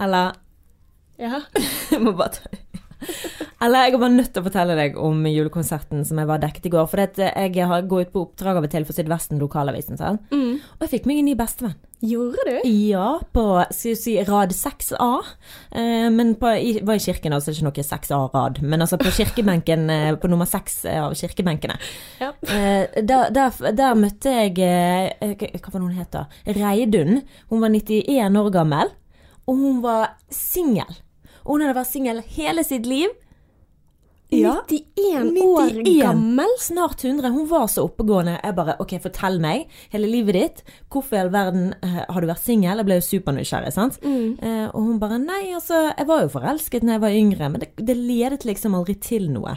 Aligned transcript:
Eller 0.00 0.34
Ja. 1.18 1.44
Jeg 1.90 2.00
må 2.04 2.12
bare 2.18 2.40
ta 2.40 2.48
Eller 3.62 3.84
jeg 3.86 3.94
er 3.94 4.00
bare 4.00 4.12
nødt 4.12 4.32
til 4.34 4.42
å 4.42 4.46
fortelle 4.48 4.74
deg 4.76 4.96
om 5.00 5.22
julekonserten 5.28 6.02
som 6.04 6.18
jeg 6.20 6.28
var 6.28 6.40
dekket 6.42 6.66
i 6.68 6.72
går. 6.72 6.86
For 6.90 7.00
jeg 7.00 7.66
har 7.70 7.86
gått 7.88 8.10
på 8.12 8.24
oppdrag 8.26 8.58
av 8.58 8.66
og 8.66 8.72
til 8.72 8.84
for 8.84 8.96
Sydvesten 8.96 9.40
lokalavisen. 9.40 9.96
Sant? 10.00 10.24
Mm. 10.34 10.58
Og 10.58 10.84
jeg 10.84 10.92
fikk 10.96 11.06
meg 11.08 11.20
en 11.20 11.28
ny 11.30 11.34
bestevenn. 11.38 11.76
Gjorde 12.04 12.42
du? 12.44 12.56
Ja, 12.68 13.06
på 13.32 13.44
skal 13.72 13.94
vi 13.94 13.94
si, 13.96 14.14
rad 14.28 14.52
6A. 14.52 15.08
Eh, 15.72 16.08
men 16.12 16.34
på, 16.40 16.50
i, 16.52 16.74
var 16.84 16.98
i 16.98 17.04
kirken, 17.04 17.32
altså 17.32 17.54
ikke 17.54 17.64
noe 17.70 17.86
6A-rad. 17.88 18.60
Men 18.60 18.84
altså 18.84 18.98
på 19.00 19.12
kirkebenken, 19.20 19.86
eh, 19.94 20.10
på 20.20 20.28
nummer 20.28 20.48
6 20.50 20.76
av 20.98 21.14
kirkebenkene. 21.16 21.78
Ja. 22.20 22.34
Eh, 22.44 23.00
der, 23.00 23.30
der, 23.32 23.56
der 23.72 23.96
møtte 23.96 24.34
jeg 24.34 24.60
eh, 24.60 25.32
Hva 25.56 25.72
var 25.72 25.78
det 25.78 25.86
hun 25.86 25.96
het 26.02 26.12
da? 26.12 26.26
Reidun. 26.58 27.22
Hun 27.48 27.64
var 27.64 27.72
91 27.72 28.40
år 28.42 28.52
gammel, 28.58 28.92
og 29.46 29.60
hun 29.60 29.82
var 29.84 30.16
singel. 30.32 31.00
Og 31.44 31.56
hun 31.56 31.66
hadde 31.66 31.76
vært 31.76 31.92
singel 31.92 32.22
hele 32.36 32.64
sitt 32.64 32.88
liv. 32.88 33.12
91 34.34 35.36
år 35.44 36.00
gammel? 36.00 36.54
Snart 36.60 37.04
100. 37.04 37.28
Hun 37.30 37.46
var 37.48 37.66
så 37.70 37.84
oppegående. 37.86 38.38
Jeg 38.42 38.56
bare 38.56 38.76
OK, 38.82 38.96
fortell 39.04 39.38
meg 39.42 39.68
hele 39.92 40.08
livet 40.10 40.38
ditt. 40.38 40.62
Hvorfor 40.90 41.18
i 41.18 41.22
all 41.22 41.32
verden 41.34 41.74
eh, 41.84 42.00
har 42.08 42.20
du 42.24 42.28
vært 42.30 42.42
singel? 42.42 42.80
Jeg 42.80 42.88
ble 42.88 42.98
jo 42.98 43.06
supernysgjerrig, 43.10 43.72
sant. 43.76 44.00
Eh, 44.42 44.66
og 44.70 44.88
hun 44.88 45.00
bare 45.02 45.20
Nei, 45.22 45.52
altså, 45.54 45.86
jeg 45.92 46.08
var 46.08 46.24
jo 46.24 46.32
forelsket 46.34 46.84
da 46.84 46.96
jeg 46.96 47.04
var 47.04 47.14
yngre, 47.20 47.50
men 47.52 47.62
det, 47.62 47.70
det 47.78 47.96
ledet 48.00 48.44
liksom 48.48 48.74
aldri 48.76 48.96
til 49.00 49.28
noe. 49.32 49.54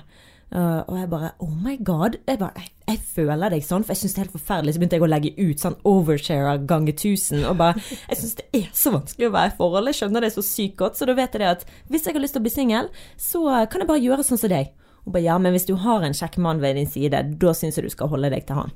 Eh, 0.47 0.79
og 0.87 0.95
jeg 0.95 1.09
bare 1.11 1.33
Oh 1.43 1.51
my 1.51 1.75
god. 1.83 2.15
Jeg 2.27 2.39
bare 2.39 2.51
Jeg, 2.55 2.71
jeg 2.87 2.99
føler 3.03 3.51
deg 3.51 3.65
sånn, 3.65 3.83
for 3.83 3.91
jeg 3.91 4.01
syns 4.01 4.15
det 4.15 4.21
er 4.21 4.25
helt 4.25 4.37
forferdelig. 4.37 4.73
Så 4.73 4.81
begynte 4.81 4.99
jeg 4.99 5.05
å 5.05 5.11
legge 5.11 5.33
ut 5.35 5.63
sånn 5.63 5.77
overshare 5.91 6.55
ganger 6.69 6.95
tusen. 6.97 7.43
og 7.45 7.57
bare 7.59 7.83
Jeg 7.83 8.21
syns 8.21 8.37
det 8.39 8.47
er 8.55 8.69
så 8.73 8.93
vanskelig 8.95 9.29
å 9.29 9.35
være 9.35 9.53
i 9.53 9.57
forhold. 9.59 9.91
Jeg 9.91 9.99
skjønner 10.01 10.23
det 10.23 10.33
så 10.35 10.45
sykt 10.45 10.77
godt, 10.79 10.99
så 10.99 11.09
da 11.09 11.17
vet 11.17 11.35
jeg 11.35 11.43
det 11.43 11.51
at 11.51 11.65
hvis 11.91 12.07
jeg 12.07 12.15
har 12.15 12.23
lyst 12.23 12.37
til 12.37 12.43
å 12.43 12.47
bli 12.47 12.53
singel, 12.53 12.91
så 13.19 13.43
kan 13.67 13.83
jeg 13.83 13.91
bare 13.91 14.05
gjøre 14.05 14.27
sånn 14.27 14.39
som 14.39 14.53
deg. 14.53 14.71
Og 15.05 15.13
bare, 15.13 15.23
ja, 15.23 15.37
men 15.39 15.53
hvis 15.55 15.67
du 15.67 15.75
har 15.79 16.03
en 16.03 16.15
kjekk 16.15 16.39
mann 16.43 16.59
ved 16.63 16.75
din 16.75 16.89
side, 16.91 17.23
da 17.39 17.53
syns 17.55 17.79
jeg 17.79 17.87
du 17.87 17.93
skal 17.93 18.11
holde 18.11 18.31
deg 18.31 18.47
til 18.47 18.59
han. 18.59 18.73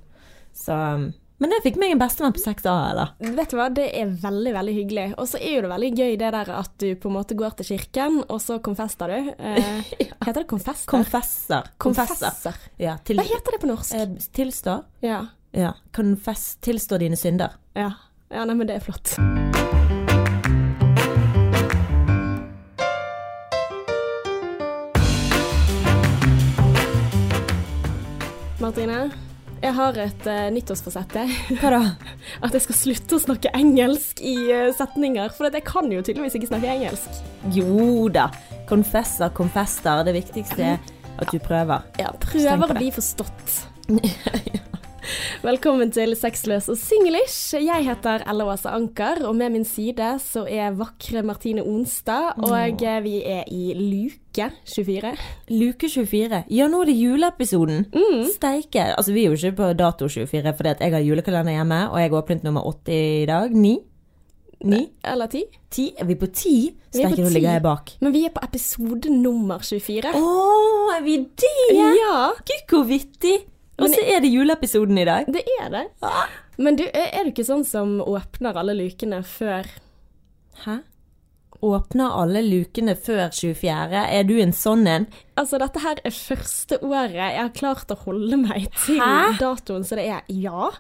Så 0.55 0.75
Men 1.41 1.55
jeg 1.55 1.63
fikk 1.65 1.77
meg 1.81 1.95
en 1.95 2.01
bestemann 2.01 2.33
på 2.35 2.41
6A, 2.43 2.73
eller? 2.91 3.13
Vet 3.33 3.49
du 3.49 3.55
hva, 3.57 3.65
det 3.73 3.87
er 3.97 4.11
veldig, 4.21 4.51
veldig 4.53 4.75
hyggelig. 4.75 5.05
Og 5.17 5.25
så 5.31 5.39
er 5.41 5.55
jo 5.55 5.63
det 5.65 5.71
veldig 5.71 5.89
gøy 5.97 6.11
det 6.21 6.29
der 6.35 6.51
at 6.53 6.75
du 6.83 6.85
på 7.01 7.09
en 7.09 7.15
måte 7.15 7.37
går 7.39 7.55
til 7.57 7.71
kirken, 7.71 8.19
og 8.27 8.37
så 8.43 8.59
konfester 8.61 9.09
du. 9.09 9.31
Eh, 9.41 9.89
Heter 10.27 10.43
det 10.43 10.47
konfester? 10.51 10.85
Konfesser. 10.93 11.71
Konfesser. 11.81 12.61
Ja, 12.81 12.99
til, 13.07 13.17
Hva 13.17 13.25
heter 13.25 13.57
det 13.57 13.61
på 13.65 13.71
norsk? 13.73 13.97
eh, 13.97 14.29
tilstår. 14.37 14.85
Ja. 15.01 15.23
Ja. 15.57 15.73
Konfess. 15.97 16.51
Tilstå 16.61 17.01
dine 17.01 17.17
synder. 17.17 17.57
Ja. 17.73 17.89
ja, 18.29 18.45
nei, 18.45 18.53
men 18.61 18.69
det 18.69 18.77
er 18.77 18.85
flott. 18.85 19.17
Martine, 28.59 29.11
jeg 29.61 29.75
har 29.77 29.97
et 30.01 30.23
uh, 30.27 30.47
nyttårsforsett. 30.53 31.17
Hva 31.61 31.73
da? 31.73 31.81
At 32.45 32.55
jeg 32.55 32.65
skal 32.65 32.79
slutte 32.79 33.17
å 33.17 33.23
snakke 33.25 33.51
engelsk 33.57 34.23
i 34.25 34.35
uh, 34.49 34.69
setninger. 34.77 35.33
For 35.37 35.51
jeg 35.51 35.65
kan 35.67 35.91
jo 35.93 36.01
tydeligvis 36.01 36.39
ikke 36.39 36.51
snakke 36.53 36.73
engelsk. 36.73 37.21
Jo 37.53 38.07
da. 38.13 38.29
Konfesser, 38.69 39.29
konfesser. 39.37 40.03
Det 40.07 40.15
viktigste 40.17 40.73
er 40.73 40.81
at 41.21 41.29
du 41.29 41.37
prøver. 41.43 41.85
Ja, 42.01 42.13
prøver 42.23 42.73
å 42.73 42.79
bli 42.79 42.89
forstått. 42.95 43.59
Velkommen 45.41 45.89
til 45.93 46.13
Sexløs 46.17 46.69
og 46.71 46.77
singlish. 46.79 47.57
Jeg 47.57 47.85
heter 47.85 48.25
Ella 48.29 48.45
Åse 48.53 48.71
Anker, 48.71 49.23
og 49.27 49.35
med 49.37 49.55
min 49.57 49.65
side 49.67 50.13
så 50.23 50.45
er 50.45 50.75
vakre 50.77 51.23
Martine 51.25 51.65
Onstad, 51.65 52.37
og 52.41 52.83
eh, 52.85 52.99
vi 53.03 53.15
er 53.25 53.49
i 53.49 53.73
luke 53.77 54.20
24. 54.33 55.11
Luke 55.49 55.89
24. 55.89 56.43
Ja, 56.49 56.67
nå 56.71 56.81
er 56.81 56.85
det 56.91 56.95
juleepisoden. 56.97 57.85
Steike. 58.35 58.85
Altså, 58.95 59.13
vi 59.13 59.25
er 59.25 59.31
jo 59.31 59.37
ikke 59.39 59.55
på 59.59 59.71
dato 59.79 60.07
24, 60.07 60.53
fordi 60.57 60.75
jeg 60.79 60.93
har 60.95 61.05
julekalender 61.05 61.57
hjemme, 61.57 61.79
og 61.91 61.99
jeg 62.01 62.13
åpnet 62.13 62.43
nummer 62.47 62.61
80 62.69 62.93
i 63.23 63.25
dag. 63.29 63.51
9? 63.55 63.73
9? 64.61 64.81
Eller 65.11 65.27
10. 65.27 65.43
10? 65.71 65.87
Er 65.99 66.05
vi 66.05 66.15
på 66.15 66.27
10? 66.27 66.49
Vi 66.93 67.01
er 67.01 67.09
på 67.09 67.15
Steike, 67.15 67.23
nå 67.23 67.29
ligger 67.33 67.49
10. 67.49 67.53
jeg 67.53 67.63
bak. 67.65 67.91
Men 68.01 68.13
vi 68.13 68.25
er 68.27 68.33
på 68.35 68.43
episode 68.45 69.09
nummer 69.13 69.63
24. 69.65 70.13
Å, 70.15 70.35
er 70.97 71.03
vi 71.05 71.17
det? 71.41 71.55
Ja, 71.75 72.29
Gud, 72.45 72.63
hvor 72.69 72.85
vittig. 72.89 73.39
Og 73.81 73.89
så 73.89 74.03
er 74.05 74.21
det 74.21 74.29
juleepisoden 74.29 74.97
i 75.01 75.05
dag. 75.07 75.25
det 75.33 75.41
er 75.59 75.69
det. 75.73 75.85
Men 76.61 76.75
du, 76.77 76.83
er 76.93 77.23
du 77.25 77.31
ikke 77.31 77.47
sånn 77.47 77.63
som 77.65 77.95
åpner 78.03 78.57
alle 78.61 78.75
lukene 78.77 79.23
før 79.25 79.65
Hæ? 80.61 80.75
Åpner 81.61 82.15
alle 82.21 82.41
lukene 82.41 82.95
før 82.97 83.27
24. 83.29 84.05
Er 84.09 84.23
du 84.25 84.33
en 84.41 84.53
sånn 84.55 84.87
en? 84.89 85.05
Altså, 85.37 85.59
dette 85.61 85.79
her 85.83 85.99
er 86.03 86.15
første 86.15 86.79
året 86.81 87.13
jeg 87.19 87.37
har 87.37 87.51
klart 87.53 87.91
å 87.93 87.97
holde 88.05 88.39
meg 88.41 88.65
til 88.85 88.97
Hæ? 88.97 89.35
datoen, 89.39 89.83
så 89.85 89.99
det 89.99 90.07
er 90.09 90.23
ja. 90.33 90.71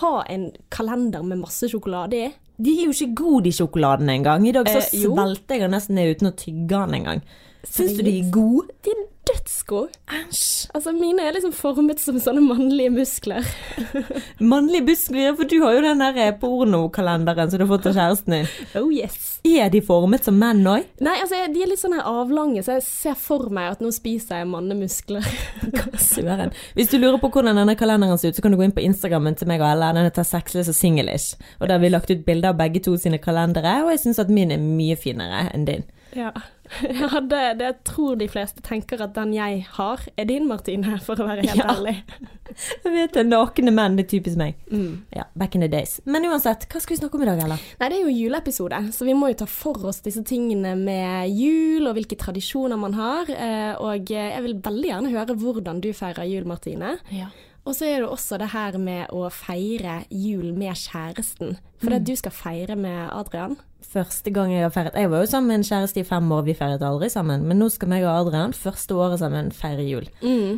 Ha 0.00 0.12
en 0.32 0.50
kalender 0.72 1.22
med 1.26 1.42
masse 1.42 1.68
sjokolade 1.68 2.16
i. 2.16 2.30
De 2.60 2.72
er 2.78 2.86
jo 2.88 2.92
ikke 2.94 3.14
gode, 3.20 3.44
de 3.48 3.52
sjokoladene 3.56 4.14
engang. 4.18 4.46
I 4.48 4.52
dag 4.52 4.68
så 4.68 4.80
Eh, 4.80 5.00
jo. 5.02 5.14
svelter 5.14 5.58
jeg 5.60 5.70
nesten 5.72 5.94
ned 5.96 6.16
uten 6.16 6.28
å 6.30 6.36
tygge 6.36 6.68
den 6.86 6.94
engang. 7.00 7.22
Syns 7.68 7.96
du 7.98 8.04
de 8.04 8.18
er 8.20 8.30
gode? 8.32 8.70
De 8.84 8.92
er 8.94 9.06
dødsgode. 9.30 9.88
Æsj. 10.10 10.70
Altså, 10.74 10.92
mine 10.92 11.22
er 11.22 11.34
liksom 11.34 11.52
formet 11.54 12.00
som 12.02 12.18
sånne 12.20 12.42
mannlige 12.42 12.90
muskler. 12.94 13.46
Mannlige 14.52 14.84
muskler? 14.86 15.34
for 15.36 15.48
du 15.48 15.56
har 15.62 15.76
jo 15.76 15.82
den 15.84 16.02
der 16.02 16.18
eh, 16.24 16.32
pornokalenderen 16.40 17.50
som 17.50 17.60
du 17.60 17.64
har 17.66 17.70
fått 17.70 17.88
av 17.90 17.96
kjæresten 17.98 18.36
din. 18.36 18.50
Oh 18.80 18.90
yes. 18.92 19.40
Er 19.46 19.70
de 19.72 19.82
formet 19.84 20.26
som 20.26 20.38
menn 20.40 20.64
òg? 20.66 20.88
Nei, 21.04 21.16
altså, 21.22 21.42
de 21.52 21.62
er 21.62 21.70
litt 21.70 21.82
sånn 21.82 21.96
her 21.98 22.08
avlange, 22.08 22.64
så 22.66 22.78
jeg 22.78 22.86
ser 22.86 23.18
for 23.20 23.52
meg 23.54 23.76
at 23.76 23.84
nå 23.84 23.92
spiser 23.94 24.42
jeg 24.42 24.50
mannemuskler. 24.50 25.26
Søren. 26.00 26.54
Hvis 26.78 26.92
du 26.92 26.98
lurer 26.98 27.20
på 27.22 27.30
hvordan 27.32 27.60
denne 27.60 27.76
kalenderen 27.78 28.20
ser 28.20 28.32
ut, 28.32 28.40
så 28.40 28.44
kan 28.44 28.54
du 28.54 28.60
gå 28.60 28.66
inn 28.66 28.76
på 28.76 28.84
Instagrammen 28.84 29.38
til 29.38 29.50
meg 29.50 29.62
og 29.62 29.70
Ella. 29.70 29.92
Den 29.96 30.08
heter 30.08 30.26
Sexless 30.26 30.72
og 30.72 30.78
singlish. 30.78 31.36
Og 31.60 31.68
der 31.68 31.78
har 31.78 31.84
vi 31.84 31.92
lagt 31.92 32.10
ut 32.10 32.26
bilder 32.26 32.54
av 32.54 32.60
begge 32.60 32.82
to 32.84 32.96
sine 33.00 33.20
kalendere, 33.22 33.82
og 33.84 33.94
jeg 33.94 34.06
syns 34.06 34.22
at 34.22 34.32
min 34.32 34.54
er 34.54 34.62
mye 34.62 34.98
finere 34.98 35.48
enn 35.54 35.68
din. 35.68 35.86
Ja. 36.16 36.32
ja 37.00 37.20
det, 37.20 37.40
det 37.58 37.64
jeg 37.66 37.76
tror 37.84 38.16
de 38.20 38.28
fleste 38.30 38.62
tenker 38.62 39.00
at 39.02 39.14
den 39.16 39.32
jeg 39.34 39.64
har, 39.76 40.00
er 40.16 40.24
din, 40.28 40.46
Martine, 40.48 40.98
for 41.02 41.18
å 41.20 41.26
være 41.26 41.46
helt 41.48 41.58
Ja. 41.58 41.72
ærlig. 41.74 41.96
Jeg 42.84 42.90
vet 42.90 43.12
det, 43.14 43.22
nakne 43.28 43.70
menn, 43.70 43.94
det 43.94 44.08
er 44.08 44.10
typisk 44.10 44.36
meg. 44.40 44.56
Mm. 44.74 45.04
Ja, 45.14 45.22
back 45.38 45.54
in 45.54 45.62
the 45.62 45.68
days. 45.70 46.00
Men 46.04 46.24
uansett, 46.26 46.64
hva 46.72 46.80
skal 46.82 46.96
vi 46.96 46.98
snakke 46.98 47.14
om 47.14 47.22
i 47.22 47.28
dag, 47.28 47.38
Ella? 47.44 47.58
Nei, 47.78 47.88
det 47.92 47.98
er 48.00 48.08
jo 48.08 48.14
juleepisode, 48.16 48.80
så 48.96 49.06
vi 49.06 49.14
må 49.14 49.28
jo 49.30 49.36
ta 49.44 49.46
for 49.46 49.78
oss 49.86 50.00
disse 50.02 50.24
tingene 50.26 50.72
med 50.80 51.30
jul 51.30 51.86
og 51.86 51.94
hvilke 51.94 52.18
tradisjoner 52.18 52.80
man 52.82 52.96
har. 52.98 53.30
eh, 53.30 53.74
Og 53.78 54.10
jeg 54.10 54.42
vil 54.42 54.56
veldig 54.66 54.90
gjerne 54.90 55.12
høre 55.14 55.36
hvordan 55.38 55.78
du 55.84 55.92
feirer 55.94 56.26
jul, 56.26 56.48
Martine. 56.50 56.96
Ja. 57.14 57.28
Og 57.68 57.76
så 57.76 57.88
er 57.88 58.02
det 58.02 58.08
også 58.08 58.38
det 58.40 58.52
her 58.54 58.78
med 58.80 59.10
å 59.12 59.26
feire 59.32 60.02
jul 60.10 60.52
med 60.56 60.78
kjæresten. 60.78 61.58
For 61.80 61.92
det 61.92 62.04
du 62.08 62.14
skal 62.16 62.32
feire 62.34 62.76
med 62.76 63.08
Adrian. 63.12 63.58
Første 63.90 64.30
gang 64.30 64.50
jeg 64.52 64.60
har 64.62 64.72
feiret 64.74 64.96
Jeg 65.00 65.08
var 65.10 65.22
jo 65.22 65.28
sammen 65.30 65.48
med 65.48 65.58
en 65.60 65.64
kjæreste 65.66 66.02
i 66.02 66.06
fem 66.06 66.26
år, 66.36 66.42
vi 66.46 66.54
feiret 66.54 66.82
aldri 66.84 67.08
sammen. 67.10 67.46
Men 67.48 67.58
nå 67.58 67.70
skal 67.72 67.90
meg 67.90 68.04
og 68.04 68.12
Adrian 68.12 68.52
første 68.56 68.94
året 68.94 69.22
sammen 69.22 69.50
feire 69.56 69.86
jul. 69.86 70.08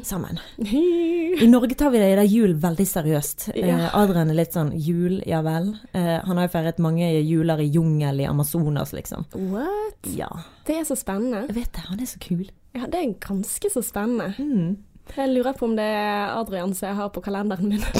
Sammen. 0.06 0.40
I 1.42 1.48
Norge 1.50 1.78
tar 1.78 1.94
vi 1.94 2.02
det 2.02 2.10
i 2.12 2.18
det 2.18 2.26
jul 2.30 2.56
veldig 2.62 2.86
seriøst. 2.90 3.48
Ja. 3.54 3.78
Eh, 3.78 3.86
Adrian 4.02 4.32
er 4.32 4.40
litt 4.42 4.56
sånn 4.56 4.74
jul, 4.74 5.20
ja 5.28 5.40
vel. 5.46 5.72
Eh, 5.94 6.19
han 6.26 6.38
har 6.38 6.48
jo 6.48 6.54
feiret 6.56 6.82
mange 6.82 7.08
juler 7.22 7.62
i 7.62 7.70
jungel 7.72 8.22
i 8.22 8.28
Amazonas, 8.28 8.94
liksom. 8.96 9.28
What? 9.52 10.10
Ja. 10.19 10.30
Det 10.66 10.80
er 10.80 10.88
så 10.88 10.98
spennende. 10.98 11.46
Jeg 11.48 11.62
vet 11.62 11.72
det, 11.78 11.86
han 11.88 12.02
er 12.02 12.10
så 12.10 12.22
kul. 12.22 12.48
Ja, 12.76 12.88
det 12.88 12.98
er 12.98 13.14
ganske 13.22 13.70
så 13.72 13.82
spennende. 13.84 14.32
Mm. 14.38 14.80
Jeg 15.16 15.28
lurer 15.32 15.52
på 15.58 15.66
om 15.68 15.74
det 15.76 15.84
er 15.84 16.32
Adrian 16.38 16.72
som 16.74 16.88
jeg 16.88 16.96
har 16.96 17.08
på 17.12 17.20
kalenderen 17.24 17.68
min. 17.68 17.82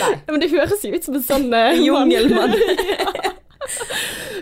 Nei. 0.00 0.12
Men 0.30 0.40
det 0.42 0.50
høres 0.52 0.84
jo 0.86 0.92
ut 0.94 1.04
som 1.06 1.16
en 1.18 1.24
sånn 1.24 1.48
uh, 1.52 1.72
Jungelmann. 1.76 2.54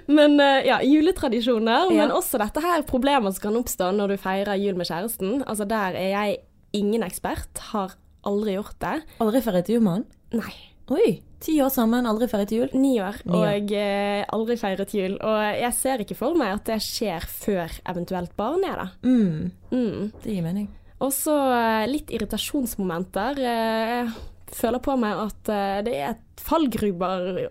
Men 0.08 0.38
eh, 0.40 0.62
ja, 0.64 0.78
juletradisjoner, 0.80 1.90
Ja. 1.92 2.06
men 2.06 2.12
også 2.16 2.38
dette 2.40 2.62
her 2.64 2.80
problemer 2.88 3.28
som 3.34 3.42
kan 3.42 3.58
oppstå 3.60 3.90
når 3.92 4.14
du 4.14 4.20
feirer 4.22 4.56
jul 4.56 4.78
med 4.78 4.88
kjæresten. 4.88 5.42
Altså 5.44 5.66
der 5.68 5.98
er 6.00 6.08
jeg 6.14 6.38
ingen 6.78 7.04
ekspert, 7.04 7.60
har 7.74 7.92
aldri 8.24 8.54
gjort 8.56 8.78
det. 8.80 8.94
Aldri 9.20 9.42
feiret 9.44 9.68
jul 9.68 9.82
med? 9.84 10.06
Nei. 10.32 10.54
Oi, 10.88 11.18
ti 11.40 11.56
år 11.62 11.70
sammen, 11.70 12.06
aldri 12.10 12.26
feiret 12.30 12.50
jul? 12.52 12.68
Ni 12.74 12.96
år, 13.00 13.20
og 13.30 13.72
eh, 13.72 14.24
aldri 14.34 14.56
feiret 14.58 14.94
jul. 14.94 15.14
Og 15.22 15.38
jeg 15.60 15.72
ser 15.78 16.02
ikke 16.02 16.16
for 16.18 16.34
meg 16.38 16.56
at 16.56 16.64
det 16.72 16.80
skjer 16.82 17.24
før 17.30 17.76
eventuelt 17.88 18.34
barn 18.36 18.64
er 18.66 18.76
da. 18.82 18.88
Mm, 19.06 19.50
Mm. 19.70 20.10
det 20.24 20.32
gir 20.34 20.42
mening. 20.42 20.68
Og 21.00 21.12
så 21.14 21.36
eh, 21.54 21.86
litt 21.90 22.10
irritasjonsmomenter. 22.10 23.38
Eh, 23.38 24.10
Jeg 24.48 24.56
føler 24.56 24.80
på 24.80 24.94
meg 24.98 25.12
at 25.28 25.48
eh, 25.52 25.82
det 25.84 25.94
er 25.94 26.10
et 26.16 26.40
fallgruber 26.40 27.48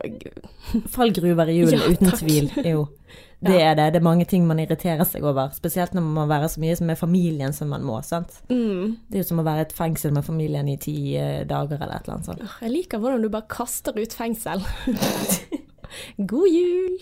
Fallgruver 0.90 1.48
i 1.54 1.60
julen, 1.62 1.80
Ja, 1.86 1.92
uten 1.94 2.12
tvil. 2.18 2.52
Jo. 2.66 2.88
Det 3.38 3.60
er 3.62 3.76
det. 3.78 3.92
Det 3.94 4.00
er 4.00 4.06
mange 4.06 4.26
ting 4.26 4.48
man 4.50 4.58
irriterer 4.58 5.06
seg 5.06 5.22
over. 5.22 5.52
Spesielt 5.54 5.94
når 5.94 6.02
man 6.02 6.16
må 6.16 6.24
være 6.32 6.50
så 6.50 6.62
mye 6.62 6.78
med 6.90 6.98
familien 6.98 7.54
som 7.54 7.70
man 7.70 7.84
må. 7.86 8.00
sant? 8.02 8.40
mm. 8.50 8.96
Det 9.08 9.20
er 9.20 9.22
jo 9.22 9.28
som 9.30 9.42
å 9.44 9.46
være 9.46 9.62
i 9.62 9.68
et 9.68 9.76
fengsel 9.78 10.16
med 10.16 10.26
familien 10.26 10.68
i 10.72 10.78
ti 10.82 10.96
eh, 11.14 11.44
dager 11.46 11.78
eller 11.78 12.00
et 12.00 12.08
eller 12.08 12.16
annet 12.16 12.32
sånt. 12.32 12.42
Jeg 12.64 12.74
liker 12.74 12.98
hvordan 13.04 13.22
du 13.22 13.30
bare 13.30 13.46
kaster 13.52 13.94
ut 13.94 14.14
fengsel. 14.18 14.66
God 16.32 16.50
jul! 16.50 16.98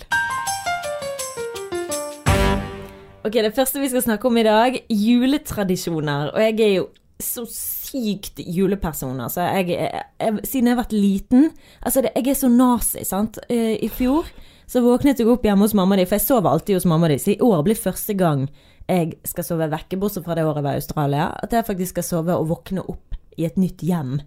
Ok, 3.26 3.34
Det 3.34 3.56
første 3.56 3.80
vi 3.82 3.90
skal 3.90 4.04
snakke 4.04 4.28
om 4.28 4.38
i 4.38 4.44
dag, 4.46 4.76
juletradisjoner. 4.92 6.36
Og 6.36 6.44
jeg 6.44 6.60
er 6.62 6.74
jo 6.76 6.90
så 7.16 7.46
sykt 7.48 8.44
juleperson. 8.44 9.22
Altså, 9.24 9.48
jeg, 9.56 9.72
jeg, 9.80 10.04
jeg, 10.20 10.44
siden 10.44 10.68
jeg 10.68 10.76
har 10.76 10.84
vært 10.84 10.94
liten 10.94 11.48
Altså, 11.80 12.04
det, 12.04 12.12
jeg 12.20 12.28
er 12.34 12.38
så 12.44 12.52
nazi, 12.52 13.06
sant. 13.08 13.40
Eh, 13.48 13.80
I 13.80 13.88
fjor 13.88 14.28
så 14.68 14.82
våknet 14.82 15.20
jeg 15.22 15.28
opp 15.30 15.44
hjemme 15.46 15.66
hos 15.68 15.74
mamma 15.78 15.96
di, 16.00 16.06
for 16.06 16.18
jeg 16.18 16.26
sover 16.28 16.50
alltid 16.52 16.76
hos 16.80 16.86
mamma 16.90 17.08
di. 17.12 17.18
Så 17.22 17.34
i 17.36 17.40
år 17.44 17.64
blir 17.68 17.76
første 17.80 18.14
gang 18.18 18.48
jeg 18.90 19.16
skal 19.26 19.44
sove 19.48 19.68
vekke, 19.72 19.98
bortsett 19.98 20.26
fra 20.26 20.36
det 20.38 20.44
året 20.46 20.60
jeg 20.62 20.66
var 20.68 20.78
i 20.78 20.82
Australia, 20.82 21.28
at 21.44 21.54
jeg 21.58 21.66
faktisk 21.66 21.96
skal 21.96 22.04
sove 22.06 22.36
og 22.38 22.50
våkne 22.52 22.84
opp 22.90 23.16
i 23.38 23.46
et 23.48 23.58
nytt 23.58 23.82
hjem 23.86 24.20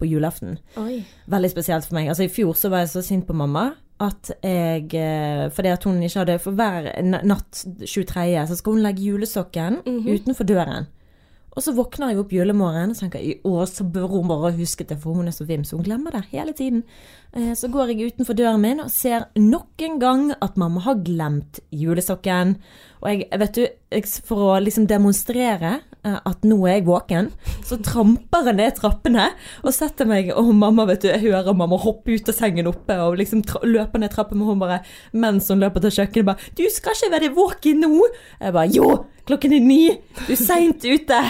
på 0.00 0.08
julaften. 0.08 0.58
Oi. 0.80 1.02
Veldig 1.32 1.50
spesielt 1.52 1.84
for 1.88 1.96
meg. 1.98 2.08
Altså 2.12 2.24
I 2.26 2.32
fjor 2.32 2.52
så 2.56 2.68
var 2.72 2.82
jeg 2.84 2.92
så 2.92 3.02
sint 3.04 3.26
på 3.28 3.36
mamma 3.36 3.70
at 4.00 4.28
jeg 4.44 4.90
eh, 4.92 5.46
Fordi 5.56 5.70
at 5.72 5.84
hun 5.88 6.02
ikke 6.04 6.18
hadde 6.20 6.34
For 6.44 6.52
hver 6.52 6.90
na- 7.00 7.22
natt 7.24 7.62
23. 7.80 8.42
så 8.50 8.56
skal 8.58 8.74
hun 8.76 8.82
legge 8.84 9.06
julesokken 9.06 9.78
utenfor 9.86 10.44
døren. 10.44 10.86
Og 11.56 11.64
så 11.64 11.72
våkner 11.72 12.10
jeg 12.12 12.20
opp 12.20 12.32
julemorgen 12.36 12.90
og 12.92 12.98
tenker 12.98 13.22
i 13.24 13.38
så 13.72 13.84
bør 13.88 14.10
hun 14.12 14.28
bare 14.28 14.50
huske 14.58 14.84
det, 14.84 14.98
for 15.00 15.16
hun 15.16 15.28
er 15.30 15.32
så 15.32 15.46
vim, 15.48 15.62
så 15.64 15.78
hun 15.78 15.86
glemmer 15.86 16.12
det 16.12 16.26
hele 16.30 16.52
tiden. 16.52 16.82
Eh, 17.32 17.54
Så 17.56 17.70
går 17.72 17.88
jeg 17.94 18.12
utenfor 18.12 18.36
døren 18.36 18.60
min 18.60 18.80
og 18.80 18.90
ser 18.90 19.24
nok 19.36 19.80
en 19.80 19.98
gang 19.98 20.34
at 20.42 20.58
mamma 20.60 20.80
har 20.84 21.00
glemt 21.00 21.60
julesokken. 21.72 22.58
Og 23.00 23.08
jeg, 23.08 23.28
vet 23.40 23.54
du, 23.56 23.64
for 24.26 24.36
å 24.36 24.58
liksom 24.60 24.86
demonstrere 24.90 25.78
eh, 26.04 26.18
at 26.28 26.44
nå 26.44 26.58
er 26.66 26.74
jeg 26.76 26.86
våken, 26.90 27.30
så 27.64 27.78
tramper 27.80 28.50
jeg 28.50 28.58
ned 28.60 28.76
trappene 28.76 29.30
og 29.64 29.72
setter 29.72 30.04
meg, 30.12 30.28
og 30.36 30.52
mamma, 30.52 30.84
vet 30.90 31.06
du, 31.06 31.08
jeg 31.08 31.24
hører 31.24 31.56
mamma 31.56 31.78
hoppe 31.80 32.18
ut 32.18 32.28
av 32.28 32.36
sengen 32.36 32.68
oppe 32.68 32.98
og 33.00 33.16
liksom 33.16 33.46
løper 33.64 34.04
ned 34.04 34.12
trappen 34.12 34.36
med 34.42 34.52
hun 34.52 34.60
bare, 34.60 34.82
mens 35.16 35.48
hun 35.48 35.64
løper 35.64 35.80
til 35.86 35.96
kjøkkenet 36.02 36.28
bare, 36.28 36.52
du 36.52 36.66
skal 36.68 36.92
ikke 36.92 37.14
være 37.16 37.32
våken 37.40 37.80
nå. 37.86 38.04
Jeg 38.44 38.52
bare, 38.60 38.68
jo, 38.76 38.92
klokken 39.24 39.56
er 39.56 39.64
ni, 39.64 39.82
du 40.26 40.32
er 40.36 40.42
sent 40.44 40.84
ute. 40.84 41.24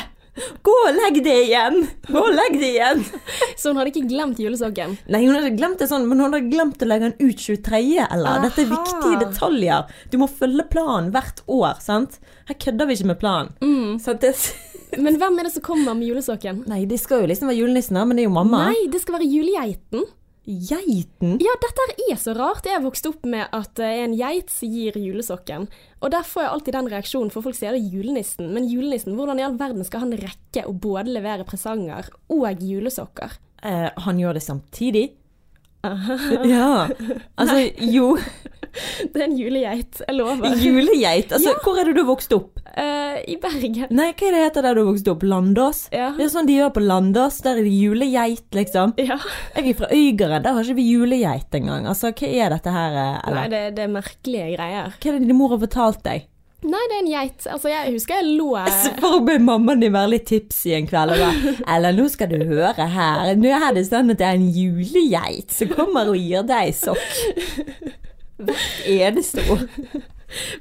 Gå 0.67 0.75
og 0.87 0.97
legg 0.97 1.23
det 1.25 1.35
igjen! 1.47 1.79
Gå 2.09 2.21
og 2.21 2.35
legg 2.35 2.59
det 2.61 2.69
igjen! 2.75 3.03
Så 3.61 3.71
hun 3.71 3.81
hadde 3.81 3.93
ikke 3.93 4.09
glemt 4.11 4.41
julesokken? 4.43 4.97
Nei, 5.12 5.23
hun 5.25 5.37
hadde 5.38 5.55
glemt 5.56 5.81
det 5.81 5.88
sånn, 5.91 6.05
men 6.09 6.21
hun 6.21 6.29
hadde 6.29 6.50
glemt 6.53 6.83
å 6.83 6.88
legge 6.88 7.11
den 7.11 7.31
ut 7.31 7.41
23. 7.41 7.81
eller? 8.05 8.43
Dette 8.44 8.65
er 8.65 8.71
viktige 8.73 9.21
detaljer. 9.25 9.97
Du 10.12 10.19
må 10.21 10.29
følge 10.31 10.67
planen 10.73 11.12
hvert 11.15 11.41
år, 11.49 11.81
sant? 11.85 12.21
Her 12.50 12.61
kødder 12.67 12.91
vi 12.91 12.99
ikke 12.99 13.11
med 13.12 13.21
planen. 13.23 13.55
Mm. 13.65 13.97
det, 14.23 14.35
Men 15.06 15.19
hvem 15.21 15.41
er 15.41 15.49
det 15.49 15.56
som 15.56 15.65
kommer 15.65 15.97
med 15.97 16.11
julesokken? 16.11 16.62
nei, 16.71 16.85
det 16.89 17.00
skal 17.03 17.25
jo 17.25 17.32
liksom 17.32 17.50
være 17.50 17.61
julenissen, 17.62 17.99
men 18.03 18.17
det 18.19 18.27
er 18.27 18.31
jo 18.31 18.37
mamma. 18.37 18.69
Nei, 18.71 18.87
det 18.93 19.03
skal 19.03 19.19
være 19.19 19.31
julegeiten. 19.32 20.06
Geiten? 20.46 21.40
Ja, 21.43 21.54
dette 21.58 21.87
er 22.06 22.19
så 22.22 22.31
rart. 22.38 22.66
Jeg 22.69 22.78
er 22.78 22.84
vokst 22.84 23.08
opp 23.10 23.25
med 23.26 23.50
at 23.56 23.81
er 23.82 24.04
en 24.04 24.14
geit 24.14 24.52
gir 24.62 24.94
julesokken. 24.94 25.66
Og 25.98 26.12
der 26.14 26.26
får 26.26 26.44
jeg 26.44 26.52
alltid 26.52 26.76
den 26.78 26.90
reaksjonen, 26.93 27.32
for 27.34 27.43
folk 27.43 27.58
sier 27.58 27.75
det 27.75 27.82
er 27.82 27.96
julenissen. 27.96 28.52
Men 28.54 28.69
julenissen, 28.70 29.16
hvordan 29.19 29.43
i 29.43 29.46
all 29.46 29.58
verden 29.58 29.87
skal 29.87 30.06
han 30.06 30.14
rekke 30.14 30.62
å 30.70 30.75
både 30.75 31.10
levere 31.16 31.46
presanger 31.48 32.12
og 32.31 32.62
julesokker? 32.62 33.34
Eh, 33.66 33.88
han 34.06 34.22
gjør 34.22 34.38
det 34.38 34.44
samtidig. 34.46 35.06
Ja. 36.56 36.88
Altså, 37.38 37.62
jo. 37.81 38.17
Det 39.12 39.23
er 39.23 39.25
en 39.25 39.37
julegeit, 39.38 40.03
jeg 40.03 40.17
lover. 40.19 40.53
Julegeit. 40.61 41.31
Altså, 41.33 41.55
hvor 41.65 41.79
er 41.81 41.88
det 41.88 41.94
du 41.97 42.03
har 42.03 42.09
vokst 42.11 42.35
opp? 42.37 42.61
Uh, 42.77 43.17
I 43.25 43.38
Bergen. 43.41 43.87
Nei, 43.97 44.11
hva 44.12 44.29
er 44.29 44.37
det 44.37 44.43
heter 44.43 44.67
der 44.67 44.77
du 44.77 44.83
har 44.83 44.91
vokst 44.91 45.09
opp? 45.09 45.25
Landås? 45.25 45.87
Ja. 45.97 46.11
Det 46.19 46.27
er 46.27 46.33
sånn 46.35 46.49
de 46.50 46.59
gjør 46.59 46.75
på 46.77 46.85
Landås. 46.85 47.41
Der 47.47 47.56
er 47.56 47.65
det 47.65 47.73
julegeit, 47.73 48.47
liksom. 48.56 48.93
Ja. 49.00 49.17
Jeg 49.56 49.73
er 49.73 49.79
fra 49.81 49.88
Øygarden, 49.97 50.44
der 50.44 50.59
har 50.59 50.69
ikke 50.69 50.79
vi 50.83 50.88
julegeit 50.91 51.56
engang. 51.56 51.89
Altså, 51.89 52.12
hva 52.12 52.29
er 52.29 52.53
dette 52.53 52.77
her? 52.77 53.00
Eller? 53.00 53.41
Nei, 53.41 53.49
det, 53.55 53.65
det 53.79 53.87
er 53.87 53.93
merkelige 53.97 54.53
greier. 54.59 54.97
Hva 55.00 55.12
er 55.12 55.19
det 55.19 55.31
din 55.31 55.41
mor 55.41 55.56
har 55.56 55.62
fortalt 55.65 56.05
deg? 56.05 56.29
Nei, 56.67 56.83
det 56.91 56.97
er 56.97 57.03
en 57.03 57.11
geit. 57.13 57.47
Altså, 57.47 57.71
jeg 57.71 57.93
husker 57.95 58.19
jeg 58.19 58.37
lo 58.41 58.49
Så 58.75 58.91
For 58.99 59.21
å 59.21 59.23
be 59.27 59.37
mammaen 59.39 59.85
din 59.85 59.95
være 59.95 60.17
litt 60.17 60.27
tipsy 60.31 60.75
en 60.75 60.89
kveld 60.91 61.15
og 61.15 61.23
bare 61.23 61.53
Eller 61.77 61.95
nå 61.95 62.09
skal 62.11 62.33
du 62.33 62.43
høre 62.49 62.89
her. 62.91 63.33
Nå 63.39 63.53
er 63.55 63.77
det 63.77 63.87
sånn 63.87 64.11
at 64.15 64.21
det 64.21 64.27
er 64.27 64.41
en 64.41 64.51
julegeit 64.51 65.55
som 65.55 65.71
kommer 65.71 66.11
og 66.11 66.19
gir 66.19 66.47
deg 66.49 66.75
sokk. 66.75 67.07
Hvert 68.37 68.89
eneste 68.91 69.47
år. 69.53 69.63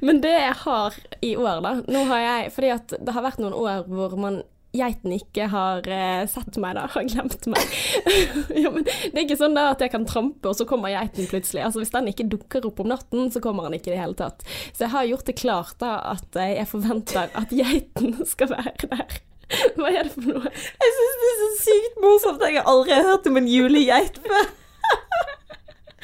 Men 0.06 0.22
det 0.22 0.30
jeg 0.30 0.54
har 0.62 0.94
i 1.26 1.32
år, 1.36 1.58
da 1.64 1.72
Nå 1.90 2.04
har 2.06 2.20
jeg 2.22 2.52
Fordi 2.54 2.68
at 2.70 2.92
det 3.02 3.14
har 3.16 3.24
vært 3.24 3.40
noen 3.42 3.56
år 3.58 3.88
hvor 3.90 4.14
man 4.20 4.38
Geiten 4.76 5.14
ikke 5.16 5.48
har 5.52 5.86
eh, 5.90 6.24
sett 6.30 6.58
meg, 6.62 6.76
da. 6.78 6.86
Har 6.92 7.06
glemt 7.08 7.46
meg. 7.50 7.76
ja, 8.62 8.70
men 8.72 8.84
det 8.86 9.14
er 9.14 9.22
ikke 9.24 9.38
sånn 9.40 9.56
da 9.56 9.70
at 9.72 9.84
jeg 9.84 9.92
kan 9.94 10.06
trampe, 10.08 10.50
og 10.50 10.58
så 10.58 10.66
kommer 10.68 10.92
geiten 10.92 11.28
plutselig. 11.30 11.64
Altså 11.66 11.82
Hvis 11.82 11.94
den 11.94 12.10
ikke 12.12 12.28
dukker 12.32 12.66
opp 12.68 12.82
om 12.84 12.90
natten, 12.92 13.30
så 13.32 13.42
kommer 13.44 13.68
han 13.68 13.76
ikke 13.78 13.92
i 13.92 13.96
det 13.96 14.02
hele 14.02 14.18
tatt. 14.18 14.44
Så 14.72 14.86
jeg 14.86 14.94
har 14.94 15.08
gjort 15.10 15.30
det 15.30 15.38
klart 15.40 15.78
da 15.82 15.94
at 16.12 16.38
eh, 16.40 16.56
jeg 16.58 16.70
forventer 16.72 17.32
at 17.32 17.54
geiten 17.54 18.20
skal 18.32 18.52
være 18.52 18.92
der. 18.92 19.18
Hva 19.78 19.90
er 19.92 20.06
det 20.08 20.14
for 20.14 20.26
noe? 20.26 20.52
Jeg 20.52 20.94
syns 20.98 21.18
det 21.22 21.32
er 21.32 21.40
så 21.40 21.50
sykt 21.62 22.00
morsomt. 22.02 22.46
Jeg 22.46 22.60
har 22.60 22.70
aldri 22.70 23.02
hørt 23.06 23.28
om 23.30 23.40
en 23.40 23.50
julegeit 23.50 24.22
før. 24.24 24.48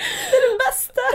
Det 0.02 0.38
er 0.38 0.44
det 0.44 0.54
beste. 0.62 1.08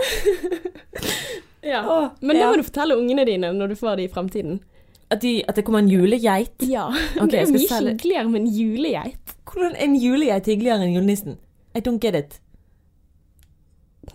Ja. 1.60 1.82
Åh, 1.84 2.10
Men 2.20 2.36
det 2.36 2.42
ja. 2.42 2.48
må 2.50 2.56
du 2.56 2.64
fortelle 2.64 2.96
ungene 2.96 3.24
dine 3.28 3.50
når 3.52 3.72
du 3.72 3.76
får 3.78 3.98
det 3.98 4.08
i 4.08 4.12
fremtiden. 4.12 4.60
At, 5.10 5.22
de, 5.22 5.38
at 5.48 5.56
det 5.56 5.64
kommer 5.64 5.80
en 5.80 5.88
julegeit? 5.88 6.52
Ja. 6.68 6.88
Okay, 7.22 7.30
det 7.32 7.40
er 7.46 7.52
mye 7.54 7.80
hyggeligere 7.92 8.28
med 8.28 8.42
en 8.42 8.50
julegeit. 8.52 9.36
Hvordan 9.48 9.72
er 9.78 9.86
en 9.86 9.96
julegeit 9.96 10.50
hyggeligere 10.52 10.84
enn 10.84 10.94
julenissen? 10.98 11.38
I 11.76 11.80
don't 11.84 12.00
get 12.02 12.14
it. 12.18 12.38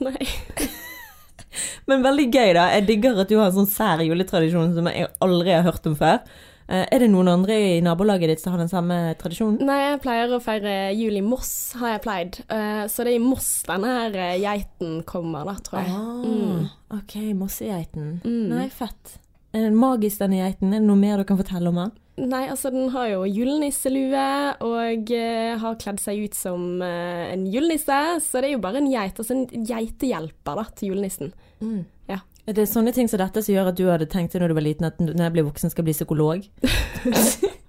Nei. 0.03 0.17
Men 1.89 2.01
veldig 2.05 2.27
gøy, 2.33 2.53
da. 2.57 2.67
Jeg 2.77 2.87
digger 2.87 3.19
at 3.21 3.29
du 3.29 3.37
har 3.39 3.49
en 3.51 3.57
sånn 3.61 3.69
sær 3.69 4.01
juletradisjon 4.05 4.73
som 4.77 4.87
jeg 4.89 5.09
aldri 5.21 5.53
har 5.53 5.65
hørt 5.67 5.85
om 5.89 5.95
før. 5.99 6.21
Eh, 6.69 6.85
Er 6.95 7.03
det 7.03 7.09
noen 7.11 7.27
andre 7.29 7.57
i 7.75 7.81
nabolaget 7.83 8.31
ditt 8.31 8.41
som 8.43 8.53
har 8.55 8.61
den 8.63 8.71
samme 8.71 8.97
tradisjonen? 9.19 9.59
Nei, 9.67 9.79
jeg 9.83 9.99
pleier 10.05 10.31
å 10.33 10.39
feire 10.43 10.75
jul 10.95 11.17
i 11.19 11.25
Moss, 11.25 11.51
har 11.81 11.95
jeg 11.97 12.03
pleid. 12.05 12.39
Eh, 12.47 12.85
så 12.89 13.03
det 13.05 13.13
er 13.13 13.19
i 13.19 13.25
Moss 13.25 13.49
denne 13.67 13.91
her 13.97 14.15
eh, 14.29 14.37
geiten 14.41 15.01
kommer, 15.09 15.45
da, 15.49 15.57
tror 15.65 15.81
jeg. 15.81 15.97
Ah, 15.97 16.97
ok, 17.01 17.17
Mossegeiten. 17.41 18.15
Mm. 18.23 18.47
Nei, 18.53 18.69
fett. 18.73 19.17
Den 19.53 19.75
magisk, 19.77 20.17
denne 20.21 20.41
geiten? 20.41 20.73
Er 20.73 20.81
det 20.81 20.87
noe 20.87 20.97
mer 20.97 21.21
du 21.21 21.27
kan 21.29 21.37
fortelle 21.37 21.69
om 21.69 21.77
den? 21.77 21.93
Nei, 22.13 22.43
altså 22.49 22.69
den 22.73 22.91
har 22.93 23.07
jo 23.09 23.23
julenisselue 23.25 24.25
og 24.65 25.13
uh, 25.13 25.53
har 25.61 25.79
kledd 25.81 26.01
seg 26.01 26.27
ut 26.27 26.37
som 26.37 26.81
uh, 26.81 27.23
en 27.31 27.47
julenisse, 27.49 27.99
så 28.21 28.41
det 28.41 28.51
er 28.51 28.55
jo 28.55 28.61
bare 28.65 28.81
en 28.81 28.91
geit. 28.91 29.17
Altså 29.17 29.33
en 29.33 29.65
geitehjelper 29.69 30.59
da, 30.59 30.67
til 30.77 30.93
julenissen. 30.93 31.33
Ja. 32.09 32.19
Er 32.45 32.57
det 32.57 32.67
sånne 32.69 32.93
ting 32.93 33.09
som 33.09 33.21
dette 33.21 33.41
som 33.45 33.55
gjør 33.55 33.71
at 33.71 33.79
du 33.79 33.85
hadde 33.87 34.09
tenkt 34.11 34.35
når 34.37 34.51
du 34.51 34.57
var 34.57 34.65
liten 34.65 34.89
at 34.89 35.01
når 35.01 35.25
jeg 35.25 35.35
blir 35.37 35.47
voksen 35.47 35.73
skal 35.73 35.85
jeg 35.85 35.89
bli 35.89 35.97
psykolog? 35.97 36.49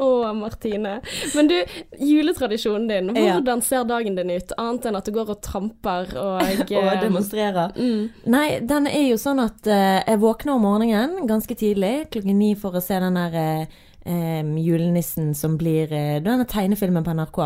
Å, 0.00 0.32
Martine. 0.36 0.96
Men 1.34 1.50
du, 1.50 1.56
juletradisjonen 2.00 2.88
din, 2.88 3.10
hvordan 3.14 3.62
ser 3.64 3.84
dagen 3.88 4.16
din 4.16 4.32
ut? 4.32 4.54
Annet 4.60 4.88
enn 4.88 4.98
at 4.98 5.08
du 5.08 5.14
går 5.14 5.34
og 5.34 5.42
tramper 5.44 6.14
og 6.16 6.40
Og 6.70 6.88
eh, 6.88 7.00
demonstrerer? 7.02 7.74
mm. 7.76 8.26
Nei, 8.32 8.46
den 8.64 8.88
er 8.90 9.08
jo 9.10 9.18
sånn 9.20 9.42
at 9.42 9.68
uh, 9.68 10.00
jeg 10.00 10.20
våkner 10.22 10.56
om 10.56 10.64
morgenen 10.64 11.28
ganske 11.28 11.56
tidlig, 11.58 12.10
klokken 12.14 12.38
ni, 12.40 12.54
for 12.58 12.76
å 12.76 12.84
se 12.84 12.98
den 13.02 13.18
der 13.18 13.66
uh, 13.66 14.54
julenissen 14.60 15.34
som 15.36 15.58
blir 15.60 15.92
uh, 15.92 16.16
Denne 16.24 16.48
tegnefilmen 16.48 17.04
på 17.04 17.16
NRK. 17.18 17.42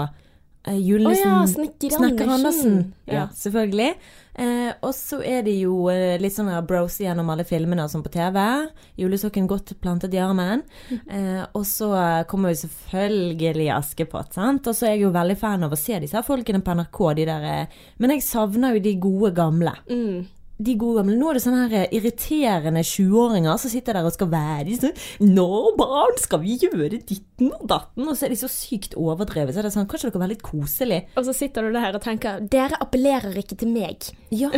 Eh, 0.67 0.79
julenissen 0.81 1.29
ja, 1.31 1.47
Snekker 1.47 1.91
Snakker 1.91 2.29
Andersen. 2.29 2.95
Ja, 3.05 3.15
Ja. 3.15 3.25
selvfølgelig. 3.37 3.95
Eh, 4.35 4.73
og 4.83 4.95
så 4.95 5.21
er 5.23 5.43
det 5.43 5.53
jo 5.61 5.89
eh, 5.93 6.17
litt 6.19 6.33
sånn 6.35 6.49
her 6.51 6.63
gjennom 6.65 7.29
alle 7.31 7.45
filmene 7.45 7.85
og 7.85 7.91
sånn 7.93 8.03
på 8.03 8.11
TV. 8.11 8.69
Julesokken 8.99 9.47
godt 9.47 9.75
plantet 9.81 10.15
i 10.15 10.19
armen. 10.19 10.63
Eh, 11.15 11.45
og 11.55 11.65
så 11.67 11.91
kommer 12.27 12.51
jo 12.51 12.67
selvfølgelig 12.67 13.69
Askepott, 13.77 14.33
sant. 14.35 14.67
Og 14.67 14.75
så 14.75 14.87
er 14.89 14.97
jeg 14.97 15.03
jo 15.05 15.13
veldig 15.15 15.37
fan 15.39 15.63
av 15.65 15.73
å 15.73 15.79
se 15.79 16.01
disse 16.01 16.23
folkene 16.27 16.63
på 16.65 16.75
NRK, 16.75 17.15
de 17.15 17.27
der 17.29 17.45
eh, 17.45 17.67
Men 17.99 18.11
jeg 18.17 18.23
savner 18.23 18.75
jo 18.75 18.81
de 18.81 18.95
gode 18.97 19.35
gamle. 19.37 19.75
Mm. 19.91 20.25
De 20.57 20.77
gode 20.79 21.01
gamle. 21.01 21.17
Nå 21.19 21.31
er 21.31 21.39
det 21.39 21.43
sånne 21.43 21.63
her 21.67 21.77
eh, 21.81 21.95
irriterende 21.99 22.83
20-åringer 22.87 23.59
som 23.59 23.73
sitter 23.73 23.99
der 23.99 24.07
og 24.07 24.15
skal 24.15 24.31
være 24.31 24.77
sånn 24.79 24.95
Nå, 25.27 25.47
barn, 25.79 26.15
skal 26.23 26.43
vi 26.45 26.55
gjøre 26.63 27.01
ditten 27.01 27.51
og 27.57 27.65
datten? 27.71 28.07
Og 28.07 28.15
så 28.15 28.29
er 28.29 28.35
de 28.35 28.39
så 28.39 28.51
sykt 28.51 28.95
overdrevet. 29.01 29.55
Så 29.55 29.63
er 29.63 29.69
det 29.69 29.73
sånn, 29.75 29.89
kanskje 29.91 30.13
dere 30.13 30.23
være 30.23 30.35
litt 30.37 30.45
koselig? 30.47 31.01
Og 31.19 31.27
så 31.27 31.35
sitter 31.37 31.67
du 31.67 31.75
der 31.75 31.99
og 31.99 32.05
tenker 32.05 32.45
Dere 32.53 32.79
appellerer 32.83 33.35
ikke 33.43 33.59
til 33.59 33.73
meg. 33.75 34.07
Ja, 34.35 34.53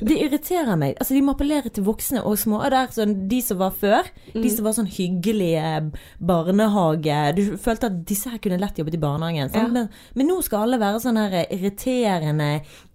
det 0.00 0.18
irriterer 0.18 0.76
meg. 0.80 0.98
Altså, 1.00 1.16
de 1.16 1.24
må 1.24 1.34
appellere 1.36 1.72
til 1.72 1.86
voksne 1.88 2.24
og 2.26 2.36
små. 2.40 2.60
Og 2.60 2.74
det 2.74 2.82
er 2.82 2.94
sånn, 2.98 3.16
de 3.30 3.40
som 3.44 3.60
var 3.62 3.72
før, 3.80 4.12
de 4.34 4.52
som 4.52 4.68
var 4.68 4.76
sånn 4.76 4.90
hyggelige 4.90 5.64
barnehage 6.20 7.18
Du 7.36 7.42
følte 7.60 7.88
at 7.90 8.02
disse 8.08 8.30
her 8.30 8.40
kunne 8.42 8.60
lett 8.60 8.78
jobbet 8.80 8.98
i 8.98 9.02
barnehagen. 9.02 9.50
Ja. 9.56 9.66
Men, 9.72 9.88
men 10.16 10.30
nå 10.30 10.40
skal 10.44 10.66
alle 10.66 10.80
være 10.82 11.00
sånn 11.02 11.20
her 11.20 11.40
irriterende, 11.48 12.50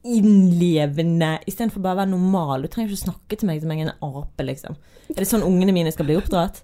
innlevende, 0.06 1.40
istedenfor 1.50 1.82
bare 1.84 1.98
å 1.98 2.02
være 2.04 2.12
normal. 2.14 2.62
Du 2.66 2.68
trenger 2.72 2.92
ikke 2.94 3.02
å 3.02 3.06
snakke 3.10 3.38
til 3.42 3.50
meg 3.50 3.62
som 3.64 3.72
jeg 3.74 3.84
er 3.84 3.90
en 3.92 4.08
ape, 4.08 4.46
liksom. 4.48 4.78
Er 5.12 5.20
det 5.22 5.28
sånn 5.30 5.46
ungene 5.46 5.74
mine 5.76 5.92
skal 5.94 6.08
bli 6.10 6.18
oppdratt? 6.20 6.64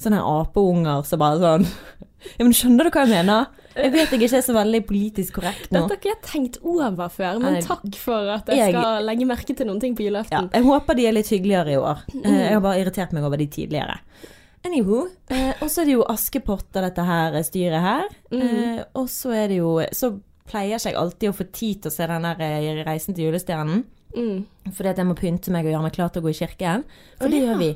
Sånne 0.00 0.18
apeunger 0.20 1.04
som 1.08 1.18
bare 1.22 1.38
sånn 1.40 1.66
Ja, 2.36 2.42
men 2.44 2.52
skjønner 2.56 2.84
du 2.84 2.90
hva 2.92 3.04
jeg 3.06 3.12
mener? 3.14 3.46
Jeg 3.76 3.92
vet 3.94 4.10
jeg 4.12 4.20
ikke 4.26 4.36
er 4.38 4.42
så 4.44 4.54
veldig 4.56 4.80
politisk 4.88 5.36
korrekt 5.38 5.68
nå. 5.70 5.82
Dette 5.84 5.94
har 5.94 6.00
ikke 6.00 6.10
jeg 6.10 6.22
tenkt 6.26 6.56
over 6.64 7.10
før, 7.12 7.38
men 7.40 7.58
takk 7.64 7.84
for 8.00 8.30
at 8.34 8.48
jeg 8.50 8.58
jeg- 8.58 8.72
skal 8.74 9.04
legge 9.06 9.28
merke 9.28 9.56
til 9.56 9.66
noen 9.68 9.80
ting 9.80 9.94
på 9.96 10.02
Ja, 10.10 10.22
jeg 10.52 10.64
håper 10.64 10.96
de 10.96 11.06
er 11.06 11.12
litt 11.12 11.28
hyggeligere 11.28 11.72
i 11.72 11.76
år. 11.76 12.02
Eh, 12.24 12.30
Jeg 12.30 12.52
har 12.54 12.60
bare 12.60 12.80
irritert 12.82 13.12
meg 13.12 13.22
over 13.24 13.36
de 13.36 13.46
tidligere. 13.46 13.98
Anywho. 14.64 15.06
Eh, 15.30 15.52
og 15.62 15.68
så 15.70 15.82
er 15.82 15.84
det 15.84 15.92
jo 15.94 16.04
Askepott 16.08 16.66
og 16.74 16.82
dette 16.82 17.04
her 17.04 17.32
styret 17.46 17.80
her. 17.80 18.04
Eh, 18.32 18.82
og 18.96 19.06
så 19.08 19.30
er 19.36 19.48
det 19.48 19.58
jo 19.58 19.78
Så 19.92 20.20
pleier 20.48 20.78
ikke 20.78 20.92
jeg 20.92 20.98
alltid 21.00 21.30
å 21.30 21.36
få 21.36 21.46
tid 21.50 21.82
til 21.82 21.92
å 21.92 21.94
se 21.96 22.08
den 22.10 22.26
der 22.28 22.46
eh, 22.46 22.80
Reisen 22.86 23.16
til 23.16 23.28
julestjernen. 23.28 23.84
Mm. 24.16 24.72
Fordi 24.72 24.92
at 24.92 25.00
jeg 25.02 25.08
må 25.08 25.16
pynte 25.18 25.52
meg 25.52 25.66
og 25.66 25.74
gjøre 25.74 25.86
meg 25.86 25.96
klar 25.96 26.12
til 26.12 26.22
å 26.22 26.26
gå 26.26 26.32
i 26.32 26.38
kirken. 26.38 26.86
For 27.18 27.28
oh, 27.28 27.32
det 27.32 27.42
ja. 27.42 27.50
gjør 27.50 27.60
vi. 27.60 27.70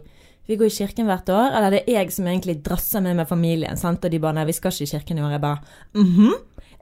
Vi 0.50 0.58
går 0.58 0.70
i 0.70 0.76
kirken 0.80 1.10
hvert 1.10 1.30
år. 1.34 1.56
Eller 1.58 1.76
det 1.76 1.82
er 1.84 2.00
jeg 2.00 2.14
som 2.16 2.30
egentlig 2.30 2.58
drasser 2.66 3.04
med 3.04 3.18
med 3.20 3.28
familien. 3.30 3.78
Sant? 3.80 4.04
Og 4.06 4.12
de 4.12 4.22
bare 4.22 4.38
nei, 4.40 4.48
vi 4.48 4.56
skal 4.56 4.74
ikke 4.74 4.88
i 4.88 4.92
kirken 4.94 5.20
i 5.20 5.26
år. 5.26 5.34
Jeg 5.36 5.44
bare 5.44 6.00
mhm. 6.00 6.38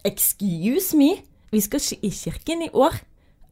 Excuse 0.09 0.97
me. 0.97 1.11
Vi 1.51 1.61
skal 1.65 1.83
ikke 1.83 2.07
i 2.07 2.13
kirken 2.15 2.65
i 2.69 2.73
år. 2.73 2.97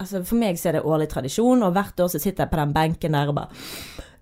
Altså 0.01 0.21
For 0.29 0.39
meg 0.39 0.61
så 0.61 0.71
er 0.71 0.79
det 0.79 0.87
årlig 0.87 1.09
tradisjon, 1.09 1.65
og 1.65 1.73
hvert 1.73 2.01
år 2.05 2.11
så 2.13 2.21
sitter 2.21 2.45
jeg 2.45 2.53
på 2.53 2.61
den 2.61 2.75
benken 2.77 3.17
der 3.17 3.33
og 3.33 3.39
bare 3.39 3.49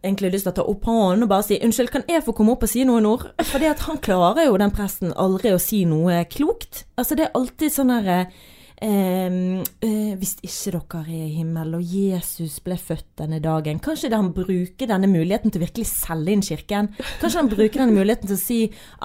egentlig 0.04 0.34
lyst 0.34 0.48
til 0.48 0.54
å 0.54 0.58
ta 0.60 0.66
opp 0.70 0.88
hånden 0.88 1.26
og 1.26 1.30
bare 1.32 1.46
si 1.46 1.58
'unnskyld, 1.58 1.90
kan 1.90 2.04
jeg 2.08 2.24
få 2.24 2.34
komme 2.36 2.52
opp 2.52 2.62
og 2.62 2.68
si 2.68 2.84
noen 2.84 3.06
ord?' 3.06 3.30
Fordi 3.42 3.70
at 3.70 3.84
han 3.88 3.98
klarer 3.98 4.46
jo, 4.46 4.56
den 4.56 4.70
presten, 4.70 5.12
aldri 5.16 5.54
å 5.54 5.60
si 5.60 5.84
noe 5.84 6.24
klokt. 6.24 6.84
Altså 6.98 7.16
det 7.16 7.26
er 7.26 7.38
alltid 7.38 7.72
sånn 7.72 7.90
herre 7.90 8.26
Ehm, 8.82 9.62
eh, 9.80 10.12
hvis 10.18 10.34
ikke 10.42 10.72
dere 10.74 11.14
er 11.14 11.28
i 11.28 11.36
himmelen, 11.38 11.76
og 11.78 11.84
Jesus 11.86 12.58
ble 12.64 12.74
født 12.76 13.14
denne 13.20 13.38
dagen, 13.40 13.78
kanskje 13.80 14.10
han 14.12 14.32
bruker 14.34 14.90
denne 14.90 15.08
muligheten 15.08 15.52
til 15.52 15.62
å 15.62 15.64
virkelig 15.64 15.86
selge 15.88 16.34
inn 16.34 16.42
kirken? 16.42 16.90
Kanskje 17.22 17.38
han 17.38 17.48
bruker 17.52 17.80
denne 17.80 17.94
muligheten 17.94 18.28
til 18.28 18.36
å 18.36 18.42
si 18.42 18.58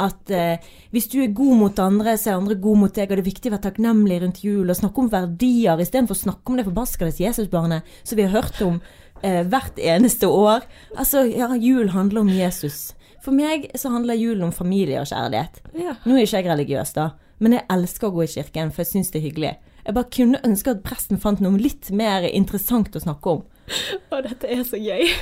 at 0.03 0.34
eh, 0.34 0.65
hvis 0.91 1.08
du 1.13 1.20
er 1.22 1.36
god 1.38 1.62
mot 1.62 1.79
andre, 1.79 2.18
så 2.18 2.34
er 2.34 2.39
andre 2.39 2.58
god 2.60 2.82
mot 2.82 2.96
deg, 2.96 3.08
og 3.08 3.20
det 3.20 3.24
er 3.24 3.29
viktig 3.29 3.51
å 3.51 3.56
være 3.56 3.68
takknemlig 3.70 4.22
rundt 4.24 4.41
jul, 4.44 4.65
og 4.65 4.79
snakke 4.82 5.03
om 5.03 5.12
verdier 5.13 5.86
istedenfor 5.86 6.18
å 6.18 6.24
snakke 6.25 6.51
om 6.51 6.60
det 6.60 6.68
forbaskede 6.68 7.15
Jesusbarnet 7.22 7.96
som 8.01 8.20
vi 8.20 8.25
har 8.25 8.36
hørt 8.36 8.60
om 8.65 8.82
eh, 9.24 9.42
hvert 9.48 9.80
eneste 9.80 10.28
år. 10.28 10.66
Altså, 10.98 11.26
ja, 11.30 11.52
jul 11.56 11.90
handler 11.96 12.22
om 12.26 12.30
Jesus. 12.34 12.94
For 13.24 13.36
meg 13.36 13.70
så 13.76 13.92
handler 13.92 14.16
julen 14.20 14.48
om 14.48 14.54
familie 14.56 15.02
og 15.02 15.10
kjærlighet. 15.12 15.60
Ja. 15.76 15.98
Nå 16.06 16.16
er 16.16 16.24
ikke 16.26 16.40
jeg 16.40 16.48
religiøs, 16.54 16.94
da, 16.96 17.10
men 17.44 17.58
jeg 17.58 17.66
elsker 17.72 18.08
å 18.10 18.16
gå 18.16 18.24
i 18.26 18.32
kirken, 18.32 18.72
for 18.72 18.84
jeg 18.86 18.94
syns 18.94 19.12
det 19.12 19.20
er 19.20 19.28
hyggelig. 19.28 19.54
Jeg 19.86 19.96
bare 19.96 20.12
kunne 20.14 20.40
ønske 20.46 20.72
at 20.76 20.84
presten 20.86 21.18
fant 21.20 21.40
noe 21.42 21.58
litt 21.60 21.90
mer 21.96 22.26
interessant 22.30 22.96
å 22.96 23.02
snakke 23.04 23.32
om. 23.32 23.46
Å, 24.10 24.20
dette 24.26 24.50
er 24.50 24.64
så 24.66 24.80
gøy. 24.82 25.06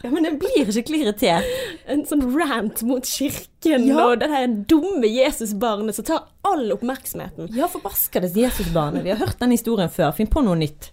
Ja, 0.00 0.08
Men 0.08 0.24
jeg 0.24 0.38
blir 0.40 0.68
skikkelig 0.72 0.98
irritert. 1.04 1.48
En 1.92 2.06
sånn 2.08 2.22
rant 2.32 2.78
mot 2.88 3.04
kirken 3.04 3.82
Ja. 3.84 4.06
og 4.06 4.22
det 4.22 4.30
her 4.32 4.46
dumme 4.48 5.04
Jesusbarnet 5.10 5.92
som 5.98 6.06
tar 6.08 6.22
all 6.48 6.70
oppmerksomheten. 6.72 7.50
Ja, 7.52 7.68
forbaskede 7.68 8.30
Jesusbarnet. 8.32 9.04
Vi 9.04 9.12
har 9.12 9.20
hørt 9.20 9.36
den 9.42 9.52
historien 9.52 9.92
før. 9.92 10.14
Finn 10.16 10.30
på 10.32 10.40
noe 10.46 10.56
nytt. 10.56 10.88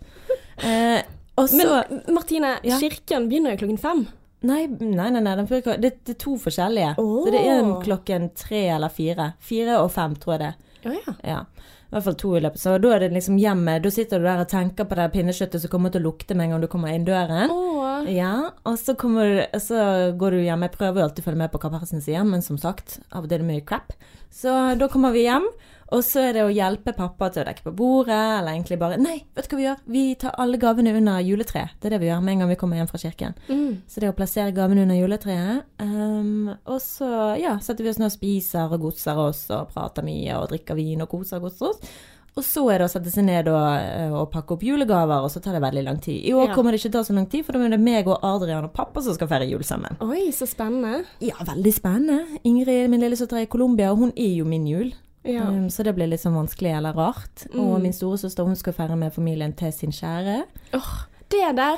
Eh, 0.60 1.00
og 1.38 1.50
så 1.50 1.58
Men 1.90 2.02
Martine, 2.16 2.60
Ja. 2.64 2.80
kirken 2.80 3.28
begynner 3.30 3.54
jo 3.56 3.66
klokken 3.66 3.80
fem. 3.80 4.08
Nei, 4.44 4.68
nei, 4.68 5.10
nei, 5.10 5.20
nei 5.22 5.36
det, 5.36 5.80
det 5.82 6.14
er 6.14 6.20
to 6.22 6.36
forskjellige. 6.38 6.96
Oh. 7.02 7.26
Så 7.26 7.32
det 7.34 7.42
er 7.42 7.60
en 7.64 7.72
klokken 7.82 8.30
tre 8.38 8.68
eller 8.76 8.90
fire. 8.94 9.34
Fire 9.40 9.80
og 9.82 9.92
fem, 9.92 10.14
tror 10.16 10.38
jeg 10.38 10.40
det. 10.40 10.54
Oh, 10.86 10.94
ja. 10.94 11.14
Ja. 11.24 11.40
I 11.88 11.96
hvert 11.96 12.04
fall 12.04 12.16
to 12.20 12.34
i 12.36 12.42
løpet. 12.44 12.60
Så 12.60 12.74
da 12.84 12.90
er 12.94 13.00
det 13.00 13.14
liksom 13.16 13.38
hjemme. 13.40 13.78
Da 13.82 13.90
sitter 13.90 14.20
du 14.20 14.26
der 14.28 14.42
og 14.44 14.50
tenker 14.52 14.86
på 14.86 14.96
det 15.00 15.06
pinnekjøttet 15.14 15.62
som 15.64 15.72
kommer 15.72 15.90
til 15.90 16.02
å 16.04 16.10
lukte 16.12 16.36
med 16.36 16.46
en 16.46 16.52
gang 16.52 16.62
du 16.62 16.68
kommer 16.68 16.92
inn 16.94 17.06
døren. 17.08 17.50
Oh. 17.50 18.04
Ja, 18.12 18.52
og 18.68 18.78
så, 18.78 18.94
du- 18.94 19.60
så 19.60 20.12
går 20.20 20.32
du 20.36 20.38
hjem. 20.44 20.62
Jeg 20.68 20.72
prøver 20.76 21.00
jo 21.00 21.06
alltid 21.08 21.24
å 21.24 21.28
følge 21.32 21.38
med 21.46 21.52
på 21.52 21.60
hva 21.64 21.72
personen 21.80 22.04
sier, 22.04 22.24
men 22.28 22.42
som 22.44 22.58
sagt, 22.58 23.00
av 23.12 23.24
og 23.24 23.30
til 23.30 23.40
er 23.40 23.44
det 23.46 23.48
mye 23.48 23.66
crap. 23.66 23.94
Så 24.30 24.78
da 24.78 24.88
kommer 24.92 25.12
vi 25.16 25.24
hjem, 25.26 25.48
og 25.92 26.02
så 26.04 26.20
er 26.28 26.34
det 26.36 26.44
å 26.44 26.52
hjelpe 26.52 26.92
pappa 26.98 27.30
til 27.32 27.44
å 27.44 27.48
dekke 27.48 27.64
på 27.64 27.74
bordet, 27.80 28.18
eller 28.40 28.52
egentlig 28.58 28.80
bare 28.82 28.98
Nei, 29.00 29.22
vet 29.38 29.48
du 29.48 29.54
hva 29.56 29.60
vi 29.62 29.68
gjør? 29.68 29.84
Vi 29.96 30.04
tar 30.20 30.36
alle 30.38 30.58
gavene 30.60 30.92
under 30.98 31.22
juletreet. 31.24 31.78
Det 31.80 31.88
er 31.88 31.96
det 31.96 32.02
vi 32.04 32.10
gjør 32.10 32.22
med 32.26 32.34
en 32.34 32.44
gang 32.44 32.52
vi 32.52 32.60
kommer 32.60 32.82
hjem 32.82 32.90
fra 32.92 33.00
kirken. 33.00 33.38
Mm. 33.48 33.82
Så 33.88 34.02
det 34.02 34.10
er 34.10 34.12
å 34.12 34.18
plassere 34.18 34.52
gavene 34.58 34.84
under 34.84 35.00
juletreet. 35.00 35.64
Um, 35.80 36.52
og 36.66 36.82
så 36.84 37.10
ja, 37.40 37.56
setter 37.64 37.84
vi 37.88 37.94
oss 37.94 38.02
ned 38.02 38.12
og 38.12 38.18
spiser 38.18 38.76
og 38.76 38.84
godser 38.90 39.24
oss 39.30 39.46
og 39.56 39.72
prater 39.72 40.04
mye 40.08 40.36
og 40.42 40.50
drikker 40.52 40.76
vin 40.76 41.02
og 41.06 41.10
koser 41.14 41.40
og 41.40 41.48
godser 41.50 41.72
oss. 41.72 41.98
Og 42.38 42.46
så 42.46 42.62
er 42.70 42.78
det 42.84 42.86
å 42.86 42.92
sette 42.92 43.10
seg 43.10 43.26
ned 43.26 43.48
og, 43.50 43.64
eh, 43.82 44.12
og 44.14 44.28
pakke 44.30 44.54
opp 44.54 44.62
julegaver, 44.62 45.24
og 45.26 45.32
så 45.34 45.40
tar 45.42 45.56
det 45.58 45.62
veldig 45.64 45.82
lang 45.88 45.98
tid. 46.04 46.20
I 46.22 46.36
år 46.38 46.50
Ja. 46.50 46.54
kommer 46.54 46.70
det 46.70 46.78
ikke 46.78 46.92
til 46.92 47.00
å 47.00 47.02
ta 47.02 47.08
så 47.10 47.16
lang 47.16 47.26
tid, 47.26 47.44
for 47.46 47.54
da 47.54 47.64
er 47.66 47.70
det 47.74 47.80
meg 47.82 48.06
og 48.08 48.20
Adrian 48.22 48.64
og 48.68 48.74
pappa 48.74 49.02
som 49.02 49.16
skal 49.16 49.28
feire 49.28 49.50
jul 49.50 49.64
sammen. 49.66 49.98
Oi, 50.06 50.30
så 50.30 50.46
spennende. 50.46 51.06
Ja, 51.20 51.34
veldig 51.42 51.74
spennende. 51.74 52.40
Ingrid, 52.46 52.92
min 52.92 53.02
lillesøster, 53.02 53.38
er 53.40 53.48
i 53.48 53.50
Colombia, 53.50 53.90
og 53.90 53.98
hun 53.98 54.14
er 54.16 54.36
jo 54.38 54.46
min 54.46 54.68
jul. 54.68 54.94
Ja. 55.28 55.44
Um, 55.50 55.68
så 55.70 55.84
det 55.84 55.94
blir 55.96 56.08
litt 56.08 56.22
sånn 56.24 56.36
vanskelig 56.38 56.72
eller 56.78 56.94
rart. 56.98 57.46
Og 57.54 57.82
min 57.84 57.94
storesøster 57.94 58.46
hun 58.48 58.56
skal 58.56 58.74
feire 58.74 58.96
med 58.98 59.14
familien 59.14 59.54
til 59.54 59.72
sin 59.76 59.92
kjære. 59.92 60.44
Åh, 60.74 60.92
det 61.30 61.56
der 61.58 61.78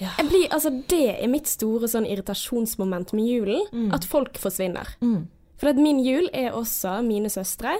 Ja. 0.00 0.10
blir, 0.18 0.48
altså, 0.50 0.70
Det 0.88 1.22
er 1.22 1.28
mitt 1.28 1.46
store 1.46 1.86
sånn 1.88 2.06
irritasjonsmoment 2.06 3.12
med 3.12 3.24
julen. 3.26 3.92
At 3.92 4.04
folk 4.04 4.34
forsvinner. 4.38 4.86
Mm. 5.00 5.26
For 5.56 5.68
at 5.70 5.76
min 5.76 6.00
jul 6.04 6.28
er 6.34 6.50
også 6.52 7.02
mine 7.04 7.30
søstre 7.30 7.76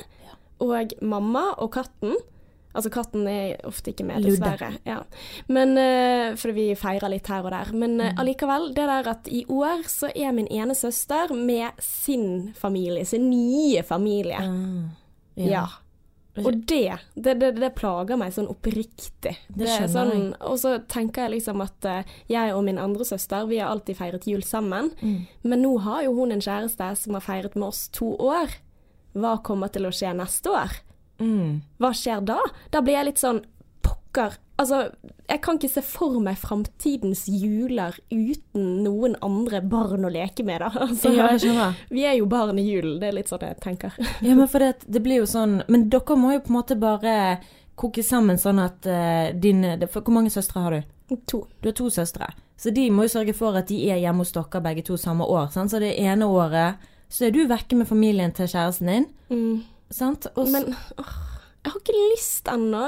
og 0.61 0.93
mamma 1.03 1.55
og 1.59 1.73
katten. 1.73 2.15
Altså 2.75 2.91
katten 2.91 3.27
er 3.29 3.57
ofte 3.65 3.93
ikke 3.93 4.05
med, 4.05 4.25
dessverre. 4.25 4.73
Ja. 4.85 5.01
Men, 5.49 5.77
uh, 5.79 6.35
fordi 6.37 6.55
vi 6.55 6.75
feirer 6.75 7.09
litt 7.11 7.27
her 7.31 7.45
og 7.45 7.51
der. 7.53 7.73
Men 7.73 7.97
Mm. 7.99 8.01
eh, 8.01 8.15
allikevel, 8.19 8.69
det 8.75 8.87
der 8.89 9.09
at 9.11 9.29
i 9.29 9.45
år 9.49 9.85
så 9.87 10.11
er 10.17 10.33
min 10.33 10.49
ene 10.51 10.75
søster 10.75 11.33
med 11.35 11.71
sin 11.79 12.53
familie, 12.55 13.05
sin 13.05 13.31
nye 13.31 13.83
familie. 13.83 14.39
Ah, 14.39 14.91
Ja. 15.41 15.67
Og 16.43 16.57
det, 16.67 16.97
det, 17.15 17.35
det, 17.39 17.51
det 17.63 17.71
plager 17.79 18.19
meg 18.19 18.33
sånn 18.35 18.49
oppriktig. 18.51 19.37
Det 19.47 19.69
er 19.69 19.85
skjønner 19.85 19.93
sånn, 19.93 20.25
og 20.43 20.57
så 20.59 20.73
tenker 20.91 21.29
jeg 21.29 21.37
liksom 21.37 21.63
at 21.63 21.87
eh, 21.87 22.15
jeg 22.33 22.57
og 22.57 22.65
min 22.67 22.81
andre 22.83 23.07
søster, 23.07 23.47
vi 23.47 23.61
har 23.63 23.71
alltid 23.71 24.01
feiret 24.01 24.27
jul 24.27 24.43
sammen. 24.43 24.91
Mm. 24.99 25.21
Men 25.47 25.63
nå 25.63 25.77
har 25.87 26.03
jo 26.09 26.17
hun 26.19 26.35
en 26.35 26.43
kjæreste 26.43 26.91
som 26.99 27.15
har 27.15 27.23
feiret 27.23 27.55
med 27.55 27.69
oss 27.69 27.87
to 27.95 28.11
år. 28.19 28.51
Hva 29.15 29.37
kommer 29.47 29.71
til 29.71 29.87
å 29.87 29.95
skje 29.95 30.11
neste 30.19 30.51
år? 30.51 30.75
Mm. 31.23 31.63
Hva 31.79 31.93
skjer 31.95 32.27
da? 32.27 32.41
Da 32.75 32.83
blir 32.83 32.99
jeg 32.99 33.13
litt 33.13 33.23
sånn 33.23 33.45
pokker. 33.87 34.41
Altså, 34.57 34.85
jeg 35.27 35.41
kan 35.43 35.57
ikke 35.59 35.69
se 35.73 35.83
for 35.83 36.21
meg 36.23 36.37
framtidens 36.39 37.25
juler 37.27 37.97
uten 38.13 38.69
noen 38.85 39.17
andre 39.25 39.59
barn 39.67 40.07
å 40.07 40.13
leke 40.15 40.45
med, 40.47 40.63
da. 40.63 40.71
Altså, 40.87 41.11
Ja, 41.11 41.33
jeg 41.33 41.43
skjønner. 41.43 41.81
vi 41.91 42.05
er 42.07 42.15
jo 42.21 42.29
barn 42.31 42.61
i 42.63 42.67
julen, 42.69 43.01
det 43.03 43.09
er 43.11 43.17
litt 43.19 43.33
sånn 43.33 43.43
jeg 43.43 43.59
tenker. 43.65 43.97
Ja, 44.27 44.37
men 44.39 44.47
for 44.51 44.63
det, 44.63 44.87
det 44.87 45.03
blir 45.03 45.25
jo 45.25 45.27
sånn 45.27 45.63
Men 45.67 45.89
dere 45.91 46.17
må 46.21 46.37
jo 46.37 46.45
på 46.45 46.53
en 46.53 46.59
måte 46.61 46.79
bare 46.79 47.17
koke 47.75 48.05
sammen 48.07 48.39
sånn 48.39 48.61
at 48.63 48.87
uh, 48.87 49.33
din 49.35 49.65
det, 49.81 49.89
for, 49.91 50.07
Hvor 50.07 50.15
mange 50.21 50.31
søstre 50.31 50.63
har 50.63 50.77
du? 50.77 51.17
To. 51.27 51.41
Du 51.59 51.69
har 51.69 51.75
to 51.75 51.89
søstre. 51.91 52.31
Så 52.57 52.71
de 52.71 52.87
må 52.95 53.09
jo 53.09 53.13
sørge 53.17 53.35
for 53.37 53.59
at 53.59 53.67
de 53.69 53.81
er 53.91 53.99
hjemme 53.99 54.23
hos 54.23 54.31
dere 54.33 54.63
begge 54.63 54.85
to 54.87 54.95
samme 54.97 55.27
år. 55.27 55.51
Sant? 55.53 55.75
Så 55.75 55.83
det 55.83 55.97
ene 55.99 56.31
året 56.31 56.79
så 57.13 57.27
er 57.27 57.35
du 57.35 57.43
vekke 57.51 57.77
med 57.77 57.91
familien 57.91 58.33
til 58.35 58.49
kjæresten 58.49 58.89
din. 58.89 59.05
Mm. 59.29 59.59
Sant? 59.93 60.31
Og 60.39 60.49
Men 60.55 60.71
åh, 60.71 61.13
jeg 61.67 61.75
har 61.75 61.83
ikke 61.83 61.99
lyst 62.15 62.49
ennå. 62.55 62.87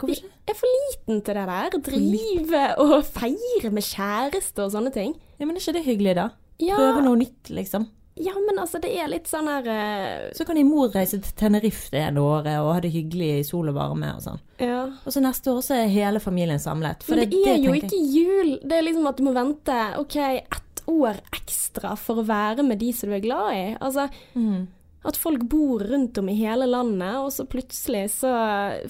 Hvorfor 0.00 0.22
Vi 0.22 0.30
ikke? 0.50 0.56
er 0.56 0.60
for 0.60 0.74
liten 0.74 1.22
til 1.24 1.38
det 1.38 1.46
der. 1.50 1.78
Drive 1.86 2.66
og 2.82 2.98
feire 3.06 3.70
med 3.74 3.86
kjæreste 3.86 4.66
og 4.66 4.74
sånne 4.74 4.92
ting. 4.94 5.14
Ja, 5.38 5.46
men 5.46 5.56
er 5.56 5.62
ikke 5.62 5.78
det 5.78 5.86
hyggelig, 5.86 6.14
da? 6.18 6.28
Ja, 6.60 6.76
Prøve 6.76 7.02
noe 7.06 7.16
nytt, 7.16 7.48
liksom. 7.56 7.86
ja 8.20 8.34
men 8.36 8.58
altså, 8.60 8.76
det 8.82 8.90
er 9.00 9.08
litt 9.08 9.30
sånn 9.30 9.46
her 9.48 9.64
uh... 9.64 10.26
Så 10.36 10.44
kan 10.44 10.58
din 10.58 10.68
mor 10.68 10.90
reise 10.92 11.20
til 11.22 11.36
Tenerife 11.40 11.88
det 11.94 12.02
ene 12.10 12.20
året 12.20 12.58
og 12.60 12.74
ha 12.74 12.80
det 12.84 12.90
hyggelig 12.92 13.30
i 13.38 13.46
sol 13.48 13.70
og 13.72 13.78
varme 13.78 14.10
og 14.12 14.20
sånn. 14.26 14.42
Ja. 14.60 14.82
Og 15.06 15.14
så 15.14 15.22
neste 15.24 15.54
år 15.54 15.62
så 15.64 15.78
er 15.78 15.94
hele 15.94 16.20
familien 16.20 16.60
samlet. 16.60 17.06
Men 17.08 17.22
det, 17.24 17.40
er 17.48 17.62
jo 17.64 17.72
ikke 17.78 17.96
jul. 17.96 18.58
Det 18.60 18.76
er 18.76 18.84
liksom 18.84 19.08
at 19.08 19.16
du 19.16 19.24
må 19.24 19.32
vente 19.36 19.78
ok, 20.02 20.18
ett 20.42 20.84
år 20.90 21.22
ekstra 21.32 21.94
for 21.96 22.20
å 22.20 22.26
være 22.28 22.66
med 22.66 22.82
de 22.82 22.92
som 22.92 23.08
du 23.08 23.16
er 23.16 23.24
glad 23.24 23.56
i. 23.56 23.64
Altså, 23.80 24.10
Mm. 24.34 24.68
At 25.06 25.16
folk 25.16 25.46
bor 25.48 25.80
rundt 25.88 26.18
om 26.20 26.28
i 26.28 26.36
hele 26.36 26.66
landet, 26.68 27.16
og 27.22 27.32
så 27.32 27.46
plutselig 27.48 28.10
så 28.18 28.30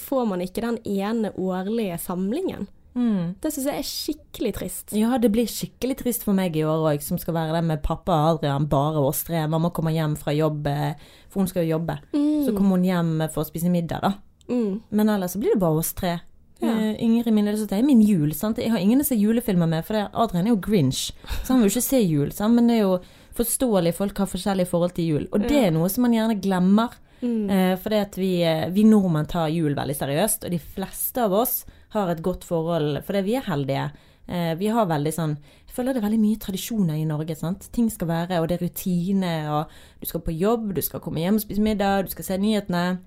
får 0.03 0.27
man 0.27 0.43
ikke 0.43 0.65
den 0.65 0.79
ene 0.85 1.31
årlige 1.39 1.99
samlingen. 2.03 2.67
Mm. 2.95 3.37
Det 3.39 3.53
syns 3.55 3.69
jeg 3.69 3.79
er 3.79 3.87
skikkelig 3.87 4.51
trist. 4.57 4.95
Ja, 4.99 5.15
det 5.23 5.31
blir 5.31 5.47
skikkelig 5.47 6.01
trist 6.01 6.25
for 6.27 6.35
meg 6.35 6.57
i 6.59 6.65
år 6.67 6.89
òg, 6.91 7.05
som 7.05 7.21
skal 7.23 7.37
være 7.37 7.55
det 7.55 7.63
med 7.69 7.85
pappa 7.87 8.17
og 8.17 8.41
Adrian, 8.41 8.67
bare 8.71 9.05
oss 9.07 9.23
tre. 9.29 9.45
Mamma 9.51 9.71
kommer 9.75 9.95
hjem 9.95 10.17
fra 10.19 10.35
jobb, 10.35 10.67
eh, 10.67 11.13
for 11.31 11.45
hun 11.45 11.51
skal 11.51 11.65
jo 11.67 11.77
jobbe. 11.77 12.01
Så 12.11 12.57
kommer 12.57 12.79
hun 12.79 12.89
hjem 12.89 13.15
for 13.31 13.45
å 13.45 13.47
spise 13.47 13.71
middag, 13.71 14.03
da. 14.03 14.15
Mm. 14.51 14.81
Men 14.91 15.15
ellers 15.15 15.37
så 15.37 15.39
blir 15.43 15.55
det 15.55 15.63
bare 15.63 15.79
oss 15.79 15.93
tre. 15.95 16.17
Ja. 16.61 16.75
Eh, 16.75 16.97
Ingrid 17.05 17.33
min 17.33 17.47
det 17.47 17.73
er 17.73 17.83
min 17.83 18.03
jul. 18.03 18.35
sant? 18.35 18.59
Jeg 18.59 18.71
har 18.71 18.79
ingen 18.79 19.01
å 19.01 19.07
se 19.07 19.15
julefilmer 19.15 19.69
med, 19.69 19.87
for 19.87 20.11
Adrian 20.13 20.47
er 20.47 20.51
jo 20.51 20.61
Grinch. 20.61 21.13
Så 21.45 21.55
han 21.55 21.61
vil 21.61 21.71
jo 21.71 21.79
ikke 21.79 21.89
se 21.89 22.01
jul. 22.03 22.33
Sant? 22.33 22.55
Men 22.55 22.67
det 22.67 22.77
er 22.77 22.83
jo 22.83 22.99
forståelig, 23.37 23.95
folk 23.97 24.19
har 24.19 24.29
forskjellig 24.31 24.67
forhold 24.69 24.95
til 24.97 25.09
jul. 25.15 25.29
Og 25.33 25.47
det 25.47 25.65
er 25.67 25.73
noe 25.75 25.89
som 25.93 26.07
man 26.07 26.17
gjerne 26.17 26.41
glemmer. 26.43 26.97
Mm. 27.21 27.51
Eh, 27.53 27.75
fordi 27.77 27.99
at 28.01 28.17
vi, 28.17 28.31
eh, 28.43 28.69
vi 28.73 28.87
nordmenn 28.89 29.29
tar 29.29 29.51
jul 29.53 29.75
veldig 29.77 29.97
seriøst, 29.97 30.47
og 30.47 30.55
de 30.55 30.59
fleste 30.59 31.21
av 31.21 31.35
oss 31.37 31.65
har 31.93 32.09
et 32.09 32.23
godt 32.25 32.47
forhold, 32.49 33.03
fordi 33.05 33.21
vi 33.27 33.35
er 33.37 33.45
heldige. 33.45 33.91
Eh, 34.27 34.55
vi 34.55 34.71
har 34.71 34.87
veldig 34.87 35.13
sånn 35.13 35.37
Jeg 35.71 35.77
føler 35.77 35.95
det 35.95 36.01
er 36.03 36.09
veldig 36.09 36.19
mye 36.19 36.39
tradisjoner 36.43 36.97
i 36.99 37.05
Norge. 37.07 37.37
sant? 37.37 37.69
Ting 37.73 37.89
skal 37.89 38.09
være, 38.09 38.41
og 38.41 38.49
det 38.49 38.61
er 38.61 38.67
rutine, 38.67 39.51
og 39.55 39.69
du 40.01 40.07
skal 40.07 40.21
på 40.21 40.37
jobb, 40.37 40.75
du 40.75 40.83
skal 40.83 40.99
komme 40.99 41.21
hjem 41.21 41.37
og 41.37 41.43
spise 41.43 41.63
middag, 41.63 42.03
du 42.03 42.11
skal 42.11 42.25
se 42.25 42.39
nyhetene. 42.39 42.99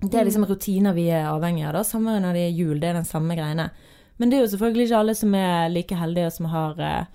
Det 0.00 0.14
er 0.14 0.24
liksom 0.24 0.46
rutiner 0.46 0.94
vi 0.94 1.08
er 1.08 1.26
avhengig 1.26 1.66
av. 1.66 1.72
da, 1.72 1.82
Samme 1.82 2.20
når 2.20 2.32
det 2.32 2.44
er 2.46 2.54
jul, 2.54 2.78
det 2.78 2.88
er 2.88 2.92
den 3.00 3.04
samme 3.04 3.34
greiene. 3.34 3.70
Men 4.18 4.30
det 4.30 4.38
er 4.38 4.42
jo 4.44 4.56
selvfølgelig 4.56 4.86
ikke 4.86 4.98
alle 4.98 5.14
som 5.14 5.34
er 5.34 5.68
like 5.72 5.98
heldige 5.98 6.26
og 6.26 6.32
som 6.32 6.46
har 6.46 6.78
eh, 6.78 7.06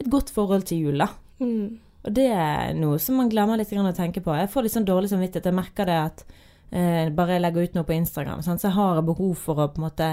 et 0.00 0.10
godt 0.10 0.30
forhold 0.30 0.66
til 0.66 0.78
jul, 0.88 0.98
da. 0.98 1.08
Mm. 1.38 1.78
Og 2.06 2.14
det 2.14 2.28
er 2.30 2.76
noe 2.78 2.98
som 3.02 3.18
man 3.18 3.30
glemmer 3.32 3.58
litt 3.58 3.72
å 3.72 3.92
tenke 3.96 4.22
på. 4.24 4.34
Jeg 4.36 4.50
får 4.52 4.64
litt 4.64 4.76
sånn 4.76 4.88
dårlig 4.88 5.10
samvittighet. 5.10 5.50
Jeg 5.50 5.58
merker 5.58 5.88
det 5.88 5.98
at 5.98 6.24
eh, 6.70 7.08
bare 7.10 7.36
jeg 7.36 7.44
legger 7.44 7.66
ut 7.66 7.78
noe 7.78 7.88
på 7.88 7.96
Instagram, 7.96 8.42
sant? 8.42 8.62
så 8.62 8.70
jeg 8.70 8.78
har 8.78 9.02
behov 9.02 9.34
for 9.36 9.58
å 9.58 9.68
på 9.72 9.82
en 9.82 9.88
måte 9.88 10.12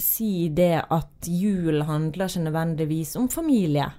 si 0.00 0.48
det 0.50 0.86
at 0.90 1.28
jul 1.28 1.84
handler 1.86 2.30
ikke 2.30 2.46
nødvendigvis 2.48 3.14
om 3.20 3.28
familie. 3.30 3.92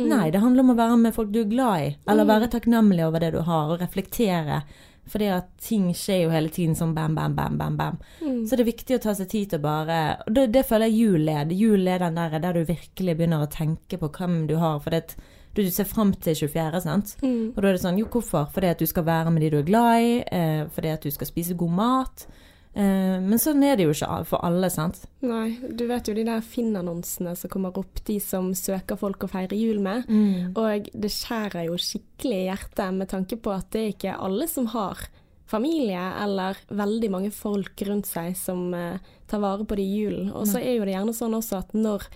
Nei, 0.00 0.30
det 0.30 0.40
handler 0.40 0.64
om 0.64 0.70
å 0.72 0.78
være 0.78 1.00
med 1.00 1.14
folk 1.16 1.32
du 1.34 1.42
er 1.42 1.50
glad 1.50 1.82
i, 1.82 1.88
eller 2.08 2.28
være 2.28 2.48
takknemlig 2.52 3.02
over 3.04 3.20
det 3.20 3.32
du 3.34 3.40
har, 3.44 3.72
og 3.74 3.82
reflektere. 3.82 4.62
Fordi 5.10 5.26
at 5.34 5.48
ting 5.64 5.88
skjer 5.96 6.22
jo 6.24 6.30
hele 6.30 6.52
tiden 6.54 6.76
sånn 6.78 6.92
bam, 6.94 7.16
bam, 7.16 7.34
bam, 7.34 7.56
bam, 7.58 7.76
bam. 7.76 7.98
Så 8.46 8.54
det 8.54 8.62
er 8.62 8.68
viktig 8.70 8.96
å 8.96 9.02
ta 9.02 9.14
seg 9.18 9.30
tid 9.32 9.50
til 9.50 9.58
å 9.58 9.64
bare 9.64 9.98
Og 10.26 10.34
det, 10.36 10.44
det 10.54 10.62
føler 10.68 10.86
jeg 10.86 11.00
jul 11.00 11.28
er. 11.32 11.50
Jul 11.56 11.88
er 11.90 12.04
den 12.04 12.20
der 12.20 12.36
der 12.38 12.54
du 12.54 12.68
virkelig 12.68 13.16
begynner 13.18 13.42
å 13.42 13.50
tenke 13.50 13.98
på 13.98 14.10
hvem 14.14 14.44
du 14.46 14.54
har. 14.62 14.78
For 14.84 14.94
det, 14.94 15.16
du 15.56 15.64
ser 15.70 15.88
fram 15.88 16.12
til 16.14 16.36
24., 16.36 16.82
sant? 16.84 17.16
Mm. 17.24 17.52
Og 17.54 17.58
da 17.58 17.70
er 17.70 17.76
det 17.76 17.82
sånn, 17.82 17.98
jo 17.98 18.10
hvorfor? 18.10 18.50
Fordi 18.54 18.70
at 18.70 18.82
du 18.82 18.86
skal 18.86 19.06
være 19.08 19.32
med 19.34 19.42
de 19.44 19.50
du 19.54 19.58
er 19.60 19.66
glad 19.66 20.04
i, 20.04 20.12
eh, 20.22 20.62
fordi 20.70 20.94
at 20.94 21.02
du 21.02 21.10
skal 21.10 21.30
spise 21.30 21.58
god 21.58 21.74
mat. 21.74 22.26
Eh, 22.70 23.18
men 23.18 23.40
sånn 23.42 23.64
er 23.66 23.76
det 23.76 23.88
jo 23.88 23.94
ikke 23.94 24.20
for 24.30 24.44
alle, 24.46 24.70
sant? 24.70 25.02
Nei, 25.26 25.58
du 25.74 25.86
vet 25.90 26.06
jo 26.06 26.14
de 26.14 26.26
der 26.28 26.44
Finn-annonsene 26.46 27.34
som 27.36 27.50
kommer 27.50 27.76
opp, 27.76 28.02
de 28.06 28.20
som 28.22 28.52
søker 28.54 29.00
folk 29.00 29.26
å 29.26 29.30
feire 29.32 29.58
jul 29.58 29.82
med. 29.82 30.06
Og 30.54 30.90
det 30.94 31.10
skjærer 31.10 31.66
jo 31.66 31.80
skikkelig 31.80 32.44
i 32.44 32.46
hjertet 32.46 32.94
med 32.94 33.10
tanke 33.10 33.40
på 33.42 33.54
at 33.54 33.72
det 33.74 33.82
er 33.82 33.96
ikke 33.96 34.20
alle 34.20 34.46
som 34.50 34.70
har 34.70 35.08
familie 35.50 36.02
eller 36.22 36.58
veldig 36.68 37.10
mange 37.10 37.30
folk 37.34 37.82
rundt 37.88 38.06
seg 38.06 38.36
som 38.38 38.70
eh, 38.76 39.00
tar 39.26 39.42
vare 39.42 39.66
på 39.66 39.78
det 39.78 39.86
i 39.86 40.02
julen. 40.04 40.30
Og 40.30 40.46
så 40.46 40.60
er 40.62 40.76
jo 40.76 40.86
det 40.86 40.94
gjerne 40.94 41.16
sånn 41.16 41.34
også 41.38 41.58
at 41.64 41.74
når 41.74 42.06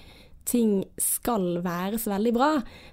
ting 0.45 0.85
skal 1.01 1.63
være 1.65 1.99
så 1.99 2.11
veldig 2.13 2.33
bra, 2.37 2.49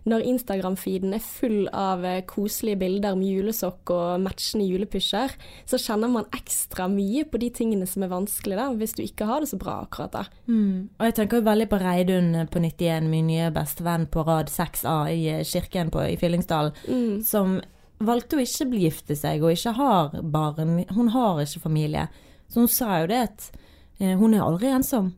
når 0.08 0.24
Instagram-feeden 0.32 1.16
er 1.18 1.24
full 1.24 1.66
av 1.76 2.06
eh, 2.08 2.22
koselige 2.30 2.80
bilder 2.80 3.18
med 3.20 3.28
julesokk 3.28 3.92
og 3.92 4.22
matchende 4.24 4.68
julepysjer, 4.70 5.36
så 5.68 5.80
kjenner 5.82 6.12
man 6.14 6.30
ekstra 6.38 6.88
mye 6.92 7.26
på 7.28 7.42
de 7.44 7.50
tingene 7.56 7.88
som 7.90 8.06
er 8.06 8.14
vanskelig 8.14 8.56
da, 8.60 8.70
hvis 8.80 8.96
du 8.96 9.04
ikke 9.04 9.28
har 9.28 9.44
det 9.44 9.52
så 9.52 9.60
bra 9.60 9.82
akkurat 9.84 10.16
da. 10.16 10.24
Mm. 10.48 10.90
Og 10.96 11.06
jeg 11.10 11.18
tenker 11.20 11.42
jo 11.42 11.48
veldig 11.50 11.68
på 11.74 11.82
Reidun 11.84 12.32
på 12.52 12.64
91, 12.64 13.12
min 13.12 13.28
nye 13.28 13.52
bestevenn 13.56 14.08
på 14.12 14.24
rad 14.28 14.52
6A 14.52 14.98
i 15.12 15.22
eh, 15.36 15.44
kirken 15.48 15.92
på, 15.92 16.08
i 16.08 16.18
Fyllingsdalen, 16.22 16.72
Mm. 16.88 17.22
som 17.28 17.60
valgte 18.02 18.38
å 18.40 18.42
ikke 18.42 18.66
bli 18.72 18.86
gifte 18.88 19.16
seg 19.16 19.44
og 19.44 19.54
ikke 19.54 19.76
har 19.78 20.16
barn. 20.24 20.86
Hun 20.96 21.12
har 21.14 21.42
ikke 21.44 21.62
familie. 21.68 22.08
Så 22.50 22.64
hun 22.64 22.72
sa 22.72 23.02
jo 23.04 23.10
det 23.12 23.20
at 23.28 23.52
eh, 24.00 24.16
hun 24.18 24.34
er 24.34 24.42
aldri 24.46 24.72
ensom. 24.74 25.12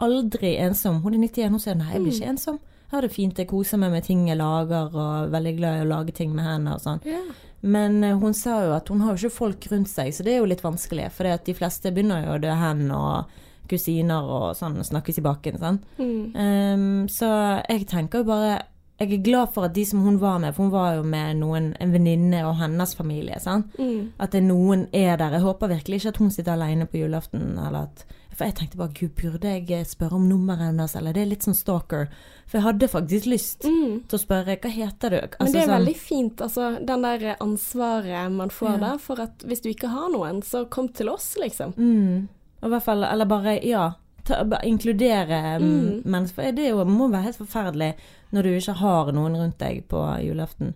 Aldri 0.00 0.56
ensom. 0.64 1.02
Hun 1.04 1.16
er 1.16 1.24
91, 1.26 1.54
hun 1.54 1.62
sier 1.62 1.78
nei, 1.78 1.92
jeg 1.92 2.04
blir 2.04 2.16
ikke 2.16 2.32
ensom. 2.34 2.58
Jeg 2.90 2.96
har 2.96 3.06
det 3.06 3.12
fint, 3.14 3.38
jeg 3.38 3.46
koser 3.46 3.78
meg 3.78 3.92
med 3.94 4.02
ting 4.06 4.24
jeg 4.26 4.40
lager, 4.40 4.90
og 4.90 5.10
er 5.12 5.34
veldig 5.36 5.54
glad 5.60 5.78
i 5.78 5.84
å 5.84 5.90
lage 5.92 6.14
ting 6.16 6.32
med 6.34 6.46
henne 6.46 6.74
og 6.74 6.82
sånn. 6.82 7.04
Ja. 7.06 7.20
Men 7.60 8.00
eh, 8.04 8.16
hun 8.18 8.34
sa 8.34 8.56
jo 8.64 8.72
at 8.74 8.88
hun 8.88 9.04
har 9.04 9.14
jo 9.14 9.28
ikke 9.28 9.36
folk 9.36 9.68
rundt 9.70 9.92
seg, 9.92 10.10
så 10.16 10.26
det 10.26 10.34
er 10.34 10.40
jo 10.40 10.48
litt 10.50 10.64
vanskelig. 10.64 11.10
For 11.14 11.28
de 11.46 11.54
fleste 11.54 11.92
begynner 11.94 12.24
jo 12.24 12.34
å 12.34 12.42
dø 12.42 12.56
hen, 12.56 12.88
og 12.96 13.30
kusiner 13.70 14.26
og 14.26 14.46
sånn 14.58 14.80
snakkes 14.84 15.20
i 15.20 15.24
bakken. 15.24 15.60
Sånn. 15.60 15.80
Mm. 16.00 16.20
Um, 16.34 17.08
så 17.12 17.30
jeg 17.68 17.86
tenker 17.90 18.24
jo 18.24 18.30
bare 18.32 18.58
Jeg 19.00 19.14
er 19.14 19.22
glad 19.24 19.54
for 19.54 19.64
at 19.64 19.72
de 19.72 19.80
som 19.88 20.02
hun 20.04 20.18
var 20.20 20.42
med, 20.42 20.52
for 20.52 20.66
hun 20.66 20.74
var 20.74 20.98
jo 20.98 21.04
med 21.08 21.38
noen, 21.40 21.70
en 21.80 21.92
venninne 21.94 22.42
og 22.44 22.58
hennes 22.60 22.90
familie. 22.92 23.38
Mm. 23.48 24.10
At 24.20 24.34
det 24.34 24.42
noen 24.44 24.82
er 24.92 25.14
der. 25.16 25.38
Jeg 25.38 25.46
håper 25.46 25.70
virkelig 25.70 26.02
ikke 26.02 26.12
at 26.12 26.20
hun 26.20 26.34
sitter 26.34 26.52
alene 26.52 26.84
på 26.84 27.00
julaften. 27.00 27.54
Eller 27.56 27.86
at, 27.86 28.04
for 28.40 28.48
jeg 28.48 28.54
tenkte 28.56 28.78
bare 28.80 28.94
gud, 28.96 29.10
burde 29.18 29.50
jeg 29.68 29.84
spørre 29.86 30.16
om 30.16 30.24
nummeret 30.30 30.70
hennes, 30.70 30.94
eller 30.96 31.12
det 31.12 31.20
er 31.22 31.28
litt 31.28 31.44
sånn 31.44 31.56
stalker. 31.58 32.06
For 32.48 32.56
jeg 32.56 32.64
hadde 32.64 32.88
faktisk 32.88 33.26
lyst 33.28 33.66
Mm. 33.68 33.98
til 34.08 34.16
å 34.18 34.22
spørre 34.22 34.56
hva 34.56 34.70
heter 34.72 35.10
du? 35.12 35.16
Altså, 35.20 35.44
Men 35.44 35.52
det 35.52 35.60
er 35.60 35.66
sånn- 35.66 35.76
veldig 35.78 35.96
fint, 35.96 36.36
altså, 36.40 36.86
den 36.86 37.02
der 37.02 37.36
ansvaret 37.40 38.32
man 38.32 38.48
får 38.48 38.70
Ja. 38.72 38.76
der, 38.78 38.98
for 38.98 39.20
at 39.20 39.38
hvis 39.44 39.60
du 39.60 39.68
ikke 39.68 39.88
har 39.92 40.08
noen, 40.08 40.40
så 40.42 40.64
kom 40.70 40.88
til 40.88 41.10
oss, 41.10 41.36
liksom. 41.38 41.74
Mm. 41.76 42.28
Og 42.62 42.66
i 42.66 42.72
hvert 42.72 42.82
fall, 42.82 43.04
eller 43.04 43.24
bare, 43.26 43.60
ja, 43.62 43.92
ta, 44.24 44.42
bare 44.44 44.64
inkludere 44.64 45.60
mm. 45.60 46.02
mennesker. 46.04 46.34
For 46.34 46.52
det 46.52 46.70
jo, 46.70 46.84
må 46.84 47.10
være 47.10 47.22
helt 47.24 47.36
forferdelig 47.38 47.94
når 48.32 48.42
du 48.42 48.48
ikke 48.56 48.74
har 48.76 49.12
noen 49.12 49.36
rundt 49.36 49.58
deg 49.58 49.86
på 49.88 50.00
julaften. 50.24 50.74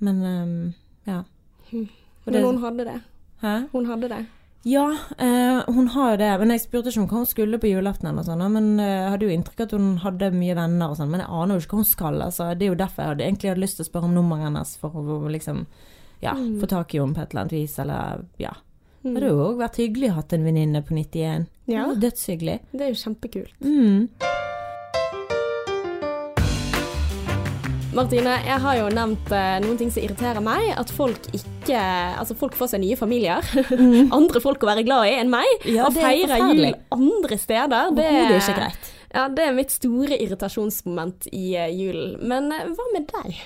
Men 0.00 0.22
um, 0.24 0.74
ja. 1.06 1.22
Og 1.72 2.32
Men 2.32 2.42
noen 2.42 2.56
hun 2.58 2.62
hadde 2.62 2.84
det. 2.84 3.00
Hæ? 3.42 3.68
Hun 3.72 3.86
hadde 3.86 4.08
det. 4.08 4.26
Ja, 4.64 4.96
eh, 5.18 5.60
hun 5.74 5.88
har 5.88 6.14
jo 6.14 6.20
det. 6.22 6.30
Men 6.40 6.52
jeg 6.54 6.62
spurte 6.62 6.88
ikke 6.88 7.02
om 7.02 7.08
hva 7.10 7.20
hun 7.20 7.28
skulle 7.28 7.60
på 7.60 7.68
julaften. 7.68 8.08
eller 8.08 8.24
sånn, 8.24 8.44
men 8.52 8.80
eh, 8.80 8.92
jeg 9.04 9.10
hadde 9.12 9.26
jo 9.28 9.34
inntrykk 9.36 9.64
at 9.66 9.74
hun 9.76 9.88
hadde 10.00 10.30
mye 10.32 10.56
venner 10.56 10.92
og 10.92 10.98
sånn. 10.98 11.10
Men 11.12 11.20
jeg 11.20 11.30
aner 11.30 11.54
jo 11.54 11.64
ikke 11.64 11.76
hva 11.76 11.82
hun 11.84 11.90
skal. 11.90 12.22
altså. 12.24 12.50
Det 12.56 12.66
er 12.66 12.72
jo 12.72 12.80
derfor 12.80 13.02
jeg 13.02 13.12
hadde 13.12 13.26
egentlig 13.28 13.52
hadde 13.52 13.64
lyst 13.64 13.80
til 13.80 13.84
å 13.84 13.90
spørre 13.90 14.08
om 14.08 14.14
nummeret 14.16 14.48
hennes, 14.48 14.76
for 14.80 14.96
å 14.96 15.18
liksom 15.28 15.66
ja, 16.24 16.32
få 16.32 16.70
tak 16.70 16.94
i 16.94 17.02
henne 17.02 17.16
på 17.16 17.20
et 17.20 17.34
eller 17.34 17.44
annet 17.44 17.58
vis. 17.58 17.76
Eller 17.84 18.24
ja. 18.40 18.54
Det 19.04 19.12
hadde 19.18 19.34
jo 19.34 19.42
òg 19.50 19.60
vært 19.60 19.82
hyggelig 19.82 20.14
å 20.14 20.16
ha 20.16 20.24
en 20.32 20.48
venninne 20.48 20.80
på 20.80 20.96
91. 20.96 21.50
Ja. 21.68 21.84
Det 21.84 21.98
er 21.98 22.02
Dødshyggelig. 22.08 22.56
Det 22.72 22.86
er 22.86 22.94
jo 22.94 23.02
kjempekult. 23.04 23.60
Mm. 23.60 24.08
Martine, 27.94 28.32
jeg 28.42 28.58
har 28.64 28.78
jo 28.80 28.86
nevnt 28.90 29.30
eh, 29.30 29.56
noen 29.62 29.76
ting 29.78 29.90
som 29.94 30.02
irriterer 30.02 30.42
meg. 30.42 30.66
At 30.80 30.90
folk 30.90 31.28
ikke 31.30 31.52
Altså, 31.64 32.34
folk 32.38 32.56
får 32.58 32.74
seg 32.74 32.82
nye 32.82 32.96
familier. 32.98 33.46
andre 34.18 34.42
folk 34.42 34.62
å 34.66 34.68
være 34.68 34.84
glad 34.86 35.08
i 35.08 35.14
enn 35.20 35.30
meg. 35.32 35.48
Mm. 35.62 35.70
Ja, 35.76 35.86
og 35.86 35.96
er 35.96 36.08
feirer 36.10 36.42
jul 36.42 36.66
andre 36.96 37.38
steder. 37.40 37.94
Det, 37.96 38.06
er 38.10 38.34
ikke 38.36 38.56
greit. 38.58 38.90
Ja, 39.14 39.28
det 39.30 39.46
er 39.46 39.54
mitt 39.54 39.70
store 39.70 40.18
irritasjonsmoment 40.18 41.28
i 41.30 41.54
eh, 41.54 41.70
julen. 41.70 42.16
Men 42.26 42.50
eh, 42.54 42.66
hva 42.74 42.88
med 42.92 43.06
deg? 43.12 43.44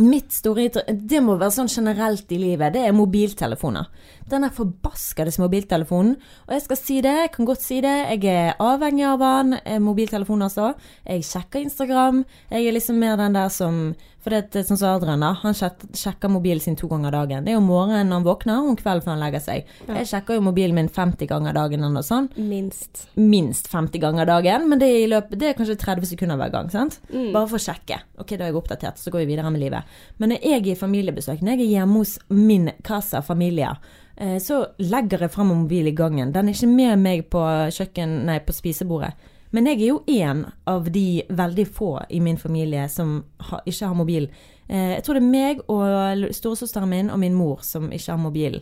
Mitt 0.00 0.32
store 0.32 0.68
Det 0.88 1.20
må 1.20 1.36
være 1.36 1.52
sånn 1.58 1.68
generelt 1.68 2.32
i 2.32 2.40
livet. 2.40 2.72
Det 2.72 2.86
er 2.88 2.96
mobiltelefoner. 2.96 3.90
Den 4.30 4.44
er 4.46 4.54
forbaskede 4.54 5.34
mobiltelefonen. 5.42 6.16
Og 6.48 6.54
jeg 6.56 6.62
skal 6.68 6.76
si 6.80 7.00
det, 7.04 7.16
jeg 7.24 7.32
kan 7.36 7.48
godt 7.50 7.62
si 7.64 7.80
det. 7.84 7.96
Jeg 8.14 8.24
er 8.30 8.54
avhengig 8.62 9.04
av 9.10 9.18
den. 9.20 9.56
Mobiltelefonen, 9.60 9.88
Mobiltelefon, 9.90 10.42
altså. 10.46 10.74
Jeg 11.04 11.24
sjekker 11.26 11.60
Instagram. 11.60 12.22
Jeg 12.50 12.66
er 12.70 12.72
liksom 12.72 12.96
mer 13.02 13.16
den 13.20 13.34
der 13.36 13.48
som 13.52 13.94
For 14.20 14.28
det 14.28 14.52
er 14.60 14.66
sånn 14.68 14.76
som 14.76 14.90
Adrian, 14.92 15.22
da. 15.24 15.30
Han 15.40 15.54
sjekker 15.56 16.28
mobilen 16.28 16.60
sin 16.60 16.74
to 16.76 16.86
ganger 16.90 17.10
dagen. 17.14 17.44
Det 17.46 17.54
er 17.54 17.56
jo 17.56 17.62
morgenen 17.64 18.10
når 18.12 18.18
han 18.18 18.26
våkner, 18.26 18.58
og 18.60 18.68
om 18.68 18.76
kvelden 18.76 19.00
før 19.06 19.14
han 19.14 19.22
legger 19.22 19.40
seg. 19.40 19.70
Jeg 19.88 20.08
sjekker 20.10 20.36
jo 20.36 20.42
mobilen 20.44 20.76
min 20.76 20.90
50 20.92 21.24
ganger 21.30 21.56
dagen 21.56 21.80
eller 21.80 21.94
noe 21.94 22.04
sånt 22.04 22.36
Minst. 22.36 23.06
minst 23.16 23.70
50 23.72 23.96
ganger 24.04 24.28
dagen, 24.28 24.68
men 24.68 24.78
det 24.78 24.90
er, 24.92 24.98
i 25.06 25.08
løpet, 25.08 25.38
det 25.40 25.48
er 25.48 25.56
kanskje 25.56 25.78
30 25.80 26.04
sekunder 26.12 26.36
hver 26.36 26.52
gang. 26.52 26.68
sant? 26.68 26.98
Bare 27.08 27.48
for 27.48 27.56
å 27.56 27.64
sjekke. 27.64 28.02
Ok, 28.20 28.36
da 28.36 28.44
er 28.44 28.52
jeg 28.52 28.60
oppdatert, 28.60 29.00
så 29.00 29.08
går 29.10 29.24
vi 29.24 29.30
videre 29.32 29.50
med 29.56 29.64
livet. 29.64 29.88
Men 30.20 30.34
når 30.34 30.44
jeg 30.44 30.60
er 30.66 30.70
i 30.74 30.76
familiebesøk, 30.84 31.40
når 31.40 31.56
jeg 31.56 31.64
er 31.70 31.72
hjemme 31.80 32.02
hos 32.04 32.18
min 32.28 32.68
Casa 32.84 33.22
Familia, 33.24 33.72
eh, 34.19 34.19
så 34.42 34.56
legger 34.84 35.22
jeg 35.24 35.32
frem 35.32 35.48
en 35.54 35.62
mobil 35.62 35.86
i 35.88 35.96
gangen. 35.96 36.32
Den 36.34 36.50
er 36.50 36.56
ikke 36.56 36.68
med 36.68 37.00
meg 37.00 37.22
på 37.32 37.40
kjøkken, 37.72 38.18
nei, 38.28 38.36
på 38.44 38.52
spisebordet. 38.52 39.14
Men 39.50 39.66
jeg 39.66 39.80
er 39.80 39.88
jo 39.88 40.02
én 40.06 40.44
av 40.70 40.90
de 40.94 41.22
veldig 41.26 41.66
få 41.66 41.94
i 42.08 42.20
min 42.22 42.38
familie 42.38 42.84
som 42.88 43.16
ha, 43.48 43.58
ikke 43.66 43.88
har 43.88 43.98
mobil. 43.98 44.28
Eh, 44.68 44.92
jeg 44.94 45.04
tror 45.06 45.18
det 45.18 45.24
er 45.24 45.32
meg 45.32 45.62
og 45.66 46.28
storesøsteren 46.36 46.90
min 46.90 47.10
og 47.10 47.18
min 47.22 47.34
mor 47.34 47.64
som 47.66 47.88
ikke 47.90 48.12
har 48.12 48.22
mobil. 48.22 48.60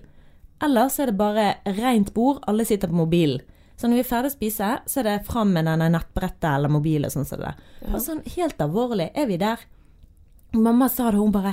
Ellers 0.64 0.96
er 0.98 1.12
det 1.12 1.18
bare 1.20 1.50
rent 1.76 2.14
bord, 2.16 2.40
alle 2.48 2.64
sitter 2.66 2.90
på 2.90 3.02
mobilen. 3.02 3.44
Så 3.78 3.86
når 3.86 4.00
vi 4.00 4.02
er 4.02 4.08
ferdig 4.08 4.30
å 4.32 4.34
spise, 4.34 4.68
så 4.90 5.00
er 5.00 5.06
det 5.06 5.26
fram 5.28 5.52
med 5.54 5.68
denne 5.68 5.86
nettbrettet 5.92 6.48
eller 6.50 6.72
mobilen. 6.72 7.12
Sånn 7.14 7.28
som 7.28 7.44
det. 7.44 7.52
Og 7.92 8.00
sånn 8.02 8.24
helt 8.34 8.58
alvorlig, 8.64 9.12
er 9.14 9.28
vi 9.30 9.36
der? 9.38 9.60
Mamma 10.56 10.88
sa 10.90 11.12
det, 11.12 11.20
hun 11.20 11.30
bare 11.30 11.52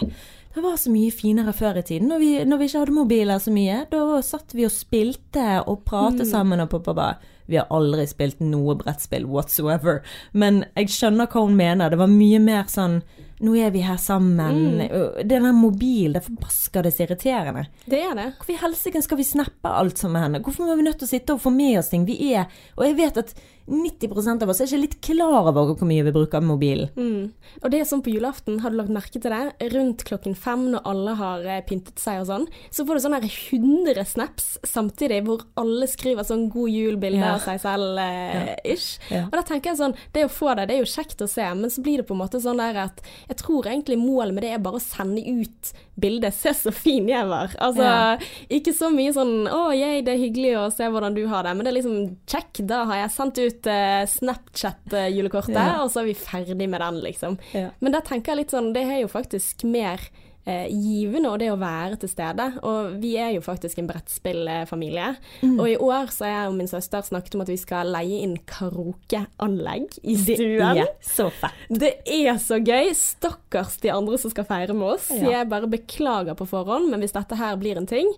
Det 0.55 0.61
var 0.63 0.77
så 0.79 0.87
mye 0.87 1.11
finere 1.11 1.51
før 1.51 1.81
i 1.81 1.83
tiden. 1.83 2.07
Når 2.07 2.21
vi, 2.21 2.29
når 2.47 2.59
vi 2.61 2.67
ikke 2.69 2.81
hadde 2.85 2.95
mobiler 2.95 3.39
så 3.43 3.51
mye, 3.51 3.81
da 3.91 4.21
satt 4.23 4.55
vi 4.55 4.63
og 4.63 4.71
spilte 4.71 5.47
og 5.67 5.81
pratet 5.83 6.29
sammen. 6.29 6.63
Og 6.63 6.71
pappa 6.71 6.95
bare 6.95 7.33
Vi 7.45 7.59
har 7.59 7.67
aldri 7.69 8.07
spilt 8.09 8.39
noe 8.41 8.73
brettspill 8.79 9.27
whatsoever. 9.29 9.99
Men 10.33 10.63
jeg 10.79 10.89
skjønner 10.95 11.27
hva 11.27 11.43
hun 11.43 11.59
mener. 11.59 11.91
Det 11.91 11.99
var 11.99 12.09
mye 12.09 12.39
mer 12.41 12.71
sånn 12.71 13.01
Nå 13.43 13.51
er 13.59 13.73
vi 13.73 13.81
her 13.83 13.97
sammen. 13.99 14.77
Mm. 14.79 15.25
Den 15.27 15.43
der 15.43 15.51
mobilen, 15.51 16.13
det 16.15 16.21
er 16.21 16.27
forbaskende 16.29 16.93
irriterende. 17.03 17.65
Det 17.83 17.99
er 17.99 18.13
det. 18.15 18.29
Hvorfor 18.37 18.55
i 18.55 18.61
helsike 18.61 19.01
skal 19.03 19.19
vi 19.19 19.25
snappe 19.27 19.73
alt 19.81 19.99
sammen 19.99 20.15
med 20.15 20.23
henne? 20.23 20.41
Hvorfor 20.45 20.69
må 20.69 20.77
vi 20.79 20.85
nødt 20.87 21.01
til 21.01 21.09
å 21.09 21.11
sitte 21.11 21.35
og 21.35 21.43
få 21.43 21.51
med 21.51 21.81
oss 21.81 21.91
ting? 21.91 22.07
Vi 22.07 22.15
er 22.31 22.47
Og 22.77 22.85
jeg 22.87 22.95
vet 23.01 23.19
at 23.19 23.35
90% 23.67 24.43
av 24.43 24.49
oss 24.51 24.59
er 24.61 24.67
ikke 24.69 24.81
litt 24.81 24.97
klar 25.01 25.47
over 25.49 25.71
hvor 25.73 25.87
mye 25.89 26.03
vi 26.05 26.11
bruker 26.13 26.43
mobilen. 26.45 26.89
Mm. 26.95 27.31
Og 27.63 27.71
det 27.73 27.79
er 27.81 27.87
sånn 27.89 28.03
på 28.05 28.11
julaften, 28.13 28.59
har 28.61 28.69
du 28.69 28.77
lagt 28.77 28.93
merke 28.93 29.17
til 29.21 29.33
det? 29.33 29.71
Rundt 29.73 30.03
klokken 30.05 30.35
fem 30.37 30.67
når 30.73 30.83
alle 30.85 31.15
har 31.17 31.45
eh, 31.49 31.61
pyntet 31.65 31.97
seg 32.01 32.21
og 32.21 32.27
sånn, 32.29 32.45
så 32.69 32.85
får 32.85 32.99
du 32.99 33.03
sånn 33.05 33.17
her 33.17 33.25
100 33.25 34.05
snaps 34.05 34.51
samtidig 34.69 35.23
hvor 35.25 35.41
alle 35.57 35.87
skriver 35.89 36.27
sånn 36.27 36.47
god 36.53 36.69
jul-bilde 36.69 37.23
Ja. 37.23 37.33
av 37.35 37.41
seg 37.41 37.59
selv, 37.63 37.97
eh, 37.97 38.53
ish. 38.75 38.99
Ja. 39.09 39.25
Og 39.25 39.31
da 39.39 39.41
tenker 39.41 39.71
jeg 39.71 39.79
sånn, 39.81 39.95
det 40.13 40.25
å 40.27 40.31
få 40.31 40.53
det, 40.55 40.67
det 40.69 40.77
er 40.77 40.83
jo 40.85 40.91
kjekt 40.93 41.25
å 41.25 41.29
se, 41.29 41.47
men 41.55 41.69
så 41.73 41.81
blir 41.81 41.97
det 42.03 42.07
på 42.07 42.13
en 42.13 42.21
måte 42.21 42.41
sånn 42.43 42.61
der 42.61 42.77
at 42.85 43.01
jeg 43.29 43.37
tror 43.41 43.65
egentlig 43.71 43.97
målet 43.97 44.33
med 44.35 44.43
det 44.45 44.53
er 44.53 44.59
bare 44.61 44.77
å 44.77 44.83
sende 44.83 45.23
ut 45.25 45.73
bildet. 45.97 46.33
Se 46.35 46.51
så 46.53 46.73
fin 46.75 47.07
jeg 47.07 47.25
var. 47.27 47.49
Altså, 47.57 47.81
Ja. 47.81 48.17
ikke 48.49 48.73
så 48.75 48.91
mye 48.93 49.13
sånn 49.15 49.47
å 49.49 49.73
yay, 49.73 50.01
det 50.05 50.13
er 50.13 50.21
hyggelig 50.21 50.53
å 50.59 50.71
se 50.73 50.83
hvordan 50.83 51.15
du 51.15 51.25
har 51.27 51.43
det, 51.43 51.55
men 51.55 51.63
det 51.65 51.71
er 51.73 51.81
liksom 51.81 52.17
'kjekk, 52.27 52.67
da 52.67 52.83
har 52.85 52.95
jeg 53.07 53.11
sendt 53.11 53.37
ut 53.39 53.54
eh, 53.67 54.03
Snapchat-julekortet, 54.05 55.55
Ja. 55.55 55.81
og 55.83 55.91
så 55.91 56.01
er 56.01 56.05
vi 56.09 56.13
ferdig 56.13 56.69
med 56.69 56.79
den, 56.81 57.01
liksom. 57.03 57.37
Ja. 57.53 57.69
Men 57.81 57.91
da 57.95 58.01
tenker 58.01 58.33
jeg 58.33 58.37
litt 58.45 58.51
sånn, 58.55 58.73
det 58.73 58.83
er 58.83 59.01
jo 59.01 59.07
faktisk 59.07 59.63
mer 59.63 59.99
eh, 60.45 60.67
givende 60.69 61.31
og 61.31 61.39
det 61.41 61.49
å 61.51 61.59
være 61.59 61.99
til 62.01 62.11
stede. 62.11 62.47
Og 62.65 62.95
vi 63.01 63.15
er 63.21 63.33
jo 63.35 63.43
faktisk 63.45 63.81
en 63.81 63.89
brettspillfamilie. 63.89 65.11
Mm. 65.43 65.57
Og 65.57 65.69
i 65.71 65.77
år 65.77 66.11
så 66.13 66.27
har 66.27 66.33
jeg 66.33 66.51
og 66.51 66.57
min 66.59 66.71
søster 66.71 67.05
snakket 67.05 67.37
om 67.37 67.45
at 67.45 67.51
vi 67.51 67.59
skal 67.61 67.91
leie 67.93 68.21
inn 68.25 68.37
karaokeanlegg 68.49 69.99
i 70.03 70.17
stuen. 70.21 70.79
Det 70.79 70.85
er 70.85 70.93
så 71.05 71.29
fett. 71.33 71.65
Det 71.69 71.93
er 72.05 72.39
så 72.41 72.59
gøy. 72.61 72.91
Stakkars 72.95 73.79
de 73.83 73.93
andre 73.93 74.19
som 74.21 74.33
skal 74.33 74.47
feire 74.47 74.77
med 74.77 74.95
oss. 74.95 75.09
Ja. 75.13 75.39
Jeg 75.39 75.51
bare 75.51 75.69
beklager 75.71 76.37
på 76.37 76.47
forhånd, 76.49 76.89
men 76.91 77.03
hvis 77.03 77.15
dette 77.15 77.37
her 77.39 77.57
blir 77.59 77.79
en 77.79 77.89
ting, 77.89 78.11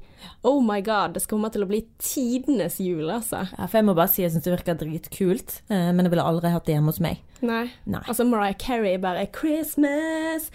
oh 0.48 0.60
my 0.64 0.82
god, 0.86 1.16
det 1.16 1.26
kommer 1.30 1.52
til 1.54 1.66
å 1.66 1.70
bli 1.70 1.84
tidenes 2.02 2.80
jul, 2.84 3.08
altså. 3.12 3.46
Ja, 3.54 3.68
for 3.68 3.80
jeg 3.80 3.88
må 3.88 3.96
bare 3.98 4.12
si 4.12 4.24
jeg 4.24 4.34
syns 4.34 4.46
det 4.46 4.54
virker 4.54 4.78
dritkult, 4.80 5.62
eh, 5.72 5.90
men 5.92 6.06
jeg 6.06 6.14
ville 6.16 6.28
aldri 6.28 6.52
hatt 6.54 6.68
det 6.68 6.78
hjemme 6.78 6.94
hos 6.94 7.02
meg. 7.04 7.24
Nei. 7.46 7.68
Nei. 7.86 8.02
Altså 8.08 8.26
Mariah 8.26 8.58
Carey 8.58 8.98
bare 8.98 9.28
'Christmas'. 9.28 10.50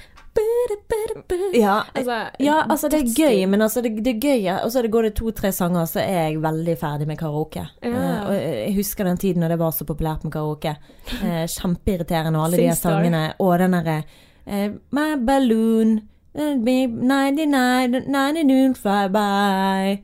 Ja, 1.54 1.82
Altså, 1.94 2.18
ja, 2.40 2.62
altså 2.70 2.88
det 2.88 3.00
er 3.02 3.10
gøy, 3.16 3.44
men 3.52 3.62
altså 3.62 3.82
det, 3.84 3.92
det 4.04 4.14
er 4.16 4.20
gøy, 4.22 4.46
og 4.64 4.70
så 4.72 4.82
går 4.88 5.08
det 5.08 5.14
to-tre 5.18 5.50
sanger, 5.52 5.84
så 5.90 6.00
er 6.00 6.30
jeg 6.30 6.42
veldig 6.42 6.76
ferdig 6.80 7.06
med 7.10 7.18
karaoke. 7.20 7.66
Ja. 7.82 7.90
Eh, 7.90 8.22
og 8.26 8.34
jeg 8.36 8.74
husker 8.76 9.04
den 9.08 9.20
tiden 9.20 9.44
når 9.44 9.54
det 9.54 9.58
var 9.60 9.74
så 9.76 9.84
populært 9.88 10.24
med 10.24 10.32
karaoke. 10.32 10.76
Eh, 11.22 11.44
kjempeirriterende, 11.52 12.38
og 12.38 12.46
alle 12.46 12.62
de 12.62 12.70
her 12.70 12.78
sangene. 12.80 13.24
Og 13.44 13.58
den 13.60 13.76
derre 13.76 13.98
eh, 14.46 14.70
My 14.96 15.10
balloon 15.26 15.98
eh, 16.34 16.56
be 16.64 16.78
99, 16.86 18.06
99 18.08 18.78
fly 18.80 19.04
by. 19.12 20.00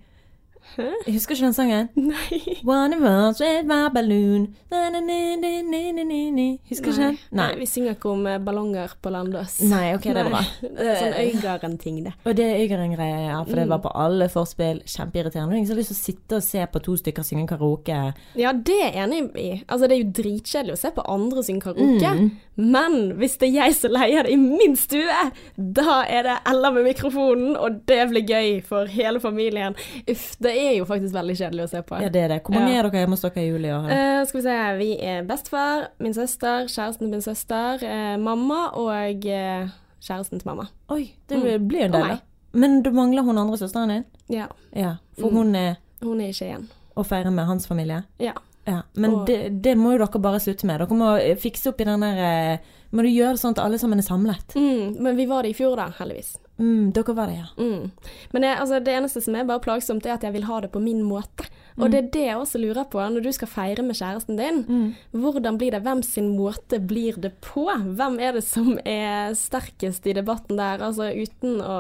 Jeg 0.79 1.15
husker 1.15 1.35
ikke 1.35 1.45
den 1.49 1.57
sangen. 1.57 1.89
Nei. 2.13 2.39
One 2.65 2.97
of 2.97 3.03
us 3.03 3.41
with 3.41 3.67
my 3.69 3.89
balloon 3.95 4.49
na, 4.71 4.89
na, 4.95 5.01
na. 5.01 6.49
Husker 6.69 6.91
ikke 6.93 7.03
den? 7.03 7.19
Nei. 7.39 7.49
Vi 7.59 7.67
synger 7.67 7.95
ikke 7.97 8.11
om 8.13 8.27
eh, 8.31 8.39
ballonger 8.45 8.95
på 9.03 9.11
Landås. 9.13 9.59
Nei, 9.69 9.95
ok, 9.97 10.09
det 10.15 10.23
er 10.25 10.31
bra. 10.31 10.43
Sånn 11.01 11.17
Øygarden-ting, 11.23 12.01
det. 12.07 12.13
Og 12.25 12.37
det 12.39 12.47
er 12.47 12.63
Øygarden-greia, 12.65 13.21
ja. 13.29 13.39
For 13.45 13.55
det 13.59 13.67
Mm. 13.69 13.73
var 13.75 13.79
på 13.85 13.91
alle 14.01 14.29
forspill. 14.33 14.83
Kjempeirriterende. 14.89 15.53
Er 15.55 15.59
ingen 15.59 15.69
har 15.73 15.77
lyst 15.81 15.93
til 15.93 15.99
å 15.99 16.05
sitte 16.05 16.37
og 16.39 16.43
se 16.47 16.67
på 16.73 16.81
to 16.85 16.97
stykker 16.97 17.25
synge 17.27 17.49
karaoke. 17.51 17.99
Ja, 18.39 18.53
det 18.53 18.77
er 18.85 18.93
jeg 18.93 19.03
enig 19.05 19.23
i. 19.37 19.49
Altså, 19.69 19.89
det 19.89 19.97
er 19.99 20.05
jo 20.05 20.13
dritkjedelig 20.23 20.77
å 20.77 20.81
se 20.81 20.91
på 20.97 21.05
andre 21.09 21.43
synge 21.45 21.65
karaoke. 21.67 22.13
Mm. 22.19 22.31
Men 22.59 22.97
hvis 23.21 23.37
det 23.39 23.49
er 23.51 23.57
jeg 23.69 23.75
som 23.79 23.93
leier 23.95 24.27
det 24.27 24.33
i 24.35 24.39
min 24.41 24.75
stue, 24.77 25.19
da 25.57 26.01
er 26.09 26.23
det 26.27 26.39
Ella 26.51 26.71
med 26.75 26.85
mikrofonen, 26.89 27.57
og 27.57 27.83
det 27.87 28.01
blir 28.11 28.25
gøy 28.27 28.63
for 28.67 28.87
hele 28.91 29.21
familien. 29.23 29.77
Uff, 30.11 30.33
det 30.43 30.55
er 30.59 30.68
jo 30.77 30.85
faktisk 30.85 31.15
veldig 31.15 31.37
kjedelig 31.39 31.65
å 31.65 31.69
se 31.73 31.83
på. 31.83 32.01
Ja, 32.03 32.09
det 32.09 32.21
er 32.23 32.29
det. 32.29 32.43
Hvor 32.45 32.55
mange 32.55 32.73
Ja. 32.73 32.79
er 32.79 32.89
dere 32.91 33.01
hjemme 33.07 33.17
hos 33.17 33.21
dere 33.23 33.43
i 33.43 33.49
juli 33.49 33.71
Uh. 33.73 34.25
Skal 34.27 34.41
vi 34.41 34.43
se, 34.43 34.77
vi 34.79 34.91
er 35.01 35.23
bestefar, 35.25 35.89
min 36.01 36.15
søster, 36.15 36.67
kjæresten 36.69 36.99
til 37.07 37.11
min 37.11 37.23
søster, 37.23 37.83
uh, 37.83 38.17
mamma 38.21 38.71
og 38.75 39.25
uh, 39.27 39.69
kjæresten 40.01 40.39
til 40.41 40.47
mamma. 40.47 40.69
Oi, 40.91 41.13
det 41.29 41.39
Mm. 41.39 41.69
blir 41.69 41.79
jo 41.81 41.85
en 41.85 41.93
del, 41.93 42.09
da. 42.09 42.19
Men 42.53 42.83
du 42.83 42.91
mangler 42.91 43.23
hun 43.23 43.39
andre 43.39 43.57
søsteren 43.59 43.89
din? 43.89 44.05
Ja, 44.29 44.47
Ja. 44.75 44.97
For 45.21 45.29
Mm. 45.31 45.37
hun 45.37 45.55
er 45.57 45.77
hun 46.03 46.21
er 46.21 46.29
ikke 46.29 46.47
igjen. 46.47 46.69
å 46.97 47.05
feire 47.07 47.31
med 47.31 47.47
hans 47.47 47.67
familie? 47.67 48.05
Ja. 48.19 48.33
Ja. 48.67 48.83
Men 48.95 49.11
Og- 49.15 49.27
det, 49.27 49.63
det 49.63 49.77
må 49.79 49.93
jo 49.93 49.99
dere 50.05 50.21
bare 50.21 50.39
slutte 50.41 50.65
med. 50.67 50.79
Dere 50.81 50.89
må 50.99 51.17
eh, 51.21 51.35
fikse 51.37 51.69
opp 51.69 51.81
i 51.81 51.85
den 51.85 52.01
der 52.01 52.59
Må 52.93 53.03
du 53.03 53.09
gjøre 53.09 53.33
det 53.33 53.41
sånn 53.41 53.51
at 53.51 53.59
alle 53.59 53.77
sammen 53.79 53.99
er 53.99 54.03
samlet? 54.03 54.55
Mm, 54.57 54.99
men 55.01 55.17
vi 55.17 55.27
var 55.27 55.43
det 55.43 55.51
i 55.51 55.53
fjor, 55.63 55.77
da, 55.77 55.91
heldigvis. 55.99 56.37
Mm, 56.59 56.91
dere 56.95 57.15
var 57.15 57.31
det, 57.31 57.39
ja. 57.39 57.49
Mm. 57.59 57.91
Men 58.35 58.47
jeg, 58.49 58.59
altså, 58.59 58.81
det 58.83 58.95
eneste 58.95 59.23
som 59.23 59.37
er 59.39 59.47
bare 59.49 59.63
plagsomt, 59.63 60.07
er 60.07 60.17
at 60.17 60.27
jeg 60.27 60.35
vil 60.35 60.49
ha 60.49 60.61
det 60.65 60.73
på 60.75 60.83
min 60.83 61.05
måte. 61.07 61.47
Og 61.79 61.93
det 61.93 61.99
er 61.99 62.07
det 62.15 62.23
jeg 62.25 62.39
også 62.41 62.59
lurer 62.59 62.89
på, 62.91 62.99
når 62.99 63.23
du 63.23 63.31
skal 63.35 63.51
feire 63.53 63.85
med 63.87 63.95
kjæresten 63.95 64.39
din. 64.39 64.65
Mm. 64.67 65.21
Hvordan 65.23 65.59
blir 65.61 65.71
det? 65.75 65.85
Hvem 65.85 66.03
sin 66.03 66.33
måte 66.35 66.81
blir 66.83 67.19
det 67.23 67.37
på? 67.45 67.69
Hvem 67.71 68.19
er 68.19 68.35
det 68.35 68.43
som 68.47 68.73
er 68.83 69.37
sterkest 69.39 70.09
i 70.11 70.17
debatten 70.19 70.59
der? 70.59 70.83
Altså 70.83 71.13
uten 71.15 71.61
å 71.63 71.79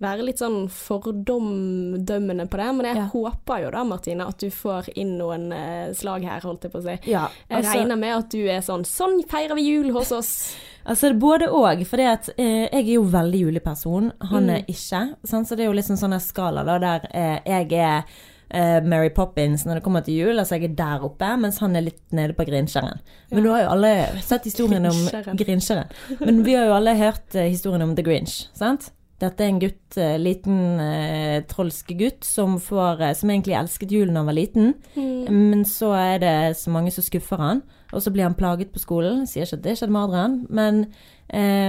være 0.00 0.24
litt 0.24 0.38
sånn 0.40 0.68
fordomdømmende 0.70 2.46
på 2.50 2.56
det, 2.60 2.68
men 2.76 2.86
jeg 2.86 2.96
Ja. 2.96 3.06
håper 3.12 3.62
jo 3.64 3.70
da, 3.70 3.84
Martine, 3.84 4.26
at 4.26 4.38
du 4.38 4.48
får 4.50 4.88
inn 4.96 5.18
noen 5.18 5.52
eh, 5.52 5.92
slag 5.92 6.24
her, 6.24 6.40
holdt 6.40 6.62
jeg 6.64 6.72
på 6.72 6.78
å 6.80 6.82
si. 6.82 7.10
ja 7.10 7.28
Jeg 7.50 7.64
regner 7.64 7.96
med 7.98 8.16
at 8.16 8.30
du 8.30 8.46
er 8.48 8.60
sånn 8.60 8.84
Sånn 8.84 9.22
feirer 9.28 9.54
vi 9.54 9.62
jul 9.68 9.90
hos 9.92 10.12
oss. 10.12 10.56
Altså 10.90 11.12
både 11.12 11.46
og, 11.52 11.82
for 11.86 11.98
eh, 12.00 12.16
jeg 12.38 12.72
er 12.72 12.94
jo 12.94 13.02
veldig 13.04 13.40
juleperson, 13.40 14.12
han 14.30 14.44
Mm. 14.46 14.50
er 14.50 14.62
ikke. 14.66 15.14
Sånn, 15.28 15.44
Så 15.46 15.54
det 15.54 15.60
er 15.60 15.66
jo 15.66 15.76
liksom 15.76 15.96
sånn 15.96 16.14
en 16.14 16.20
skala 16.20 16.64
da, 16.64 16.78
der 16.78 17.06
eh, 17.12 17.38
jeg 17.44 17.72
er 17.72 18.04
eh, 18.50 18.80
Mary 18.80 19.10
Poppins 19.10 19.64
når 19.66 19.74
det 19.74 19.82
kommer 19.84 20.02
til 20.02 20.14
jul, 20.14 20.38
altså 20.38 20.58
jeg 20.58 20.70
er 20.70 20.74
der 20.74 21.04
oppe, 21.04 21.36
mens 21.38 21.58
han 21.60 21.76
er 21.76 21.82
litt 21.82 22.00
nede 22.12 22.32
på 22.34 22.46
Grinskjæren. 22.48 22.98
Men 23.30 23.38
Ja. 23.38 23.42
du 23.44 23.50
har 23.50 23.60
jo 23.62 23.68
alle 23.68 24.20
sett 24.22 24.44
historien 24.44 24.86
om. 24.86 25.36
Grincheren. 25.36 25.84
Men 26.18 26.42
vi 26.42 26.54
har 26.54 26.64
jo 26.64 26.72
alle 26.72 26.96
hørt 26.96 27.30
historien 27.34 27.82
om 27.82 27.94
The 27.94 28.02
Grinch, 28.02 28.48
sant? 28.54 28.90
Dette 29.20 29.44
er 29.44 29.50
en 29.52 29.60
gutt, 29.60 29.96
eh, 30.00 30.16
liten 30.16 30.80
eh, 30.80 31.42
trolsk 31.44 31.92
gutt 31.98 32.24
som, 32.24 32.56
får, 32.62 33.02
eh, 33.04 33.14
som 33.18 33.28
egentlig 33.28 33.56
elsket 33.58 33.92
julen 33.92 34.16
da 34.16 34.22
han 34.22 34.30
var 34.30 34.38
liten. 34.38 34.72
Men 34.96 35.64
så 35.68 35.92
er 35.92 36.22
det 36.22 36.36
så 36.56 36.72
mange 36.72 36.92
som 36.94 37.04
skuffer 37.04 37.40
han, 37.40 37.60
og 37.92 38.00
så 38.00 38.12
blir 38.14 38.24
han 38.24 38.38
plaget 38.38 38.72
på 38.72 38.80
skolen. 38.80 39.26
Sier 39.28 39.44
ikke 39.44 39.58
at 39.58 39.66
det 39.66 39.76
skjedde 39.76 39.92
med 39.92 40.08
Adrian, 40.08 40.38
men 40.48 40.80
eh, 41.28 41.68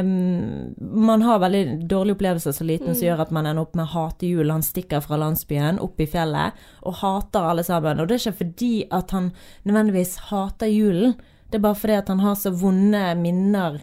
man 1.11 1.27
har 1.27 1.43
veldig 1.43 1.89
dårlige 1.91 2.15
opplevelser 2.15 2.55
så 2.55 2.67
liten 2.67 2.95
som 2.95 3.09
gjør 3.09 3.25
at 3.25 3.35
man 3.35 3.49
ender 3.49 3.65
opp 3.65 3.75
med 3.75 3.89
å 3.89 3.93
hate 3.97 4.31
jul. 4.31 4.47
Han 4.53 4.63
stikker 4.63 5.03
fra 5.03 5.19
landsbyen 5.19 5.81
opp 5.83 5.99
i 5.99 6.07
fjellet 6.07 6.63
og 6.87 7.01
hater 7.03 7.51
alle 7.51 7.67
sammen. 7.67 7.99
Og 7.99 8.07
det 8.07 8.15
er 8.15 8.25
ikke 8.29 8.45
fordi 8.45 8.73
at 8.95 9.11
han 9.17 9.33
nødvendigvis 9.67 10.17
hater 10.31 10.71
julen, 10.71 11.19
det 11.51 11.59
er 11.59 11.67
bare 11.67 11.75
fordi 11.75 11.99
at 11.99 12.07
han 12.07 12.23
har 12.23 12.37
så 12.39 12.53
vonde 12.55 13.03
minner 13.19 13.81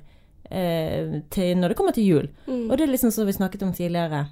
eh, 0.50 1.20
til 1.30 1.56
når 1.58 1.68
det 1.68 1.76
kommer 1.76 1.92
til 1.96 2.04
jul. 2.06 2.28
Mm. 2.46 2.70
Og 2.70 2.76
det 2.78 2.86
er 2.88 2.92
liksom 2.92 3.10
som 3.12 3.26
vi 3.26 3.32
snakket 3.32 3.62
om 3.62 3.72
tidligere. 3.72 4.26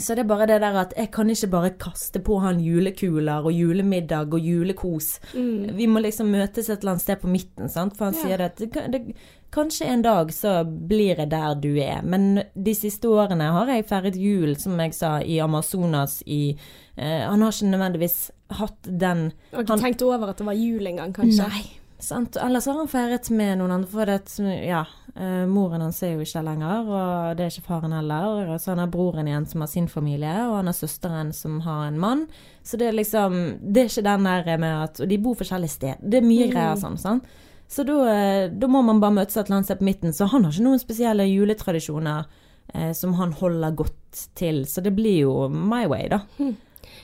Så 0.00 0.14
det 0.16 0.22
er 0.24 0.28
bare 0.30 0.46
det 0.48 0.60
der 0.62 0.76
at 0.80 0.94
jeg 0.96 1.10
kan 1.12 1.28
ikke 1.28 1.50
bare 1.52 1.70
kaste 1.76 2.20
på 2.24 2.38
han 2.40 2.60
julekuler 2.64 3.44
og 3.44 3.52
julemiddag 3.52 4.32
og 4.32 4.40
julekos. 4.40 5.18
Mm. 5.34 5.76
Vi 5.76 5.86
må 5.86 6.00
liksom 6.00 6.30
møtes 6.32 6.70
et 6.70 6.78
eller 6.80 6.94
annet 6.94 7.02
sted 7.04 7.20
på 7.20 7.28
midten, 7.28 7.68
sant? 7.68 7.96
for 7.98 8.06
han 8.06 8.14
Ja. 8.14 8.20
sier 8.22 8.38
det 8.38 8.44
at 8.44 8.92
det, 8.92 9.14
kanskje 9.52 9.84
en 9.92 10.00
dag 10.02 10.32
så 10.32 10.64
blir 10.64 11.18
jeg 11.18 11.28
der 11.28 11.54
du 11.60 11.76
er. 11.76 12.00
Men 12.02 12.42
de 12.56 12.74
siste 12.74 13.04
årene 13.04 13.50
har 13.52 13.66
jeg 13.68 13.84
feiret 13.84 14.16
jul, 14.16 14.56
som 14.56 14.80
jeg 14.80 14.94
sa, 14.94 15.18
i 15.20 15.36
Amazonas 15.44 16.22
i 16.26 16.56
eh, 16.96 17.28
Han 17.28 17.42
har 17.42 17.52
ikke 17.52 17.70
nødvendigvis 17.76 18.30
hatt 18.50 18.82
den 18.88 19.32
Og 19.52 19.68
Han- 19.68 19.78
tenkt 19.78 20.00
over 20.02 20.28
at 20.30 20.38
det 20.38 20.46
var 20.46 20.54
jul 20.56 20.86
engang, 20.86 21.12
kanskje. 21.12 21.48
Nei. 21.48 21.62
Sant? 22.02 22.34
Ellers 22.42 22.66
har 22.66 22.74
han 22.80 22.88
feiret 22.90 23.28
med 23.30 23.60
noen 23.60 23.70
andre, 23.76 23.88
for 23.92 24.08
det, 24.10 24.18
ja, 24.66 24.80
eh, 25.14 25.44
moren 25.46 25.84
hans 25.84 26.00
er 26.02 26.16
jo 26.16 26.24
ikke 26.24 26.42
lenger, 26.42 26.88
og 26.90 27.36
det 27.38 27.44
er 27.46 27.52
ikke 27.54 27.68
faren 27.68 27.94
heller. 27.94 28.48
Og 28.50 28.58
så 28.60 28.72
han 28.72 28.82
har 28.82 28.90
broren 28.90 29.28
igjen 29.30 29.46
som 29.46 29.62
har 29.62 29.70
sin 29.70 29.86
familie, 29.88 30.32
og 30.48 30.56
han 30.58 30.66
har 30.66 30.74
søsteren 30.74 31.30
som 31.36 31.60
har 31.62 31.84
en 31.86 32.00
mann. 32.02 32.24
Så 32.66 32.76
det 32.80 32.88
er 32.88 32.98
liksom 32.98 33.38
Det 33.62 33.84
er 33.84 33.88
ikke 33.92 34.04
den 34.08 34.24
der 34.24 34.58
med 34.58 34.82
at 34.82 35.00
Og 35.00 35.08
de 35.08 35.18
bor 35.18 35.34
forskjellige 35.38 35.70
steder. 35.76 35.98
Det 36.02 36.18
er 36.18 36.26
mye 36.26 36.46
Mm. 36.48 36.52
greier 36.52 36.76
sånn, 36.76 36.98
sant. 36.98 37.24
Så 37.68 37.86
da, 37.86 37.96
eh, 38.10 38.48
da 38.48 38.66
må 38.66 38.82
man 38.84 39.00
bare 39.00 39.12
møtes 39.22 39.36
et 39.36 39.46
eller 39.46 39.56
annet 39.62 39.66
sted 39.66 39.78
på 39.78 39.84
midten. 39.84 40.12
Så 40.12 40.28
han 40.28 40.44
har 40.44 40.52
ikke 40.52 40.64
noen 40.66 40.78
spesielle 40.82 41.24
juletradisjoner 41.30 42.26
eh, 42.74 42.92
som 42.92 43.14
han 43.14 43.32
holder 43.32 43.74
godt 43.76 44.28
til. 44.34 44.64
Så 44.66 44.82
det 44.82 44.94
blir 44.96 45.20
jo 45.22 45.48
my 45.48 45.86
way, 45.86 46.08
da. 46.08 46.20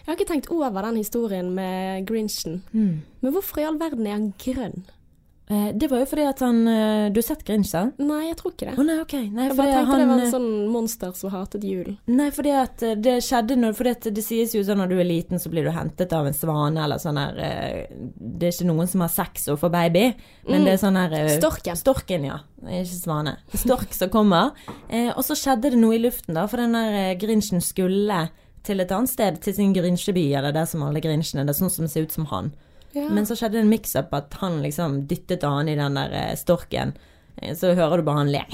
Jeg 0.08 0.14
har 0.14 0.20
ikke 0.22 0.30
tenkt 0.32 0.46
over 0.50 0.86
den 0.88 0.96
historien 1.02 1.50
med 1.52 2.06
Grinchen. 2.08 2.62
Men 2.72 3.34
hvorfor 3.34 3.60
i 3.60 3.66
all 3.68 3.76
verden 3.76 4.06
er 4.08 4.14
han 4.16 4.30
grønn? 4.40 4.86
Eh, 5.50 5.70
det 5.80 5.88
var 5.88 6.02
jo 6.02 6.06
fordi 6.10 6.24
at 6.28 6.40
han 6.44 6.58
eh, 6.68 7.06
Du 7.08 7.18
har 7.22 7.24
sett 7.24 7.44
Grinchen? 7.48 7.94
Nei, 8.00 8.26
jeg 8.26 8.36
tror 8.36 8.52
ikke 8.52 8.66
det. 8.68 8.72
Å 8.80 8.84
nei, 8.84 8.96
ok. 9.00 9.12
Nei, 9.32 9.46
Jeg 9.48 9.56
bare 9.56 9.74
tenkte 9.78 9.90
han, 9.92 10.00
det 10.02 10.08
var 10.10 10.18
eh, 10.18 10.24
en 10.26 10.32
sånn 10.34 10.48
monster 10.72 11.12
som 11.16 11.30
hatet 11.32 11.64
jul. 11.64 11.90
Nei, 12.08 12.26
fordi 12.36 12.52
at 12.52 12.84
eh, 12.84 12.96
det 13.00 13.14
skjedde 13.24 13.56
når 13.56 13.80
at 13.92 14.08
Det 14.16 14.24
sies 14.24 14.52
jo 14.56 14.60
sånn 14.64 14.80
når 14.82 14.90
du 14.92 14.96
er 15.00 15.08
liten, 15.08 15.40
så 15.40 15.52
blir 15.52 15.64
du 15.64 15.70
hentet 15.72 16.12
av 16.16 16.28
en 16.28 16.36
svane 16.36 16.82
eller 16.84 17.00
sånn 17.00 17.20
her 17.20 17.40
eh, 17.44 17.94
Det 18.16 18.50
er 18.50 18.56
ikke 18.58 18.68
noen 18.68 18.90
som 18.92 19.04
har 19.06 19.12
sex 19.14 19.48
og 19.52 19.60
får 19.62 19.72
baby, 19.76 20.04
men 20.48 20.60
Mm. 20.60 20.64
det 20.68 20.72
er 20.74 20.82
sånn 20.84 21.00
her 21.00 21.16
eh, 21.20 21.30
Storken. 21.38 21.76
Storken, 21.80 22.24
ja. 22.28 22.38
Ikke 22.64 22.98
svane. 22.98 23.36
Stork 23.56 23.92
som 23.96 24.12
kommer. 24.12 24.52
Eh, 24.88 25.12
og 25.14 25.24
så 25.24 25.36
skjedde 25.36 25.72
det 25.72 25.80
noe 25.80 25.96
i 25.96 26.02
luften, 26.02 26.36
da, 26.36 26.44
for 26.48 26.60
den 26.60 26.76
der 26.76 26.92
eh, 27.06 27.14
Grinchen 27.20 27.60
skulle 27.64 28.26
til 28.66 28.80
et 28.80 28.92
annet 28.94 29.10
sted, 29.10 29.38
til 29.44 29.54
sin 29.54 29.74
grinsjeby, 29.76 30.32
eller 30.38 30.52
der 30.52 30.66
som 30.68 30.82
alle 30.86 31.00
grinsjene. 31.04 31.44
det 31.46 31.54
er 31.54 31.60
sånn 31.60 31.70
som 31.72 31.88
ser 31.88 32.08
ut 32.08 32.12
som 32.14 32.26
han. 32.32 32.52
Ja. 32.96 33.08
Men 33.12 33.26
så 33.28 33.36
skjedde 33.36 33.58
det 33.58 33.64
en 33.66 33.72
mix-up 33.72 34.14
at 34.16 34.34
han 34.40 34.62
liksom 34.64 35.02
dyttet 35.10 35.44
han 35.44 35.68
i 35.68 35.76
den 35.76 35.98
der 35.98 36.14
eh, 36.16 36.34
storken. 36.40 36.94
Eh, 37.36 37.54
Så 37.54 37.74
hører 37.74 37.98
du 38.00 38.02
bare 38.08 38.24
han 38.24 38.32
le. 38.32 38.44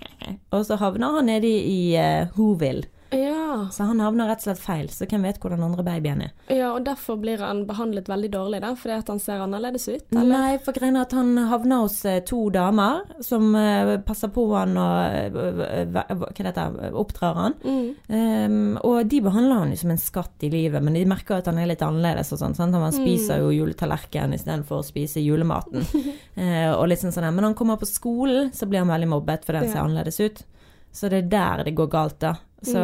Og 0.54 0.64
så 0.66 0.78
havner 0.80 1.18
han 1.18 1.26
nede 1.28 1.46
i 1.48 1.96
uh, 2.00 2.30
Whoville. 2.38 2.86
Ja. 3.10 3.68
Så 3.72 3.82
han 3.82 4.00
havner 4.00 4.28
rett 4.28 4.42
og 4.42 4.48
slett 4.48 4.62
feil. 4.62 4.88
Så 4.92 5.06
hvem 5.08 5.24
vet 5.26 5.40
hvor 5.42 5.54
den 5.54 5.62
andre 5.64 5.84
babyen 5.86 6.22
er. 6.26 6.32
ja, 6.50 6.72
og 6.74 6.84
derfor 6.86 7.18
blir 7.20 7.42
han 7.42 7.64
behandlet 7.68 8.08
veldig 8.10 8.30
dårlig, 8.32 8.60
da, 8.64 8.72
fordi 8.78 8.96
at 8.96 9.10
han 9.12 9.20
ser 9.22 9.42
annerledes 9.44 9.86
ut? 9.88 10.06
Eller? 10.14 10.30
Nei, 10.32 10.58
for 10.64 10.76
greia 10.76 10.92
er 10.92 11.00
at 11.04 11.14
han 11.16 11.32
havner 11.50 11.84
hos 11.84 11.98
eh, 12.08 12.20
to 12.26 12.48
damer 12.54 13.04
som 13.24 13.54
eh, 13.58 13.94
passer 14.06 14.32
på 14.34 14.46
han 14.54 14.76
og 14.80 15.16
eh, 15.34 15.84
hva 15.94 16.04
heter 16.34 16.50
det, 16.50 16.90
oppdrar 16.94 17.38
han. 17.38 17.58
Mm. 17.64 17.88
Um, 18.08 18.56
og 18.84 19.04
de 19.10 19.20
behandler 19.24 19.62
han 19.62 19.74
jo 19.74 19.80
som 19.84 19.94
en 19.94 20.00
skatt 20.00 20.46
i 20.46 20.50
livet, 20.52 20.82
men 20.84 20.96
de 20.96 21.04
merker 21.08 21.38
at 21.38 21.50
han 21.50 21.60
er 21.60 21.70
litt 21.70 21.84
annerledes 21.84 22.32
og 22.34 22.42
sånn. 22.42 22.56
Han 22.74 22.94
spiser 22.94 23.42
jo 23.42 23.52
juletallerken 23.54 24.34
istedenfor 24.36 24.82
å 24.82 24.86
spise 24.86 25.22
julematen. 25.22 25.84
uh, 25.84 26.72
og 26.78 26.88
litt 26.90 27.02
sånn 27.02 27.14
sånn. 27.14 27.30
Men 27.30 27.42
når 27.42 27.52
han 27.52 27.60
kommer 27.60 27.80
på 27.80 27.90
skolen, 27.90 28.50
så 28.54 28.68
blir 28.70 28.82
han 28.82 28.92
veldig 28.92 29.10
mobbet 29.14 29.46
fordi 29.46 29.62
han 29.62 29.72
ser 29.72 29.84
annerledes 29.84 30.20
ut. 30.24 30.44
Så 30.94 31.10
det 31.10 31.24
er 31.24 31.32
der 31.32 31.64
det 31.66 31.74
går 31.74 31.90
galt, 31.90 32.20
da. 32.22 32.36
Så 32.64 32.80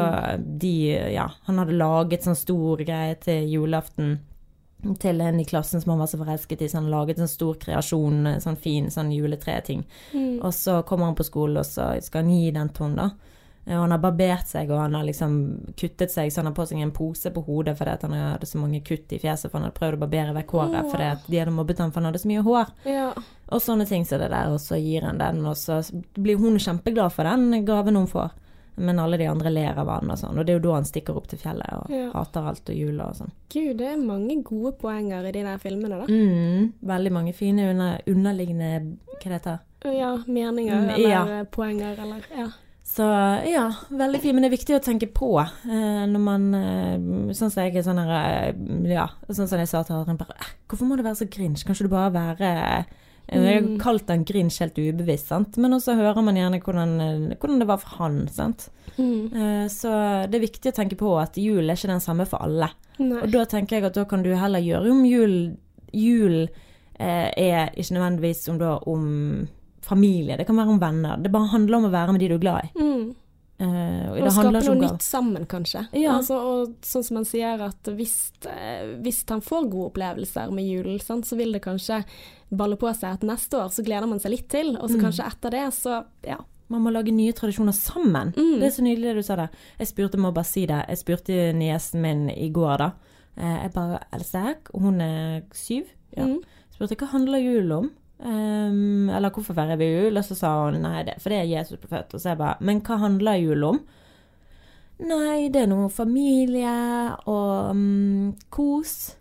de, 0.60 0.74
ja 1.14 1.24
Han 1.46 1.56
hadde 1.62 1.72
laget 1.72 2.26
sånn 2.26 2.36
stor 2.36 2.82
greie 2.84 3.14
til 3.22 3.46
julaften 3.48 4.18
til 5.00 5.20
en 5.20 5.40
i 5.40 5.44
klassen 5.44 5.80
som 5.80 5.90
han 5.92 6.00
var 6.00 6.08
så 6.08 6.18
forelsket 6.20 6.62
i, 6.62 6.68
så 6.68 6.78
han 6.78 6.90
laget 6.92 7.18
en 7.20 7.28
stor 7.28 7.58
kreasjon, 7.60 8.28
sånn 8.40 8.56
fin 8.56 8.86
sånn 8.92 9.10
juletreting. 9.12 9.82
Mm. 10.12 10.38
Og 10.40 10.54
så 10.56 10.78
kommer 10.88 11.10
han 11.10 11.18
på 11.18 11.26
skolen, 11.26 11.60
og 11.60 11.68
så 11.68 11.92
skal 12.00 12.24
han 12.24 12.32
gi 12.32 12.54
den 12.56 12.70
til 12.72 12.88
henne, 12.88 13.08
da. 13.10 13.29
Eh, 13.66 13.74
Og 13.76 13.82
han 13.82 13.90
har 13.90 13.98
barbert 13.98 14.46
seg, 14.48 14.70
og 14.70 14.78
han 14.80 14.94
har 14.94 15.04
liksom 15.04 15.34
kuttet 15.76 16.10
seg, 16.10 16.30
så 16.32 16.38
han 16.40 16.46
har 16.46 16.54
på 16.54 16.66
seg 16.66 16.80
en 16.80 16.90
pose 16.96 17.30
på 17.30 17.42
hodet 17.44 17.76
fordi 17.78 17.90
at 17.92 18.02
han 18.02 18.12
hadde 18.12 18.46
så 18.46 18.58
mange 18.58 18.80
kutt 18.82 19.12
i 19.12 19.18
fjeset, 19.18 19.50
for 19.50 19.58
han 19.60 19.68
hadde 19.68 19.78
prøvd 19.78 19.94
å 19.98 20.00
barbere 20.06 20.34
vekk 20.34 20.50
håret 20.56 20.90
fordi 20.90 21.04
at 21.12 21.26
de 21.28 21.38
hadde 21.38 21.52
mobbet 21.52 21.78
ham 21.78 21.90
for 21.92 22.00
han 22.00 22.08
hadde 22.12 22.22
så 22.22 22.28
mye 22.28 22.42
hår. 22.42 22.66
Ja. 22.88 23.12
Og 23.52 23.60
sånne 23.60 23.86
ting 23.86 24.04
som 24.06 24.18
det 24.18 24.30
der, 24.30 24.48
og 24.50 24.60
så 24.60 24.78
gir 24.80 25.02
han 25.02 25.18
den, 25.18 25.44
og 25.46 25.56
så 25.56 25.82
blir 26.16 26.38
hun 26.38 26.56
kjempeglad 26.58 27.12
for 27.12 27.24
den 27.24 27.64
gaven 27.66 27.96
hun 27.96 28.06
får. 28.06 28.30
Men 28.80 28.98
alle 28.98 29.18
de 29.18 29.26
andre 29.28 29.50
ler 29.52 29.76
av 29.76 29.88
han 29.92 30.08
og 30.10 30.16
sånn, 30.16 30.38
og 30.38 30.46
det 30.46 30.54
er 30.54 30.58
jo 30.60 30.62
da 30.70 30.74
han 30.78 30.84
stikker 30.88 31.16
opp 31.18 31.26
til 31.28 31.38
fjellet 31.38 31.68
og 31.74 31.90
Ja. 31.92 32.10
hater 32.14 32.46
alt 32.48 32.70
og 32.70 32.74
jula 32.78 33.08
og 33.10 33.16
sånn. 33.18 33.30
Gud, 33.52 33.76
det 33.76 33.88
er 33.92 33.96
mange 33.98 34.42
gode 34.42 34.72
poenger 34.78 35.26
i 35.28 35.32
de 35.32 35.42
der 35.42 35.58
filmene, 35.58 35.98
da. 36.00 36.06
Mm, 36.08 36.72
veldig 36.82 37.12
mange 37.12 37.34
fine 37.34 37.68
under, 37.70 38.00
underliggende 38.06 38.96
Hva 39.20 39.28
det 39.28 39.32
heter 39.42 39.58
Ja, 39.84 40.16
meninger 40.26 40.80
Mm, 40.80 40.90
eller 40.94 41.10
ja. 41.10 41.24
eh, 41.40 41.44
poenger 41.44 41.98
eller 42.00 42.22
Ja. 42.36 42.46
Så 42.90 43.06
ja, 43.46 43.68
veldig 43.88 44.18
fint. 44.20 44.34
Men 44.34 44.42
det 44.42 44.48
er 44.50 44.56
viktig 44.56 44.74
å 44.74 44.82
tenke 44.82 45.06
på 45.14 45.28
eh, 45.38 46.06
når 46.10 46.22
man 46.24 46.46
eh, 46.58 47.34
Sånn 47.38 47.52
som 47.52 47.62
jeg 47.62 47.76
er 47.78 47.84
sånn 47.86 48.00
her 48.02 48.14
eh, 48.50 48.88
Ja, 48.90 49.04
sånn 49.28 49.46
som 49.46 49.60
jeg 49.62 49.70
sa 49.70 49.84
til 49.86 49.94
Adrian 50.00 50.18
bare 50.18 50.34
eh, 50.34 50.48
Hvorfor 50.66 50.88
må 50.88 50.98
det 50.98 51.06
være 51.06 51.20
så 51.20 51.28
grinch? 51.30 51.62
Kan 51.62 51.76
ikke 51.76 51.86
du 51.86 51.92
bare 51.92 52.10
være 52.16 52.50
eh, 52.58 52.88
Jeg 53.30 53.60
har 53.60 53.68
kalt 53.84 54.10
han 54.10 54.24
grinch 54.26 54.58
helt 54.64 54.80
ubevisst, 54.80 55.30
sant. 55.30 55.58
Men 55.62 55.76
også 55.76 55.94
hører 56.00 56.18
man 56.26 56.40
gjerne 56.40 56.58
hvordan, 56.64 56.96
eh, 57.04 57.36
hvordan 57.36 57.62
det 57.62 57.68
var 57.70 57.78
for 57.84 58.00
han, 58.00 58.24
sant. 58.34 58.66
Mm. 58.96 59.30
Eh, 59.30 59.64
så 59.70 59.94
det 60.26 60.40
er 60.40 60.46
viktig 60.48 60.72
å 60.72 60.78
tenke 60.80 60.98
på 60.98 61.14
at 61.22 61.38
jul 61.38 61.62
er 61.62 61.78
ikke 61.78 61.92
den 61.92 62.02
samme 62.02 62.26
for 62.26 62.42
alle. 62.42 62.72
Nei. 62.98 63.22
Og 63.22 63.30
da 63.32 63.46
tenker 63.48 63.78
jeg 63.78 63.86
at 63.86 63.96
da 63.96 64.04
kan 64.10 64.26
du 64.26 64.32
heller 64.34 64.62
gjøre 64.66 64.90
om 64.92 65.06
jul 65.06 65.38
Jul 65.90 66.44
eh, 66.44 67.30
er 67.34 67.72
ikke 67.74 67.96
nødvendigvis 67.96 68.44
om, 68.52 68.58
da, 68.60 68.76
om 68.86 69.06
familie, 69.82 70.36
det 70.36 70.46
kan 70.46 70.56
være 70.56 70.68
om 70.74 70.78
venner. 70.82 71.16
Det 71.22 71.32
bare 71.32 71.50
handler 71.52 71.76
om 71.78 71.88
å 71.88 71.92
være 71.94 72.12
med 72.12 72.20
de 72.20 72.28
du 72.28 72.34
er 72.36 72.42
glad 72.44 72.68
i. 72.68 72.70
Mm. 72.80 73.08
Uh, 73.60 74.14
og 74.16 74.30
skape 74.32 74.52
noe 74.54 74.70
om 74.72 74.78
nytt 74.80 75.02
sammen, 75.04 75.42
kanskje. 75.44 75.82
Ja. 75.92 76.14
Altså, 76.16 76.38
og 76.40 76.76
sånn 76.86 77.04
som 77.04 77.18
man 77.18 77.26
sier 77.28 77.60
at 77.60 77.90
hvis, 77.92 78.30
eh, 78.48 78.94
hvis 79.04 79.18
han 79.28 79.42
får 79.44 79.66
gode 79.68 79.90
opplevelser 79.90 80.48
med 80.56 80.64
julen, 80.64 80.96
sant, 81.04 81.28
så 81.28 81.36
vil 81.36 81.52
det 81.52 81.60
kanskje 81.66 81.98
balle 82.48 82.78
på 82.80 82.88
seg 82.96 83.18
at 83.18 83.26
neste 83.28 83.60
år 83.60 83.68
så 83.74 83.84
gleder 83.84 84.08
man 84.08 84.22
seg 84.22 84.32
litt 84.32 84.48
til, 84.48 84.72
og 84.78 84.88
så 84.88 84.96
Mm. 84.96 85.02
kanskje 85.04 85.26
etter 85.28 85.50
det 85.50 85.66
så 85.76 86.04
ja. 86.24 86.38
Man 86.70 86.82
må 86.82 86.92
lage 86.92 87.12
nye 87.12 87.32
tradisjoner 87.34 87.74
sammen. 87.74 88.32
Mm. 88.32 88.60
Det 88.60 88.66
er 88.68 88.70
så 88.70 88.82
nydelig 88.86 89.02
det 89.10 89.16
du 89.16 89.22
sa 89.22 89.36
det. 89.36 89.48
Jeg 89.80 89.88
spurte, 89.88 90.16
må 90.16 90.32
bare 90.32 90.44
si 90.46 90.64
det, 90.66 90.84
jeg 90.88 90.98
spurte 90.98 91.52
niesen 91.52 92.00
min 92.00 92.30
i 92.30 92.48
går, 92.48 92.78
da. 92.78 92.92
Eh, 93.36 93.62
jeg 93.64 93.72
bare 93.74 94.00
Else, 94.12 94.56
og 94.72 94.80
hun 94.80 95.00
er 95.00 95.42
syv. 95.52 95.84
Ja. 96.16 96.24
Mm. 96.24 96.40
Spurte 96.72 96.96
hva 96.96 97.08
handler 97.12 97.38
jul 97.42 97.72
om? 97.72 97.90
Ehm, 98.20 99.08
eller 99.08 99.32
hvorfor 99.32 99.56
feirer 99.56 99.78
vi 99.80 99.88
jul? 99.88 100.18
Og 100.18 100.24
så 100.26 100.36
sa 100.36 100.52
hun 100.66 100.80
nei, 100.82 101.00
det, 101.08 101.16
for 101.22 101.32
det 101.32 101.40
er 101.40 101.52
Jesus 101.54 101.80
ble 101.80 101.88
født. 101.88 102.14
Og 102.14 102.20
så 102.20 102.34
jeg 102.34 102.40
bare 102.40 102.60
Men 102.60 102.82
hva 102.84 103.00
handler 103.00 103.40
jul 103.40 103.64
om? 103.64 103.80
Nei, 105.00 105.48
det 105.48 105.62
er 105.62 105.70
noe 105.70 105.88
familie 105.88 106.74
og 107.24 107.70
um, 107.72 108.34
kos. 108.52 109.14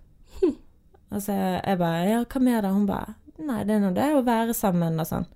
så 1.24 1.36
jeg 1.36 1.80
bare 1.80 2.08
Ja, 2.10 2.24
hva 2.26 2.44
mer 2.44 2.66
da? 2.66 2.74
Hun 2.76 2.88
bare 2.90 3.16
Nei, 3.40 3.62
det 3.64 3.78
er 3.78 3.84
nå 3.86 3.94
det 3.96 4.10
å 4.18 4.26
være 4.28 4.56
sammen 4.58 5.00
og 5.00 5.08
sånn. 5.08 5.30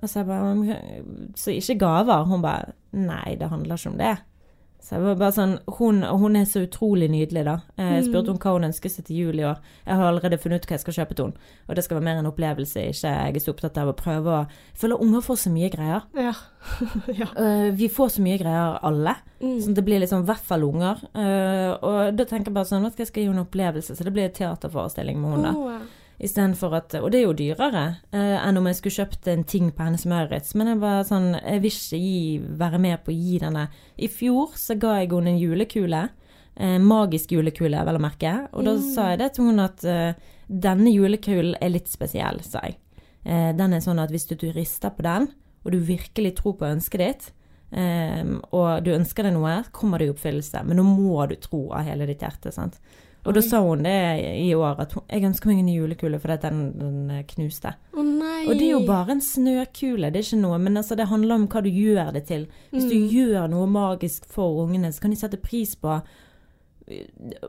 Og 0.00 0.08
så 0.08 0.24
jeg 0.24 0.30
bare 0.32 0.80
Så 1.38 1.54
ikke 1.54 1.78
gaver? 1.84 2.26
Hun 2.26 2.42
bare 2.42 2.74
Nei, 2.90 3.36
det 3.38 3.52
handler 3.52 3.78
ikke 3.78 3.92
om 3.92 4.00
det. 4.00 4.16
Så 4.80 4.96
jeg 4.96 5.04
var 5.04 5.18
bare 5.20 5.34
sånn 5.36 5.52
Hun, 5.78 6.02
hun 6.02 6.38
er 6.38 6.46
så 6.48 6.64
utrolig 6.64 7.10
nydelig, 7.12 7.44
da. 7.46 7.56
Jeg 7.78 8.06
spurte 8.08 8.32
hun 8.32 8.40
hva 8.42 8.54
hun 8.56 8.68
ønsket 8.70 8.94
seg 8.94 9.06
til 9.08 9.20
jul 9.20 9.42
i 9.42 9.46
år. 9.46 9.60
Jeg 9.84 9.98
har 10.00 10.08
allerede 10.08 10.38
funnet 10.40 10.62
ut 10.62 10.70
hva 10.70 10.78
jeg 10.78 10.84
skal 10.84 10.96
kjøpe 11.00 11.16
til 11.16 11.28
henne. 11.28 11.50
Og 11.68 11.76
det 11.76 11.84
skal 11.86 11.98
være 11.98 12.06
mer 12.08 12.20
en 12.22 12.30
opplevelse, 12.30 12.86
ikke 12.90 13.12
jeg 13.12 13.36
er 13.36 13.44
så 13.44 13.54
opptatt 13.54 13.80
av 13.82 13.92
å 13.92 13.96
prøve 13.96 14.32
å 14.32 14.40
Jeg 14.48 14.80
føler 14.82 15.04
unger 15.04 15.24
får 15.26 15.40
så 15.44 15.52
mye 15.54 15.70
greier. 15.72 16.08
Ja. 16.16 16.34
ja. 17.20 17.28
Øh, 17.36 17.70
vi 17.76 17.90
får 17.92 18.16
så 18.16 18.24
mye 18.24 18.40
greier, 18.40 18.80
alle. 18.90 19.16
Mm. 19.40 19.56
Så 19.60 19.76
det 19.76 19.84
blir 19.84 20.02
liksom 20.02 20.24
i 20.24 20.28
hvert 20.30 20.44
fall 20.48 20.66
unger. 20.66 21.04
Øh, 21.14 21.72
og 21.86 22.16
da 22.16 22.26
tenker 22.26 22.50
jeg 22.50 22.58
bare 22.58 22.70
sånn 22.72 22.88
at 22.88 23.00
jeg 23.00 23.10
skal 23.10 23.22
gi 23.22 23.30
henne 23.30 23.42
en 23.42 23.48
opplevelse, 23.48 23.96
så 23.96 24.06
det 24.06 24.14
blir 24.16 24.28
en 24.28 24.36
teaterforestilling 24.36 25.20
med 25.20 25.36
henne. 25.38 25.56
Åh, 25.56 25.99
Istedenfor 26.20 26.74
at 26.76 26.94
Og 27.00 27.08
det 27.12 27.22
er 27.22 27.24
jo 27.24 27.36
dyrere 27.36 27.84
eh, 28.12 28.36
enn 28.36 28.60
om 28.60 28.66
jeg 28.68 28.76
skulle 28.76 28.98
kjøpt 29.00 29.28
en 29.32 29.44
ting 29.48 29.70
på 29.72 29.86
Hennes 29.86 30.04
Maurits. 30.10 30.52
Men 30.58 30.74
jeg 30.74 30.80
var 30.82 31.06
sånn 31.08 31.30
Jeg 31.38 31.62
vil 31.64 31.72
ikke 31.72 32.00
gi, 32.02 32.18
være 32.60 32.80
med 32.82 33.04
på 33.04 33.12
å 33.12 33.16
gi 33.16 33.38
denne 33.40 33.68
I 33.96 34.10
fjor 34.12 34.52
så 34.60 34.76
ga 34.80 34.98
jeg 35.00 35.12
henne 35.14 35.32
en 35.32 35.40
julekule. 35.40 36.02
Eh, 36.60 36.76
magisk 36.82 37.32
julekule, 37.32 37.80
vel 37.88 37.96
å 37.96 38.04
merke. 38.04 38.34
Og 38.52 38.68
da 38.68 38.76
sa 38.84 39.10
jeg 39.14 39.22
det 39.22 39.32
til 39.36 39.48
henne 39.48 39.68
at 39.70 39.84
eh, 39.88 40.30
denne 40.50 40.92
julekulen 40.92 41.54
er 41.62 41.72
litt 41.72 41.88
spesiell, 41.88 42.42
sa 42.44 42.66
jeg. 42.66 42.76
Eh, 43.24 43.50
den 43.56 43.76
er 43.76 43.84
sånn 43.84 44.00
at 44.02 44.12
hvis 44.12 44.28
du, 44.28 44.36
rister 44.52 44.92
på 44.92 45.06
den, 45.06 45.30
og 45.64 45.72
du 45.72 45.78
virkelig 45.84 46.34
tror 46.40 46.56
på 46.60 46.68
ønsket 46.68 47.00
ditt, 47.04 47.28
eh, 47.72 48.24
og 48.50 48.84
du 48.84 48.92
ønsker 48.92 49.24
deg 49.24 49.38
noe, 49.38 49.60
kommer 49.72 50.00
det 50.00 50.10
i 50.10 50.12
oppfyllelse. 50.12 50.64
Men 50.66 50.82
nå 50.82 50.84
må 50.88 51.24
du 51.30 51.38
tro 51.40 51.68
av 51.76 51.88
hele 51.88 52.08
ditt 52.10 52.24
hjerte. 52.26 52.52
sant? 52.52 52.76
Og 53.26 53.34
da 53.34 53.40
sa 53.44 53.60
hun 53.60 53.82
det 53.84 53.96
i 54.40 54.54
år, 54.54 54.78
at 54.80 54.92
hun, 54.96 55.02
jeg 55.10 55.24
ønsker 55.28 55.46
meg 55.50 55.58
en 55.60 55.68
julekule 55.68 56.18
fordi 56.18 56.38
den, 56.42 56.60
den 56.78 57.10
eh, 57.10 57.22
knuste. 57.28 57.74
Å 57.92 58.02
nei. 58.06 58.46
Og 58.48 58.54
det 58.56 58.64
er 58.66 58.70
jo 58.72 58.86
bare 58.86 59.10
en 59.12 59.20
snøkule, 59.20 60.08
det 60.10 60.22
er 60.22 60.24
ikke 60.24 60.40
noe, 60.40 60.58
men 60.58 60.76
altså 60.80 60.96
det 60.96 61.06
handler 61.10 61.34
om 61.34 61.46
hva 61.48 61.62
du 61.62 61.68
gjør 61.68 62.12
det 62.16 62.24
til. 62.26 62.46
Hvis 62.72 62.88
du 62.88 62.96
Mm. 62.96 63.08
gjør 63.12 63.50
noe 63.50 63.66
magisk 63.66 64.24
for 64.26 64.64
ungene, 64.64 64.88
så 64.92 65.00
kan 65.02 65.10
de 65.10 65.16
sette 65.16 65.36
pris 65.36 65.74
på 65.76 66.00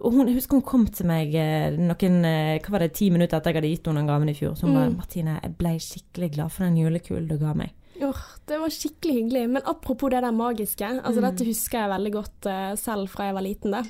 og 0.01 0.11
hun, 0.13 0.27
jeg 0.27 0.35
husker 0.37 0.59
hun 0.59 0.61
kom 0.61 0.83
til 0.93 1.07
meg 1.09 1.33
eh, 1.33 1.71
noen 1.73 2.17
eh, 2.25 2.59
Hva 2.61 2.75
var 2.75 2.83
det, 2.83 2.91
ti 2.93 3.07
minutter 3.09 3.39
etter 3.39 3.49
jeg 3.49 3.57
hadde 3.61 3.71
gitt 3.71 3.87
henne 3.89 4.03
den 4.03 4.09
gaven 4.11 4.29
i 4.29 4.35
fjor. 4.37 4.53
Så 4.53 4.67
hun 4.67 4.75
Mm. 4.75 4.77
bare 4.77 4.91
'Martine, 4.93 5.39
jeg 5.41 5.57
ble 5.57 5.71
skikkelig 5.79 6.31
glad 6.35 6.51
for 6.51 6.63
den 6.65 6.75
julekulen 6.77 7.27
du 7.27 7.37
ga 7.37 7.53
meg'. 7.53 7.71
Åh, 8.01 8.21
det 8.49 8.57
var 8.61 8.73
skikkelig 8.73 9.13
hyggelig. 9.19 9.43
Men 9.49 9.65
apropos 9.69 10.09
det 10.09 10.23
der 10.25 10.31
magiske. 10.33 10.87
Altså 11.03 11.21
Mm. 11.21 11.27
Dette 11.29 11.45
husker 11.45 11.79
jeg 11.79 11.91
veldig 11.91 12.13
godt 12.15 12.47
uh, 12.49 12.75
selv 12.75 13.09
fra 13.09 13.27
jeg 13.29 13.35
var 13.37 13.45
liten. 13.45 13.71
Da. 13.75 13.83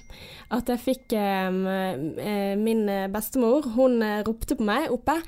At 0.52 0.68
jeg 0.68 0.80
fikk 0.84 1.16
um, 1.16 1.62
uh, 1.68 2.56
Min 2.60 2.84
bestemor, 3.14 3.70
hun 3.78 4.02
uh, 4.04 4.24
ropte 4.28 4.56
på 4.60 4.68
meg 4.68 4.92
oppe. 4.92 5.22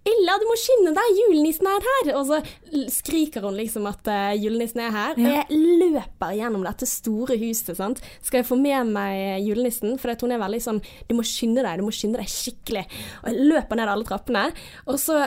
'Illa, 0.00 0.38
du 0.40 0.46
må 0.48 0.54
skynde 0.56 0.94
deg, 0.96 1.18
julenissen 1.18 1.66
er 1.68 1.84
her!' 1.84 2.14
Og 2.16 2.22
så 2.30 2.38
skriker 2.88 3.44
hun 3.44 3.58
liksom 3.58 3.84
at 3.90 4.08
uh, 4.08 4.32
julenissen 4.32 4.80
er 4.80 4.94
her. 4.94 5.18
Ja. 5.20 5.42
Jeg 5.42 5.60
løper 5.92 6.32
gjennom 6.38 6.64
dette 6.64 6.88
store 6.88 7.36
huset. 7.36 7.76
sant? 7.76 8.00
Skal 8.24 8.40
jeg 8.40 8.48
få 8.48 8.56
med 8.56 8.94
meg 8.94 9.44
julenissen? 9.44 9.98
For 10.00 10.16
hun 10.24 10.32
er 10.32 10.40
veldig 10.40 10.62
sånn 10.64 10.80
'Du 10.80 11.14
må 11.18 11.26
skynde 11.26 11.64
deg, 11.66 11.78
du 11.78 11.84
må 11.84 11.92
skynde 11.92 12.20
deg 12.22 12.32
skikkelig'. 12.32 12.88
Og 13.22 13.28
jeg 13.28 13.46
løper 13.52 13.76
ned 13.76 13.92
alle 13.92 14.08
trappene. 14.08 14.46
Og 14.88 14.96
så 14.96 15.20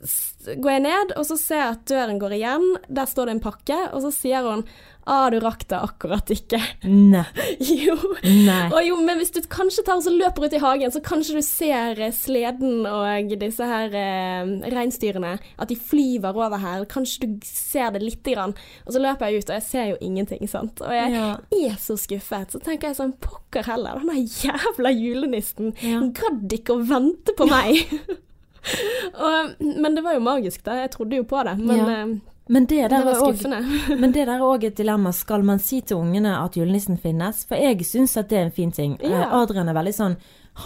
går 0.00 0.70
jeg 0.72 0.82
ned, 0.86 1.10
og 1.20 1.26
så 1.28 1.36
ser 1.36 1.60
jeg 1.60 1.74
at 1.74 1.82
døren 1.90 2.20
går 2.22 2.32
igjen. 2.38 2.70
Der 2.88 3.08
står 3.10 3.28
det 3.28 3.36
en 3.36 3.44
pakke, 3.44 3.80
og 3.92 4.00
så 4.06 4.12
sier 4.14 4.46
hun 4.48 4.64
'Ah, 5.10 5.30
du 5.30 5.40
rakk 5.40 5.66
det 5.66 5.78
akkurat 5.80 6.28
ikke'. 6.30 6.60
Nei. 6.84 7.24
jo. 7.58 7.96
Nei. 8.22 8.68
Og 8.70 8.84
jo, 8.84 8.96
men 9.00 9.16
hvis 9.18 9.32
du 9.32 9.40
kanskje 9.40 9.82
tar 9.82 9.96
og 9.96 10.04
så 10.04 10.12
løper 10.12 10.44
ut 10.46 10.52
i 10.54 10.60
hagen, 10.60 10.92
så 10.92 11.00
kanskje 11.02 11.34
du 11.40 11.42
ser 11.42 11.98
eh, 11.98 12.12
sleden 12.12 12.84
og 12.86 13.32
disse 13.40 13.64
her 13.64 13.88
eh, 13.96 14.52
reinsdyrene. 14.70 15.38
At 15.58 15.68
de 15.72 15.76
flyver 15.76 16.36
over 16.36 16.60
her. 16.62 16.84
Kanskje 16.84 17.26
du 17.26 17.40
ser 17.48 17.90
det 17.96 18.02
lite 18.04 18.36
grann. 18.36 18.54
Og 18.86 18.92
så 18.94 19.00
løper 19.02 19.26
jeg 19.32 19.40
ut, 19.42 19.50
og 19.50 19.56
jeg 19.58 19.66
ser 19.66 19.90
jo 19.90 19.98
ingenting, 20.00 20.46
sant. 20.48 20.80
Og 20.80 20.92
jeg 20.94 21.12
Ja. 21.16 21.36
er 21.50 21.76
så 21.80 21.96
skuffet. 21.98 22.52
Så 22.52 22.60
tenker 22.62 22.88
jeg 22.92 22.96
sånn, 23.00 23.16
pokker 23.18 23.64
heller, 23.66 23.98
den 24.04 24.26
jævla 24.28 24.92
julenissen 24.94 25.74
Ja. 25.82 26.00
gadd 26.00 26.52
ikke 26.52 26.76
å 26.76 26.86
vente 26.86 27.34
på 27.34 27.48
meg. 27.50 27.88
Og, 29.26 29.54
men 29.80 29.94
det 29.96 30.02
var 30.04 30.14
jo 30.14 30.20
magisk, 30.24 30.62
da. 30.64 30.74
Jeg 30.82 30.90
trodde 30.90 31.16
jo 31.16 31.24
på 31.24 31.44
det. 31.44 31.58
Men 31.58 31.76
Ja. 31.76 32.02
eh, 32.02 32.16
Men 32.50 32.64
det 32.66 32.88
det 32.90 33.04
var 33.04 33.14
er 33.14 33.20
også- 33.20 33.96
Men 34.00 34.12
det 34.12 34.26
der 34.26 34.34
er 34.36 34.40
òg 34.40 34.64
et 34.64 34.74
dilemma. 34.76 35.12
Skal 35.12 35.42
man 35.42 35.58
si 35.58 35.80
til 35.80 35.96
ungene 35.96 36.32
at 36.44 36.56
julenissen 36.56 36.98
finnes? 36.98 37.44
For 37.46 37.54
jeg 37.56 37.78
syns 37.86 38.16
at 38.16 38.28
det 38.28 38.38
er 38.38 38.42
en 38.44 38.50
fin 38.50 38.72
ting. 38.72 38.98
Ja. 39.02 39.22
Eh, 39.22 39.34
Adrian 39.34 39.68
er 39.68 39.74
veldig 39.74 39.94
sånn 39.94 40.16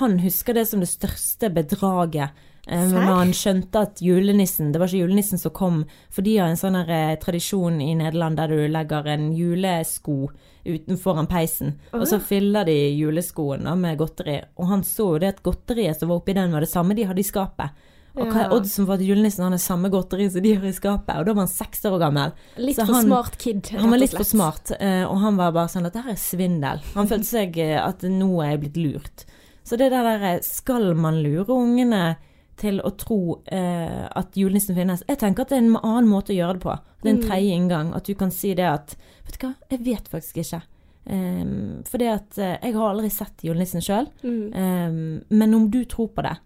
Han 0.00 0.18
husker 0.18 0.54
det 0.54 0.66
som 0.66 0.80
det 0.80 0.88
største 0.88 1.50
bedraget. 1.52 2.30
Men 2.66 2.88
Serr? 2.90 3.00
han 3.04 3.33
skjønte 3.37 3.76
at 3.83 4.00
julenissen 4.00 4.72
Det 4.72 4.80
var 4.80 4.87
ikke 4.88 5.02
julenissen 5.07 5.38
som 5.38 5.52
kom, 5.52 5.85
for 6.11 6.22
de 6.22 6.38
har 6.38 6.48
en 6.48 6.57
sånn 6.57 6.76
eh, 6.88 7.16
tradisjon 7.20 7.76
i 7.83 7.94
Nederland 7.94 8.37
der 8.38 8.48
du 8.48 8.68
legger 8.72 9.07
en 9.07 9.33
julesko 9.37 10.30
utenfor 10.64 11.20
peisen, 11.31 11.74
og 11.92 12.07
så 12.09 12.18
fyller 12.20 12.64
de 12.68 12.74
juleskoen 12.98 13.64
da, 13.64 13.74
med 13.77 13.98
godteri. 14.00 14.40
Og 14.57 14.68
han 14.68 14.83
så 14.83 15.14
jo 15.14 15.18
det 15.22 15.35
at 15.35 15.42
godteriet 15.44 15.98
som 16.00 16.09
var 16.09 16.20
oppi 16.22 16.35
den, 16.37 16.53
var 16.53 16.61
det 16.64 16.70
samme 16.72 16.94
de 16.96 17.05
hadde 17.05 17.20
i 17.20 17.27
skapet. 17.27 17.70
Og 18.14 18.29
hva 18.31 18.44
er 18.44 18.53
oddsen 18.55 18.87
for 18.87 18.94
at 18.94 19.03
julenissen 19.03 19.42
har 19.42 19.50
det 19.50 19.59
samme 19.61 19.88
godteriet 19.90 20.31
som 20.37 20.42
de 20.44 20.53
har 20.55 20.64
i 20.68 20.72
skapet? 20.72 21.16
Og 21.18 21.24
da 21.27 21.33
var 21.35 21.42
han 21.42 21.50
seks 21.50 21.83
år 21.90 21.96
gammel. 21.98 22.33
Litt 22.62 22.77
Så 22.77 22.87
for 22.87 22.94
han- 22.94 23.09
smart 23.09 23.38
kid, 23.38 23.66
Han 23.74 23.90
var 23.90 23.98
litt 23.98 24.14
for 24.14 24.24
smart, 24.24 24.70
eh, 24.79 25.03
og 25.05 25.18
han 25.18 25.37
var 25.37 25.50
bare 25.53 25.66
sånn 25.68 25.87
at 25.87 25.92
det 25.92 26.05
her 26.05 26.12
er 26.12 26.20
svindel. 26.22 26.81
Han 26.94 27.09
følte 27.09 27.27
seg 27.27 27.59
eh, 27.59 27.81
at 27.85 28.03
nå 28.03 28.31
er 28.44 28.50
jeg 28.53 28.61
blitt 28.61 28.77
lurt. 28.85 29.24
Så 29.64 29.77
det 29.77 29.90
der 29.90 30.22
eh, 30.22 30.38
skal 30.42 30.94
man 30.94 31.22
lure 31.24 31.48
ungene 31.50 32.16
til 32.61 32.81
å 32.85 32.90
tro 32.97 33.19
eh, 33.51 34.05
at 34.14 34.37
julenissen 34.38 34.77
finnes? 34.77 35.03
Jeg 35.09 35.19
tenker 35.19 35.43
at 35.43 35.51
det 35.51 35.59
er 35.59 35.64
en 35.64 35.77
annen 35.81 36.09
måte 36.11 36.33
å 36.35 36.37
gjøre 36.38 36.59
det 36.59 36.62
på. 36.62 36.77
Det 37.03 37.09
er 37.09 37.14
en 37.14 37.21
Mm. 37.23 37.29
tredje 37.29 37.55
inngang. 37.59 37.95
At 37.95 38.05
du 38.05 38.14
kan 38.14 38.31
si 38.31 38.55
det 38.55 38.69
at 38.69 38.97
Vet 39.27 39.38
du 39.40 39.47
hva, 39.47 39.55
jeg 39.71 39.81
vet 39.85 40.09
faktisk 40.09 40.37
ikke. 40.43 40.62
Um, 41.07 41.83
fordi 41.88 42.07
at 42.12 42.38
uh, 42.38 42.57
jeg 42.62 42.75
har 42.75 42.90
aldri 42.90 43.11
sett 43.11 43.43
julenissen 43.45 43.81
sjøl. 43.85 44.07
Mm. 44.23 45.25
men 45.31 45.55
om 45.55 45.71
du 45.71 45.85
tror 45.85 46.09
på 46.14 46.23
det, 46.23 46.37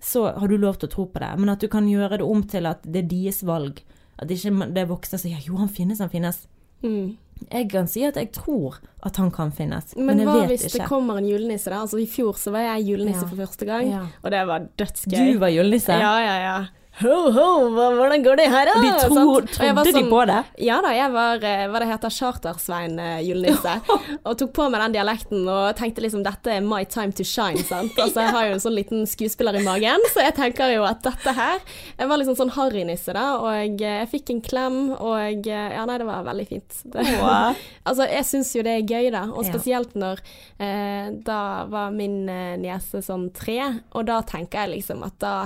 så 0.00 0.26
har 0.38 0.48
du 0.48 0.56
lov 0.58 0.78
til 0.78 0.88
å 0.88 0.92
tro 0.92 1.06
på 1.06 1.18
det. 1.22 1.38
Men 1.38 1.48
at 1.54 1.60
du 1.60 1.68
kan 1.68 1.86
gjøre 1.88 2.18
det 2.18 2.26
om 2.26 2.42
til 2.42 2.66
at 2.66 2.82
det 2.82 3.04
er 3.04 3.08
deres 3.08 3.42
valg. 3.46 3.80
At 4.18 4.28
ikke 4.30 4.72
det 4.74 4.82
er 4.82 4.86
voksne 4.90 5.18
som 5.18 5.30
sier 5.30 5.40
jo, 5.46 5.56
han 5.56 5.68
finnes, 5.68 5.98
han 5.98 6.10
finnes. 6.12 6.46
Mm. 6.82 7.16
Jeg 7.52 7.68
kan 7.70 7.86
si 7.86 8.02
at 8.02 8.16
jeg 8.16 8.32
tror 8.32 8.78
at 9.06 9.16
han 9.20 9.30
kan 9.30 9.52
finnes, 9.52 9.92
men, 9.96 10.06
Men 10.06 10.18
jeg 10.18 10.26
hva 10.26 10.46
hvis 10.50 10.72
det 10.72 10.86
kommer 10.88 11.18
en 11.20 11.28
julenisse, 11.28 11.70
da? 11.70 11.82
Altså 11.84 12.00
I 12.02 12.06
fjor 12.10 12.32
så 12.40 12.50
var 12.50 12.64
jeg 12.64 12.86
julenisse 12.88 13.22
Ja. 13.22 13.28
for 13.28 13.36
første 13.36 13.66
gang, 13.68 13.88
Ja. 13.90 14.00
og 14.22 14.30
det 14.30 14.46
var 14.46 14.66
dødsgøy. 14.78 15.32
Du 15.34 15.38
var 15.38 15.48
julenisse? 15.48 15.92
Ja, 15.92 16.18
ja, 16.18 16.36
ja. 16.42 16.64
Ho, 16.96 17.16
ho, 17.28 17.46
hvordan 17.76 18.22
går 18.24 18.38
det 18.40 18.44
her, 18.48 18.70
da? 18.70 18.74
De 18.80 18.90
tro, 19.02 19.24
trodde 19.44 19.82
sånn, 19.84 19.96
de 19.98 20.02
på 20.08 20.20
det? 20.30 20.38
Ja 20.64 20.78
da, 20.80 20.94
jeg 20.96 21.12
var 21.12 21.42
eh, 21.44 21.66
hva 21.68 21.82
det 21.82 21.88
heter, 21.90 22.14
Chartersvein-julenisse. 22.14 23.74
og 24.26 24.38
tok 24.40 24.54
på 24.56 24.68
meg 24.72 24.80
den 24.80 24.94
dialekten 24.94 25.42
og 25.44 25.76
tenkte 25.76 26.00
liksom 26.06 26.24
dette 26.24 26.54
er 26.54 26.64
my 26.64 26.86
time 26.88 27.12
to 27.12 27.26
shine. 27.26 27.60
sant? 27.68 27.92
Altså 28.06 28.24
Jeg 28.24 28.32
har 28.32 28.48
jo 28.48 28.54
en 28.56 28.64
sånn 28.64 28.76
liten 28.78 29.04
skuespiller 29.10 29.58
i 29.60 29.64
magen, 29.66 30.08
så 30.14 30.24
jeg 30.24 30.36
tenker 30.38 30.72
jo 30.72 30.86
at 30.88 31.02
dette 31.04 31.36
her 31.36 31.60
Jeg 31.98 32.08
var 32.08 32.20
liksom 32.22 32.38
sånn 32.38 32.54
harrynisse, 32.56 33.12
da, 33.12 33.26
og 33.44 33.84
jeg 33.84 34.08
fikk 34.14 34.32
en 34.32 34.42
klem, 34.48 34.80
og 34.96 35.52
eh, 35.52 35.76
Ja, 35.76 35.84
nei, 35.84 36.00
det 36.00 36.08
var 36.08 36.24
veldig 36.30 36.48
fint. 36.48 36.80
Det, 36.96 37.02
altså, 37.84 38.06
jeg 38.08 38.24
syns 38.24 38.54
jo 38.56 38.62
det 38.64 38.72
er 38.78 38.88
gøy, 38.88 39.10
da, 39.12 39.26
og 39.28 39.44
spesielt 39.44 39.92
når 39.98 40.22
eh, 40.62 41.12
Da 41.26 41.40
var 41.68 41.92
min 41.92 42.22
eh, 42.32 42.56
niese 42.62 43.04
sånn 43.04 43.28
tre, 43.36 43.58
og 43.92 44.06
da 44.08 44.22
tenker 44.24 44.64
jeg 44.64 44.78
liksom 44.78 45.04
at 45.04 45.20
da 45.20 45.36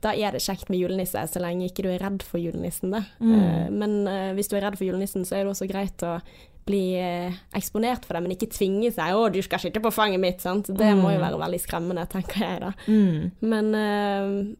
da 0.00 0.14
er 0.16 0.32
det 0.32 0.40
kjekt 0.44 0.70
med 0.72 0.80
julenisse, 0.80 1.20
så 1.28 1.40
lenge 1.42 1.66
ikke 1.68 1.82
du 1.84 1.90
er 1.92 2.00
redd 2.00 2.22
for 2.24 2.40
julenissen. 2.40 2.90
Da. 2.94 3.02
Mm. 3.20 3.34
Eh, 3.36 3.66
men 3.70 3.98
eh, 4.08 4.30
hvis 4.36 4.48
du 4.48 4.56
er 4.56 4.64
redd 4.68 4.78
for 4.80 4.86
julenissen, 4.88 5.26
så 5.28 5.36
er 5.36 5.44
det 5.44 5.52
også 5.52 5.68
greit 5.68 6.00
å 6.06 6.20
bli 6.68 6.92
eh, 7.00 7.32
eksponert 7.56 8.04
for 8.06 8.14
det, 8.14 8.20
men 8.22 8.34
ikke 8.34 8.50
tvinge 8.52 8.90
seg 8.92 9.12
'Å, 9.16 9.30
du 9.32 9.40
skal 9.42 9.58
sitte 9.58 9.80
på 9.82 9.90
fanget 9.90 10.20
mitt', 10.20 10.40
sant. 10.44 10.68
Det 10.68 10.90
må 10.94 11.10
jo 11.10 11.18
Mm. 11.18 11.24
være 11.24 11.38
veldig 11.40 11.60
skremmende, 11.60 12.04
tenker 12.08 12.38
jeg 12.44 12.60
da. 12.60 12.72
Mm. 12.86 13.30
Men, 13.40 13.70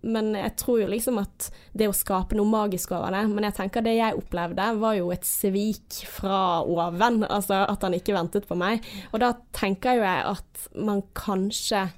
men 0.03 0.33
jeg 0.35 0.57
tror 0.57 0.81
jo 0.81 0.89
liksom 0.89 1.21
at 1.21 1.51
det 1.77 1.89
å 1.89 1.95
skape 1.95 2.35
noe 2.35 2.49
magisk 2.51 2.93
over 2.97 3.13
det 3.15 3.29
Men 3.29 3.45
jeg 3.45 3.55
tenker 3.55 3.83
det 3.85 3.97
jeg 3.99 4.17
opplevde, 4.17 4.67
var 4.81 4.95
jo 4.97 5.11
et 5.13 5.25
svik 5.29 6.01
fra 6.09 6.63
oven. 6.65 7.23
Altså 7.29 7.63
at 7.69 7.83
han 7.83 7.95
ikke 7.95 8.17
ventet 8.17 8.49
på 8.49 8.57
meg. 8.59 8.83
Og 9.13 9.21
da 9.21 9.35
tenker 9.53 10.01
jo 10.01 10.03
jeg 10.03 10.25
at 10.35 10.69
man 10.75 11.03
kanskje 11.15 11.91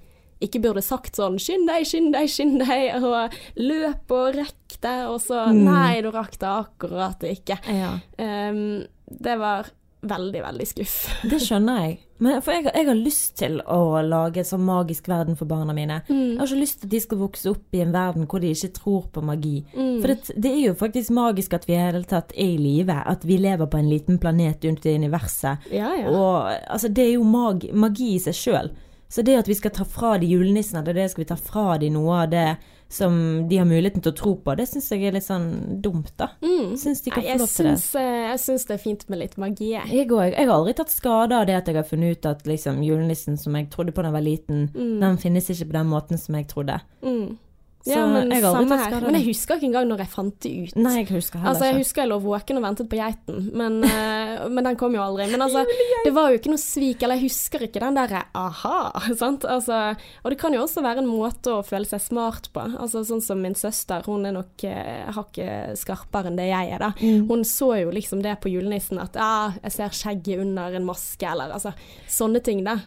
ikke 0.42 0.60
burde 0.62 0.82
sagt 0.82 1.16
sånn 1.16 1.38
'skynd 1.38 1.68
deg, 1.70 1.86
skynd 1.86 2.12
deg, 2.12 2.28
skynd 2.28 2.58
deg', 2.66 3.02
og 3.02 3.36
løp 3.56 4.10
og 4.10 4.34
rekk 4.40 4.80
det, 4.82 4.98
og 5.06 5.20
så 5.20 5.46
Mm. 5.52 5.64
'nei, 5.64 6.00
du 6.02 6.10
rakk 6.10 6.38
det 6.38 6.48
akkurat 6.48 7.20
ikke'. 7.20 7.58
Ja. 7.68 7.98
Um, 8.18 8.84
det 9.10 9.38
var 9.38 9.70
veldig, 10.02 10.40
veldig 10.42 10.66
skuff. 10.66 10.94
Det 11.30 11.38
skjønner 11.38 11.76
jeg. 11.86 11.98
Men 12.18 12.40
for 12.42 12.52
jeg, 12.52 12.64
jeg 12.74 12.86
har 12.86 12.94
lyst 12.98 13.36
til 13.38 13.60
å 13.66 14.02
lage 14.02 14.38
en 14.38 14.44
sånn 14.44 14.64
magisk 14.64 15.06
verden 15.08 15.36
for 15.36 15.44
barna 15.46 15.72
mine. 15.72 16.02
Jeg 16.08 16.38
har 16.38 16.46
ikke 16.46 16.58
lyst 16.60 16.80
til 16.80 16.86
at 16.86 16.90
de 16.90 17.00
skal 17.00 17.18
vokse 17.18 17.50
opp 17.50 17.74
i 17.74 17.80
en 17.82 17.92
verden 17.92 18.26
hvor 18.26 18.40
de 18.40 18.50
ikke 18.50 18.72
tror 18.74 19.06
på 19.12 19.22
magi. 19.22 19.64
Mm. 19.76 20.00
For 20.00 20.06
det, 20.08 20.30
det 20.42 20.50
er 20.50 20.60
jo 20.68 20.74
faktisk 20.74 21.10
magisk 21.10 21.54
at 21.54 21.66
vi 21.66 21.74
i 21.74 21.82
hele 21.82 22.04
tatt 22.04 22.32
er 22.36 22.50
i 22.54 22.56
live. 22.58 22.94
At 23.06 23.24
vi 23.26 23.36
lever 23.38 23.66
på 23.66 23.78
en 23.78 23.90
liten 23.90 24.18
planet 24.18 24.64
rundt 24.64 24.86
i 24.86 24.94
universet. 24.98 25.58
Ja, 25.70 25.90
ja. 25.98 26.08
Og 26.10 26.50
altså, 26.70 26.88
det 26.88 27.06
er 27.08 27.12
jo 27.14 27.22
mag 27.24 27.66
magi 27.74 28.14
i 28.14 28.18
seg 28.22 28.34
sjøl. 28.34 28.70
Så 29.12 29.20
det 29.26 29.34
at 29.36 29.48
vi 29.50 29.54
skal 29.58 29.74
ta 29.76 29.84
fra 29.84 30.14
de 30.18 30.26
julenissene, 30.30 30.80
det 30.86 30.94
det 30.96 31.10
skal 31.12 31.24
vi 31.26 31.28
ta 31.28 31.36
fra 31.36 31.74
de 31.78 31.90
noe 31.92 32.22
av 32.22 32.30
det 32.32 32.46
som 32.92 33.12
de 33.48 33.56
har 33.56 33.64
muligheten 33.68 34.02
til 34.04 34.12
å 34.12 34.16
tro 34.16 34.32
på, 34.44 34.54
det 34.56 34.66
syns 34.68 34.88
jeg 34.92 35.04
er 35.08 35.14
litt 35.16 35.24
sånn 35.24 35.80
dumt, 35.84 36.10
da. 36.20 36.30
Mm. 36.44 36.74
Syns 36.80 37.00
de 37.04 37.12
kan 37.12 37.24
få 37.24 37.36
lov 37.40 37.48
til 37.48 37.68
det. 37.70 38.00
eh, 38.00 38.24
jeg 38.30 38.40
syns 38.42 38.66
det 38.68 38.74
er 38.74 38.82
fint 38.82 39.04
med 39.12 39.18
litt 39.22 39.36
magi. 39.40 39.70
jeg. 39.72 39.88
Jeg. 39.92 40.08
Jeg 40.12 40.46
har 40.48 40.54
aldri 40.56 40.74
tatt 40.76 40.92
skade 40.92 41.32
av 41.32 41.46
det 41.48 41.56
at 41.56 41.66
jeg 41.68 41.76
har 41.76 41.88
funnet 41.88 42.18
ut 42.18 42.26
at 42.26 42.44
liksom, 42.48 42.82
julenissen 42.84 43.38
som 43.40 43.56
jeg 43.56 43.70
trodde 43.72 43.92
på 43.96 44.02
da 44.04 44.08
jeg 44.08 44.16
var 44.18 44.26
liten, 44.26 44.68
Mm. 44.74 45.00
den 45.00 45.16
finnes 45.18 45.48
ikke 45.48 45.68
på 45.72 45.76
den 45.78 45.88
måten 45.92 46.18
som 46.18 46.34
jeg 46.34 46.48
trodde. 46.48 46.80
Mm. 47.02 47.38
Så 47.82 47.90
Ja, 47.96 48.02
men 48.06 48.30
jeg 48.30 48.44
samme 48.44 48.76
her. 48.78 48.94
Men 49.02 49.16
jeg 49.18 49.26
husker 49.26 49.58
ikke 49.58 49.66
engang 49.66 49.88
når 49.90 50.02
jeg 50.04 50.10
fant 50.12 50.36
det 50.44 50.50
ut. 50.54 50.76
Nei, 50.78 50.92
jeg 51.00 51.08
husker 51.10 51.40
heller 51.40 51.50
Altså, 51.50 51.66
jeg 51.66 51.74
ikke. 51.74 51.82
husker 51.82 52.02
jeg 52.02 52.10
lå 52.12 52.18
våken 52.22 52.60
og 52.60 52.62
ventet 52.62 52.90
på 52.92 52.98
geiten, 53.00 53.40
men, 53.58 53.78
eh, 53.90 54.44
men 54.46 54.68
den 54.68 54.78
kom 54.78 54.94
jo 54.94 55.02
aldri. 55.02 55.26
Men 55.32 55.42
altså, 55.48 55.64
det 56.04 56.12
var 56.14 56.30
jo 56.30 56.38
ikke 56.38 56.52
noe 56.52 56.62
svik, 56.62 57.02
eller 57.02 57.18
jeg 57.18 57.32
husker 57.32 57.66
ikke 57.66 57.82
den 57.82 57.98
derre 57.98 58.22
aha, 58.38 58.78
sant. 59.22 59.48
Altså, 59.50 59.80
og 60.22 60.30
det 60.30 60.38
kan 60.38 60.54
jo 60.54 60.62
også 60.62 60.84
være 60.86 61.02
en 61.02 61.10
måte 61.10 61.56
å 61.56 61.66
føle 61.66 61.90
seg 61.90 62.04
smart 62.06 62.52
på. 62.54 62.68
Altså 62.70 63.02
sånn 63.08 63.24
som 63.24 63.42
min 63.42 63.58
søster, 63.58 64.06
hun 64.06 64.30
er 64.30 64.36
nok 64.38 64.66
eh, 64.68 65.10
hakket 65.18 65.82
skarpere 65.82 66.30
enn 66.30 66.38
det 66.38 66.52
jeg 66.52 66.72
er, 66.76 66.86
da. 66.86 66.92
Mm. 67.02 67.26
Hun 67.30 67.42
så 67.48 67.72
jo 67.82 67.90
liksom 67.94 68.22
det 68.22 68.38
på 68.42 68.52
julenissen, 68.52 69.02
at 69.02 69.18
ja, 69.18 69.52
jeg 69.64 69.74
ser 69.74 69.98
skjegget 70.02 70.46
under 70.46 70.78
en 70.78 70.86
maske, 70.86 71.26
eller 71.26 71.58
altså 71.58 71.74
sånne 72.06 72.42
ting, 72.46 72.62
da. 72.66 72.78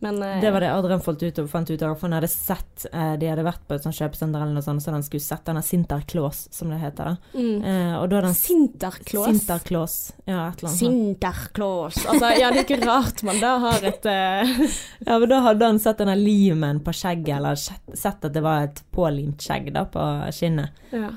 Men 0.00 0.20
uh, 0.22 0.40
Det 0.40 0.50
var 0.54 0.62
det 0.62 0.68
Adrian 0.70 1.00
fant 1.02 1.22
ut, 1.22 1.38
og 1.42 1.48
fant 1.50 1.70
ut 1.70 1.82
av, 1.82 1.94
for 1.98 2.06
han 2.06 2.12
hadde 2.20 2.28
sett 2.30 2.84
uh, 2.92 3.16
De 3.18 3.26
hadde 3.26 3.42
vært 3.42 3.64
på 3.66 3.74
et 3.74 3.82
sånt 3.82 3.96
kjøpesenter 3.98 4.44
eller 4.44 4.54
noe 4.54 4.62
sånt, 4.62 4.82
så 4.84 4.92
han 4.94 5.02
skulle 5.02 5.24
sett 5.24 5.42
denne 5.48 5.62
Sinterklaas, 5.66 6.44
som 6.54 6.70
det 6.70 6.78
heter. 6.78 7.10
da. 7.16 7.38
mm. 7.38 7.64
Uh, 7.64 7.94
og 7.98 8.06
da 8.12 8.20
hadde 8.20 8.30
Sinterklaas. 8.38 9.26
Sinterklaas. 9.32 9.96
Ja, 10.24 10.44
et 10.52 10.62
eller 10.62 10.70
annet. 10.70 10.78
Sinterklaas. 10.78 12.00
Altså, 12.06 12.30
ja, 12.38 12.52
det 12.54 12.62
er 12.62 12.66
ikke 12.68 12.80
rart 12.86 13.22
man 13.26 13.42
da 13.42 13.52
har 13.66 13.88
et 13.90 14.08
Ja, 14.08 15.18
men 15.18 15.28
da 15.34 15.40
hadde 15.48 15.72
han 15.72 15.82
sett 15.82 15.98
denne 16.04 16.14
limen 16.18 16.80
på 16.86 16.94
skjegget, 16.94 17.34
eller 17.40 17.58
sett- 17.58 18.06
at 18.08 18.32
det 18.34 18.42
var 18.44 18.68
et 18.68 18.82
pålimt 18.94 19.42
skjegg 19.42 19.72
da 19.74 19.84
på 19.90 20.04
skinnet, 20.34 20.78
ja, 20.94 21.10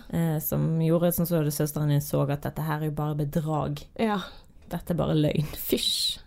som 0.44 0.66
gjorde 0.84 1.14
sånn 1.16 1.30
så 1.30 1.42
søsteren 1.54 1.90
din 1.94 2.02
så 2.04 2.24
at 2.30 2.44
dette 2.50 2.66
her 2.66 2.82
er 2.82 2.90
jo 2.90 2.98
bare 2.98 3.18
bedrag. 3.26 3.86
ja. 4.00 4.20
Dette 4.72 4.94
er 4.94 4.96
bare 5.02 5.16
løgn. 5.20 5.50
Fysj. 5.60 6.20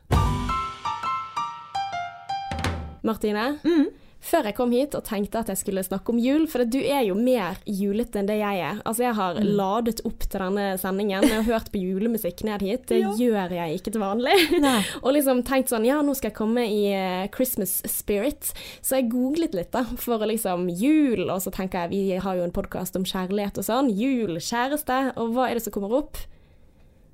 Martine, 3.05 3.59
Mm. 3.65 3.87
før 4.25 4.45
jeg 4.49 4.55
kom 4.57 4.71
hit 4.73 4.95
og 4.97 5.05
tenkte 5.05 5.37
at 5.43 5.49
jeg 5.53 5.59
skulle 5.61 5.83
snakke 5.85 6.09
om 6.09 6.19
jul, 6.19 6.47
for 6.49 6.65
du 6.65 6.79
er 6.81 7.03
jo 7.05 7.15
mer 7.15 7.59
julete 7.69 8.17
enn 8.17 8.27
det 8.27 8.39
jeg 8.39 8.57
er. 8.65 8.79
Altså, 8.87 9.03
jeg 9.05 9.15
har 9.15 9.35
Mm. 9.35 9.51
ladet 9.57 10.01
opp 10.07 10.19
til 10.21 10.41
denne 10.41 10.79
sendingen. 10.81 11.23
Jeg 11.29 11.43
har 11.43 11.43
hørt 11.53 11.71
på 11.71 11.77
julemusikk 11.83 12.43
ned 12.45 12.63
hit. 12.63 12.87
Det 12.87 13.01
Ja. 13.03 13.11
gjør 13.13 13.51
jeg 13.53 13.79
ikke 13.83 13.93
til 13.93 14.01
vanlig. 14.01 14.33
Og 15.05 15.13
liksom 15.13 15.43
tenkt 15.45 15.69
sånn, 15.69 15.85
ja, 15.85 16.01
nå 16.01 16.17
skal 16.17 16.31
jeg 16.31 16.37
komme 16.39 16.65
i 16.65 16.87
eh, 16.95 17.29
Christmas 17.29 17.83
spirit. 17.85 18.55
Så 18.81 18.97
jeg 18.97 19.11
googlet 19.11 19.53
litt, 19.55 19.71
da, 19.73 19.85
for 19.85 20.19
liksom 20.19 20.71
Jul, 20.75 21.29
og 21.29 21.41
så 21.43 21.53
tenker 21.53 21.83
jeg, 21.83 21.91
vi 21.91 22.17
har 22.17 22.35
jo 22.37 22.45
en 22.45 22.51
podkast 22.53 22.97
om 22.97 23.05
kjærlighet 23.05 23.59
og 23.59 23.65
sånn. 23.65 23.91
Jul, 23.95 24.37
kjæreste, 24.41 25.13
og 25.19 25.35
hva 25.35 25.51
er 25.51 25.55
det 25.55 25.63
som 25.65 25.73
kommer 25.75 25.93
opp? 25.99 26.17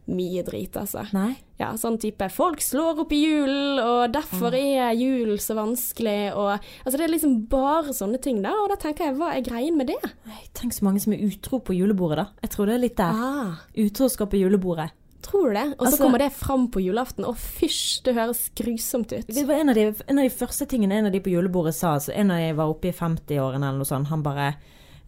Mye 0.08 0.42
drit, 0.42 0.72
altså. 0.74 1.04
Nei. 1.12 1.36
Ja, 1.60 1.72
sånn 1.76 1.98
type 2.00 2.26
folk 2.32 2.60
slår 2.64 3.02
opp 3.04 3.12
i 3.12 3.18
julen, 3.20 3.78
og 3.78 4.12
derfor 4.12 4.54
er 4.56 4.94
jul 4.96 5.36
så 5.38 5.54
vanskelig, 5.54 6.32
og 6.34 6.58
Altså, 6.84 6.96
det 6.96 7.04
er 7.04 7.12
liksom 7.12 7.34
bare 7.48 7.92
sånne 7.94 8.20
ting, 8.20 8.40
da, 8.42 8.50
og 8.64 8.70
da 8.72 8.76
tenker 8.76 9.04
jeg, 9.10 9.16
hva 9.20 9.34
er 9.36 9.42
greien 9.46 9.76
med 9.76 9.86
det? 9.92 9.98
Nei, 10.26 10.40
Tenk 10.54 10.72
så 10.72 10.82
mange 10.88 11.00
som 11.00 11.12
er 11.12 11.22
utro 11.28 11.60
på 11.60 11.76
julebordet, 11.76 12.16
da. 12.24 12.26
Jeg 12.42 12.50
tror 12.50 12.66
det 12.66 12.74
er 12.74 12.82
litt 12.86 12.96
der. 12.96 13.12
Ah, 13.14 13.54
Utroskap 13.76 14.30
på 14.30 14.40
julebordet. 14.40 14.90
tror 15.22 15.48
du 15.52 15.54
det? 15.54 15.66
Og 15.78 15.86
så 15.86 15.92
Altså- 15.92 16.02
kommer 16.02 16.18
det 16.18 16.32
fram 16.32 16.68
på 16.70 16.80
julaften, 16.82 17.24
og 17.28 17.36
fysj, 17.36 18.02
det 18.04 18.14
høres 18.16 18.50
grusomt 18.56 19.12
ut. 19.12 19.26
Det 19.28 19.46
var 19.46 19.60
en 19.60 19.68
av, 19.68 19.74
de, 19.74 19.94
en 20.08 20.18
av 20.18 20.24
de 20.24 20.30
første 20.34 20.66
tingene 20.66 20.92
en 20.96 21.06
av 21.06 21.12
de 21.12 21.20
på 21.20 21.30
julebordet 21.30 21.74
sa. 21.74 21.94
Så 21.98 22.10
en 22.16 22.30
av 22.30 22.38
de 22.38 22.52
var 22.56 22.66
oppe 22.72 22.88
i 22.88 22.92
50-årene 22.92 23.62
eller 23.68 23.78
noe 23.78 23.84
sånt. 23.84 24.08
Han 24.08 24.22
bare 24.22 24.54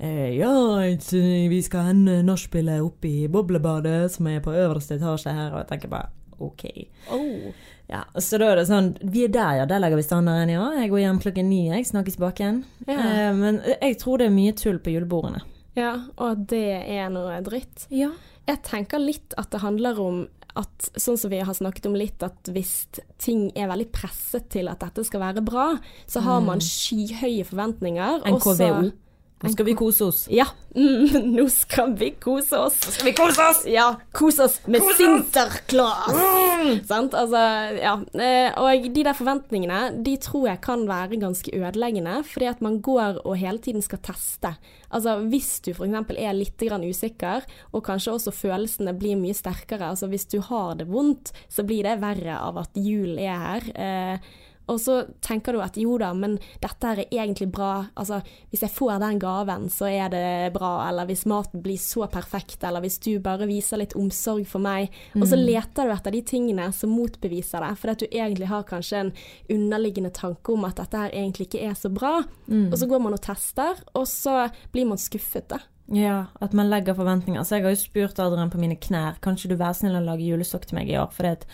Ja, 0.02 0.54
vi 1.48 1.60
skal 1.62 1.86
ha 1.86 1.92
en 1.94 2.26
nachspiel 2.26 2.72
oppe 2.80 3.06
i 3.06 3.28
boblebadet 3.30 4.10
som 4.16 4.26
er 4.26 4.42
på 4.42 4.54
øverste 4.54 4.96
etasje 4.98 5.34
her. 5.34 5.52
Og 5.52 5.62
jeg 5.62 5.70
tenker 5.70 5.92
bare 5.92 6.10
ok. 6.42 6.64
Oh. 7.14 7.52
Ja, 7.92 8.04
Så 8.16 8.38
da 8.40 8.52
er 8.52 8.60
det 8.60 8.68
sånn 8.70 8.92
Vi 9.12 9.26
er 9.26 9.32
der, 9.32 9.56
ja. 9.60 9.64
Der 9.68 9.82
legger 9.82 10.00
vi 10.00 10.06
standarden, 10.06 10.52
ja. 10.54 10.64
Jeg 10.80 10.90
går 10.92 11.02
hjem 11.04 11.22
klokken 11.22 11.48
ni, 11.50 11.62
jeg. 11.68 11.86
Snakkes 11.88 12.18
baken. 12.20 12.62
Ja. 12.88 12.98
Eh, 12.98 13.32
men 13.36 13.61
jeg 13.74 13.98
tror 14.03 14.22
det 14.22 14.30
er 14.30 14.36
mye 14.36 14.55
tull 14.59 14.78
på 14.82 14.94
julebordene. 14.94 15.42
Ja, 15.78 15.94
og 16.20 16.46
det 16.50 16.66
er 16.82 17.11
noe 17.12 17.38
dritt. 17.44 17.86
Ja. 17.92 18.11
Jeg 18.48 18.62
tenker 18.66 19.00
litt 19.00 19.36
at 19.40 19.53
det 19.55 19.62
handler 19.62 20.00
om 20.03 20.24
at, 20.59 20.90
sånn 21.00 21.16
som 21.16 21.30
vi 21.32 21.38
har 21.40 21.57
snakket 21.57 21.86
om 21.88 21.94
litt, 21.96 22.20
at 22.24 22.50
hvis 22.53 22.74
ting 23.22 23.46
er 23.57 23.70
veldig 23.70 23.88
presset 23.94 24.50
til 24.53 24.68
at 24.68 24.82
dette 24.82 25.05
skal 25.09 25.22
være 25.22 25.44
bra, 25.44 25.70
så 26.11 26.20
har 26.26 26.42
man 26.44 26.61
skyhøye 26.61 27.46
forventninger. 27.48 28.26
NKVO. 28.28 28.68
Også. 28.68 28.92
Nå 29.43 29.51
skal 29.53 29.66
vi 29.66 29.74
kose 29.74 30.07
oss. 30.07 30.20
Ja, 30.30 30.45
mm, 30.76 31.32
nå 31.36 31.45
skal 31.51 31.95
vi 31.99 32.12
kose 32.22 32.59
oss. 32.62 32.76
Nå 32.86 32.93
Skal 32.95 33.09
vi 33.09 33.14
kose 33.18 33.47
oss? 33.51 33.62
Ja, 33.66 33.88
kose 34.14 34.45
oss 34.47 34.61
med 34.70 34.84
Sinterklaas! 34.99 36.20
Sant? 36.88 37.14
Altså, 37.18 37.40
ja. 37.80 37.97
Eh, 38.14 38.53
Og 38.62 38.86
de 38.95 39.03
der 39.05 39.16
forventningene, 39.18 39.80
de 40.07 40.14
tror 40.22 40.47
jeg 40.53 40.61
kan 40.64 40.84
være 40.88 41.18
ganske 41.22 41.55
ødeleggende, 41.59 42.20
fordi 42.28 42.49
at 42.53 42.62
man 42.64 42.78
går 42.84 43.20
og 43.24 43.36
hele 43.40 43.59
tiden 43.62 43.82
skal 43.82 43.99
teste. 44.05 44.55
Altså 44.93 45.16
hvis 45.32 45.57
du 45.64 45.72
f.eks. 45.72 46.14
er 46.18 46.36
litt 46.36 46.62
grann 46.68 46.84
usikker, 46.86 47.47
og 47.72 47.84
kanskje 47.86 48.14
også 48.16 48.34
følelsene 48.36 48.95
blir 48.99 49.18
mye 49.20 49.34
sterkere, 49.36 49.90
altså 49.93 50.07
hvis 50.12 50.28
du 50.30 50.38
har 50.45 50.76
det 50.78 50.86
vondt, 50.90 51.32
så 51.51 51.64
blir 51.66 51.82
det 51.88 51.99
verre 52.03 52.38
av 52.38 52.62
at 52.62 52.78
jul 52.78 53.18
er 53.18 53.43
her. 53.47 53.68
Eh, 53.74 54.32
og 54.73 54.81
så 54.81 54.99
tenker 55.25 55.57
du 55.57 55.62
at 55.64 55.77
jo 55.81 55.97
da, 56.01 56.11
men 56.16 56.39
dette 56.62 56.91
er 56.91 57.05
egentlig 57.05 57.49
bra. 57.53 57.87
Altså, 57.99 58.20
hvis 58.53 58.64
jeg 58.64 58.75
får 58.75 58.99
den 59.03 59.20
gaven, 59.23 59.68
så 59.73 59.89
er 59.91 60.12
det 60.12 60.53
bra. 60.57 60.73
Eller 60.89 61.09
hvis 61.11 61.25
maten 61.31 61.62
blir 61.64 61.81
så 61.81 62.09
perfekt, 62.12 62.62
eller 62.64 62.85
hvis 62.85 62.99
du 63.05 63.16
bare 63.23 63.49
viser 63.51 63.83
litt 63.83 63.97
omsorg 63.99 64.47
for 64.49 64.64
meg. 64.64 64.93
Og 65.18 65.27
så 65.29 65.39
leter 65.39 65.89
du 65.89 65.95
etter 65.95 66.16
de 66.16 66.23
tingene 66.33 66.70
som 66.77 66.95
motbeviser 66.95 67.64
det. 67.64 67.75
For 67.81 67.95
at 67.95 68.03
du 68.03 68.09
egentlig 68.09 68.51
har 68.51 68.66
kanskje 68.68 69.05
en 69.05 69.12
underliggende 69.53 70.12
tanke 70.16 70.55
om 70.55 70.64
at 70.68 70.81
dette 70.81 71.05
her 71.05 71.14
egentlig 71.14 71.51
ikke 71.51 71.66
er 71.70 71.77
så 71.79 71.93
bra. 71.93 72.18
Og 72.73 72.79
så 72.79 72.89
går 72.91 73.05
man 73.05 73.16
og 73.16 73.23
tester, 73.25 73.85
og 73.95 74.09
så 74.09 74.49
blir 74.73 74.89
man 74.89 75.01
skuffet, 75.01 75.49
da. 75.53 75.62
Ja, 75.93 76.27
at 76.41 76.55
man 76.57 76.70
legger 76.70 76.97
forventninger. 76.97 77.43
Så 77.45 77.59
jeg 77.59 77.66
har 77.66 77.75
jo 77.75 77.81
spurt 77.81 78.20
Adrian 78.23 78.51
på 78.53 78.61
mine 78.61 78.79
knær 78.81 79.18
Kan 79.20 79.37
ikke 79.37 79.51
du 79.53 79.59
være 79.61 79.77
snill 79.77 79.99
å 79.99 80.05
lage 80.05 80.25
julesokk 80.25 80.68
til 80.68 80.79
meg 80.79 80.93
i 80.93 80.97
år? 80.97 81.11
For 81.12 81.27
det 81.27 81.43
at 81.43 81.49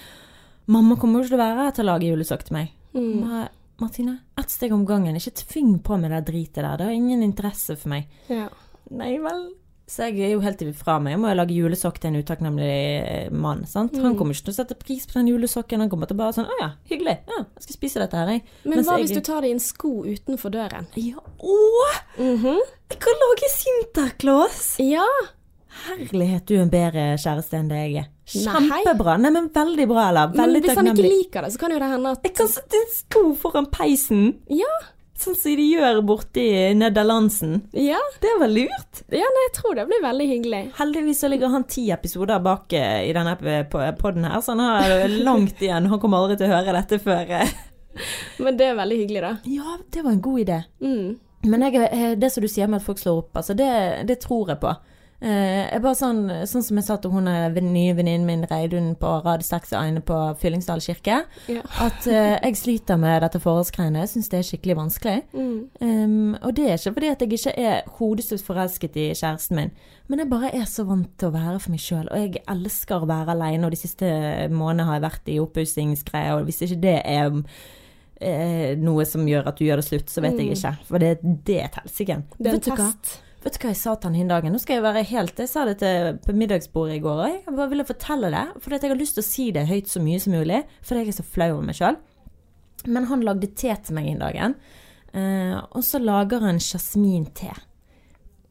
mamma 0.70 0.98
kommer 1.00 1.18
jo 1.18 1.26
ikke 1.26 1.32
til 1.32 1.40
å 1.40 1.44
være 1.44 1.64
her 1.64 1.74
til 1.74 1.86
å 1.86 1.88
lage 1.88 2.10
julesokk 2.10 2.44
til 2.46 2.58
meg. 2.58 2.74
Ma- 2.94 3.48
Martine, 3.80 4.18
ett 4.38 4.50
steg 4.50 4.72
om 4.74 4.84
gangen. 4.86 5.16
Ikke 5.16 5.30
tving 5.44 5.78
på 5.82 5.96
med 6.00 6.10
det 6.10 6.24
dritet 6.32 6.62
der. 6.64 6.76
Det 6.76 6.84
har 6.88 6.92
ingen 6.92 7.22
interesse 7.22 7.76
for 7.78 7.88
meg. 7.92 8.08
Ja. 8.28 8.48
Nei 8.90 9.18
vel. 9.22 9.50
Så 9.88 10.04
jeg 10.10 10.20
er 10.20 10.32
jo 10.34 10.40
helt 10.44 10.60
fra 10.76 10.98
meg. 11.00 11.14
Jeg 11.14 11.20
må 11.22 11.30
jo 11.30 11.36
lage 11.38 11.54
julesokk 11.56 11.96
til 12.00 12.10
en 12.10 12.18
utakknemlig 12.20 12.66
eh, 12.68 13.30
mann. 13.32 13.62
sant? 13.66 13.94
Han 14.02 14.18
kommer 14.18 14.34
ikke 14.36 14.50
til 14.50 14.52
å 14.52 14.58
sette 14.58 14.76
pris 14.76 15.06
på 15.08 15.16
den 15.16 15.30
julesokken. 15.30 15.80
Han 15.80 15.88
kommer 15.88 16.10
til 16.10 16.18
å 16.18 16.20
bare 16.20 16.34
sånn 16.36 16.44
Å 16.50 16.58
ja, 16.60 16.68
hyggelig. 16.90 17.14
Ja, 17.30 17.38
jeg 17.56 17.64
skal 17.64 17.78
spise 17.78 18.02
dette 18.02 18.18
her, 18.20 18.32
jeg. 18.34 18.42
Men 18.64 18.74
Mens 18.74 18.90
hva 18.90 18.98
jeg- 18.98 19.06
hvis 19.06 19.16
du 19.16 19.22
tar 19.24 19.40
det 19.40 19.48
i 19.48 19.54
en 19.56 19.64
sko 19.64 19.92
utenfor 20.04 20.52
døren? 20.52 20.86
Ja, 20.94 21.16
åh! 21.40 21.96
-hmm. 22.18 22.60
Jeg 22.90 22.98
kan 23.00 23.14
lage 23.24 23.48
Sinterklaas! 23.54 24.76
Ja. 24.78 25.06
Herlighet, 25.86 26.46
du 26.46 26.54
er 26.56 26.62
en 26.62 26.70
bedre 26.70 27.16
kjæreste 27.16 27.56
enn 27.56 27.68
det 27.68 27.76
jeg 27.76 27.96
er. 28.02 28.08
Kjempebra. 28.28 29.16
Nei, 29.22 29.30
men 29.34 29.48
veldig 29.54 29.86
bra, 29.88 30.08
eller? 30.10 30.28
Men 30.34 30.42
Veldig 30.44 30.62
hvis 30.66 30.76
han 30.78 30.90
ikke 30.92 31.08
liker 31.08 31.46
det, 31.46 31.52
så 31.54 31.60
kan 31.62 31.72
jo 31.74 31.78
det 31.82 31.90
hende 31.94 32.12
at 32.16 32.26
Jeg 32.28 32.34
kan 32.38 32.48
sette 32.52 32.80
en 32.82 32.90
sko 32.94 33.22
foran 33.40 33.68
peisen, 33.72 34.24
Ja. 34.52 34.70
sånn 35.18 35.34
som 35.34 35.56
de 35.58 35.64
gjør 35.72 36.02
borti 36.06 36.44
Nederlandsen. 36.78 37.62
Ja. 37.72 37.98
Det 38.22 38.34
var 38.40 38.48
lurt. 38.52 39.00
ja 39.10 39.26
nei, 39.34 39.44
jeg 39.48 39.54
tror 39.56 39.74
det 39.78 39.86
blir 39.88 40.02
veldig 40.04 40.26
hyggelig. 40.30 40.60
Heldigvis 40.78 41.20
så 41.24 41.30
ligger 41.32 41.48
han 41.50 41.64
ti 41.64 41.88
episoder 41.90 42.38
bak 42.44 42.72
eh, 42.72 43.08
i 43.08 43.12
denne 43.16 43.34
poden 43.98 44.24
her, 44.28 44.40
så 44.44 44.54
han 44.54 44.60
har 44.60 45.08
langt 45.28 45.62
igjen. 45.62 45.88
Han 45.90 45.98
kommer 46.00 46.18
aldri 46.22 46.36
til 46.38 46.50
å 46.52 46.56
høre 46.58 46.76
dette 46.78 47.00
før 47.02 47.32
eh. 47.40 47.48
Men 48.44 48.56
det 48.60 48.68
er 48.68 48.76
veldig 48.78 48.98
hyggelig, 49.00 49.22
da. 49.24 49.32
Ja, 49.50 49.78
det 49.90 50.04
var 50.04 50.12
en 50.12 50.20
god 50.22 50.38
idé. 50.44 50.60
Mm. 50.84 51.16
Men 51.48 51.62
jeg, 51.66 51.88
eh, 51.90 52.14
det 52.18 52.30
som 52.34 52.42
du 52.44 52.48
sier 52.50 52.68
med 52.70 52.80
at 52.82 52.86
folk 52.86 52.98
slår 53.00 53.18
opp, 53.24 53.32
altså 53.40 53.54
det, 53.58 53.72
det 54.06 54.20
tror 54.22 54.52
jeg 54.52 54.60
på. 54.62 54.76
Eh, 55.18 55.64
jeg 55.72 55.82
bare 55.82 55.98
sånn, 55.98 56.20
sånn 56.46 56.62
som 56.62 56.78
jeg 56.78 56.86
sa 56.86 56.96
til 57.02 57.10
hun 57.10 57.26
eh, 57.26 57.56
nye 57.58 57.94
venninnen 57.98 58.26
min 58.28 58.44
Reidun 58.46 58.92
på 59.00 59.16
Rad 59.24 59.42
6 59.42 59.72
Eine 59.74 60.02
på 60.06 60.14
Fyllingsdal 60.38 60.78
kirke, 60.84 61.24
Ja. 61.50 61.64
at 61.82 62.06
eh, 62.06 62.36
jeg 62.38 62.54
sliter 62.60 63.00
med 63.02 63.24
dette 63.26 63.40
forholdsgreiene. 63.42 64.04
Jeg 64.04 64.12
syns 64.12 64.30
det 64.30 64.38
er 64.38 64.46
skikkelig 64.46 64.76
vanskelig. 64.78 65.16
Mm. 65.34 65.58
Um, 65.82 66.36
og 66.38 66.54
det 66.54 66.68
er 66.68 66.78
ikke 66.78 66.94
fordi 67.00 67.10
at 67.10 67.24
jeg 67.26 67.32
ikke 67.34 67.56
er 67.58 67.82
hodestutt 67.98 68.46
forelsket 68.46 68.96
i 69.02 69.08
kjæresten 69.10 69.58
min, 69.58 69.74
men 70.06 70.22
jeg 70.22 70.30
bare 70.30 70.54
er 70.54 70.70
så 70.70 70.86
vant 70.86 71.10
til 71.18 71.32
å 71.32 71.34
være 71.34 71.58
for 71.66 71.74
meg 71.74 71.82
sjøl, 71.82 72.06
og 72.14 72.22
jeg 72.22 72.44
elsker 72.54 73.02
å 73.02 73.10
være 73.10 73.34
aleine, 73.34 73.66
og 73.66 73.74
de 73.74 73.82
siste 73.82 74.06
månedene 74.54 74.86
har 74.86 75.00
jeg 75.00 75.08
vært 75.08 75.32
i 75.34 75.40
oppussingsgreier, 75.42 76.38
og 76.38 76.46
hvis 76.46 76.62
ikke 76.62 76.82
det 76.86 76.98
er 77.02 77.32
eh, 78.22 78.76
noe 78.78 79.04
som 79.08 79.26
gjør 79.26 79.50
at 79.50 79.58
du 79.58 79.66
gjør 79.66 79.82
det 79.82 79.90
slutt, 79.90 80.10
så 80.14 80.22
vet 80.22 80.38
jeg 80.38 80.54
ikke. 80.54 80.76
For 80.86 81.02
det, 81.02 81.16
det 81.22 81.58
er 81.64 81.72
et 81.72 81.80
helsike. 81.82 82.22
Det 82.38 82.52
er 82.54 82.62
en 82.62 82.70
test. 82.70 83.18
Vet 83.44 83.54
du 83.54 83.62
hva 83.62 83.70
jeg 83.70 83.78
sa 83.78 83.94
til 83.94 84.10
han 84.10 84.18
hin 84.18 84.30
dagen? 84.32 84.52
Nå 84.54 84.58
skal 84.58 84.78
jeg 84.78 84.82
være 84.82 85.04
helt 85.12 85.38
Jeg 85.38 85.50
sa 85.50 85.62
det 85.68 85.76
til, 85.78 86.16
på 86.24 86.34
middagsbordet 86.34 86.96
i 86.98 87.02
går, 87.04 87.20
òg. 87.22 87.36
jeg 87.46 87.54
bare 87.54 87.70
ville 87.70 87.86
fortelle 87.86 88.32
det. 88.34 88.44
For 88.64 88.74
jeg 88.74 88.90
har 88.90 88.98
lyst 88.98 89.18
til 89.18 89.24
å 89.24 89.28
si 89.28 89.46
det 89.54 89.68
høyt 89.68 89.90
så 89.90 90.02
mye 90.02 90.22
som 90.22 90.34
mulig, 90.34 90.64
fordi 90.82 91.04
jeg 91.04 91.12
er 91.14 91.18
så 91.20 91.26
flau 91.36 91.52
over 91.52 91.68
meg 91.68 91.78
sjøl. 91.78 92.00
Men 92.86 93.08
han 93.10 93.22
lagde 93.26 93.50
te 93.54 93.70
til 93.74 93.94
meg 93.94 94.10
hin 94.10 94.20
dagen, 94.22 94.54
eh, 95.14 95.54
og 95.54 95.82
så 95.86 96.00
lager 96.02 96.42
han 96.42 96.60
jasminte. 96.62 97.54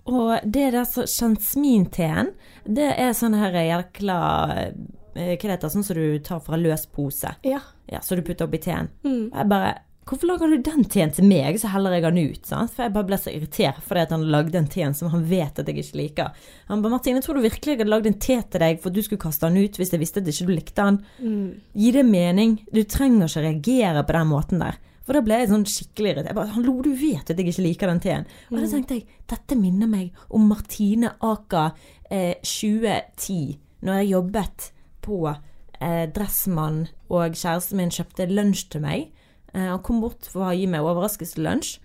Og 0.08 0.40
det 0.44 0.70
der 0.72 0.86
så 0.88 1.04
Jasminteen, 1.04 2.32
det 2.64 2.94
er 2.96 3.12
sånn 3.16 3.36
her 3.36 3.56
jækla 3.60 4.20
eh, 4.56 4.78
Hva 5.18 5.36
det 5.36 5.56
heter 5.58 5.72
Sånn 5.74 5.84
som 5.84 5.98
du 5.98 6.20
tar 6.24 6.40
fra 6.46 6.60
løs 6.60 6.86
pose. 6.94 7.34
Ja. 7.44 7.60
Ja, 7.90 8.00
så 8.06 8.16
du 8.16 8.22
putter 8.24 8.48
oppi 8.48 8.60
teen. 8.62 8.92
Mm. 9.04 9.32
Jeg 9.34 9.50
bare 9.52 9.74
Hvorfor 10.08 10.30
lager 10.30 10.48
du 10.48 10.62
den 10.64 10.86
teen 10.88 11.12
til 11.12 11.26
meg, 11.28 11.58
så 11.60 11.68
heller 11.74 11.92
jeg 11.98 12.06
den 12.06 12.32
ut? 12.32 12.46
Sant? 12.48 12.72
For 12.72 12.86
jeg 12.86 12.94
bare 12.96 13.08
ble 13.10 13.18
så 13.20 13.32
irritert 13.34 13.82
fordi 13.84 14.06
at 14.06 14.14
han 14.16 14.24
lagde 14.32 14.56
en 14.60 14.70
teen 14.72 14.96
som 14.96 15.12
han 15.12 15.26
vet 15.28 15.60
at 15.60 15.68
jeg 15.68 15.82
ikke 15.82 16.00
liker. 16.00 16.46
Han 16.70 16.82
bare 16.82 16.94
'Martine, 16.96 17.22
tror 17.22 17.36
du 17.36 17.44
virkelig 17.44 17.74
jeg 17.74 17.82
hadde 17.82 17.92
lagd 17.92 18.08
en 18.08 18.20
te 18.20 18.38
til 18.40 18.64
deg 18.64 18.80
for 18.80 18.90
at 18.90 18.96
du 18.96 19.02
skulle 19.04 19.20
kaste 19.20 19.50
den 19.50 19.60
ut 19.60 19.76
hvis 19.76 19.92
jeg 19.92 20.00
visste 20.00 20.24
at 20.24 20.28
ikke 20.32 20.48
du 20.48 20.54
likte 20.54 20.82
den?' 20.82 21.02
Mm. 21.20 21.60
Gi 21.76 21.92
det 21.92 22.06
mening. 22.06 22.60
Du 22.72 22.84
trenger 22.84 23.28
ikke 23.28 23.44
reagere 23.44 24.04
på 24.04 24.14
den 24.14 24.28
måten 24.28 24.60
der. 24.64 24.80
For 25.04 25.14
da 25.14 25.22
ble 25.24 25.40
jeg 25.40 25.50
sånn 25.50 25.68
skikkelig 25.68 26.10
irritert. 26.14 26.32
Jeg 26.32 26.36
bare 26.36 26.54
'Hallo, 26.56 26.82
du 26.82 26.94
vet 26.96 27.30
at 27.30 27.38
jeg 27.38 27.48
ikke 27.48 27.68
liker 27.68 27.88
den 27.88 28.00
teen'. 28.00 28.26
Og 28.52 28.62
da 28.62 28.68
tenkte 28.68 28.96
jeg 28.96 29.08
dette 29.28 29.56
minner 29.60 29.88
meg 29.88 30.12
om 30.30 30.48
Martine 30.48 31.16
Aka 31.20 31.72
eh, 32.10 32.36
2010, 32.44 33.60
når 33.84 33.94
jeg 33.94 34.12
jobbet 34.12 34.72
på 35.02 35.36
eh, 35.82 36.08
Dressmann 36.08 36.88
og 37.10 37.36
kjæresten 37.36 37.78
min 37.78 37.92
kjøpte 37.92 38.32
lunsj 38.32 38.70
til 38.70 38.82
meg. 38.82 39.12
Eh, 39.58 39.66
han 39.66 39.82
kom 39.82 40.02
bort 40.04 40.28
for 40.30 40.46
å 40.46 40.54
gi 40.54 40.68
meg 40.70 40.86
overraskelseslunsj, 40.86 41.78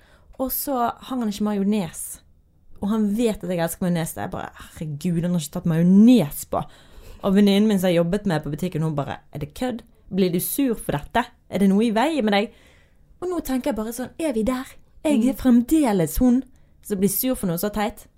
og 0.42 0.50
så 0.52 0.76
hang 1.08 1.22
han 1.24 1.32
ikke 1.32 1.46
majones. 1.46 2.02
Og 2.82 2.90
han 2.90 3.06
vet 3.16 3.44
at 3.44 3.52
jeg 3.52 3.62
elsker 3.62 3.86
majones. 3.86 4.16
Jeg 4.18 4.32
bare 4.32 4.50
Herregud, 4.58 5.22
han 5.22 5.36
har 5.36 5.44
ikke 5.44 5.54
tatt 5.56 5.70
majones 5.70 6.44
på. 6.50 6.62
Og 7.22 7.36
venninnen 7.36 7.68
min 7.70 7.78
som 7.78 7.92
jeg 7.92 8.00
jobbet 8.00 8.26
med 8.26 8.42
på 8.42 8.50
butikken, 8.50 8.82
hun 8.82 8.96
bare 8.98 9.20
Er 9.32 9.38
det 9.38 9.54
kødd? 9.54 9.84
Blir 10.12 10.32
du 10.32 10.40
sur 10.40 10.74
for 10.74 10.92
dette? 10.98 11.24
Er 11.48 11.62
det 11.62 11.68
noe 11.70 11.84
i 11.86 11.92
veien 11.94 12.24
med 12.26 12.34
deg? 12.34 12.56
Og 13.22 13.30
nå 13.30 13.38
tenker 13.46 13.70
jeg 13.70 13.78
bare 13.78 13.94
sånn 13.94 14.10
Er 14.18 14.34
vi 14.34 14.42
der? 14.42 14.66
Jeg 15.06 15.28
er 15.30 15.38
fremdeles 15.38 16.18
hun 16.18 16.42
som 16.82 16.98
blir 16.98 17.10
sur 17.10 17.38
for 17.38 17.46
noe 17.46 17.60
så 17.62 17.70
teit. 17.70 18.08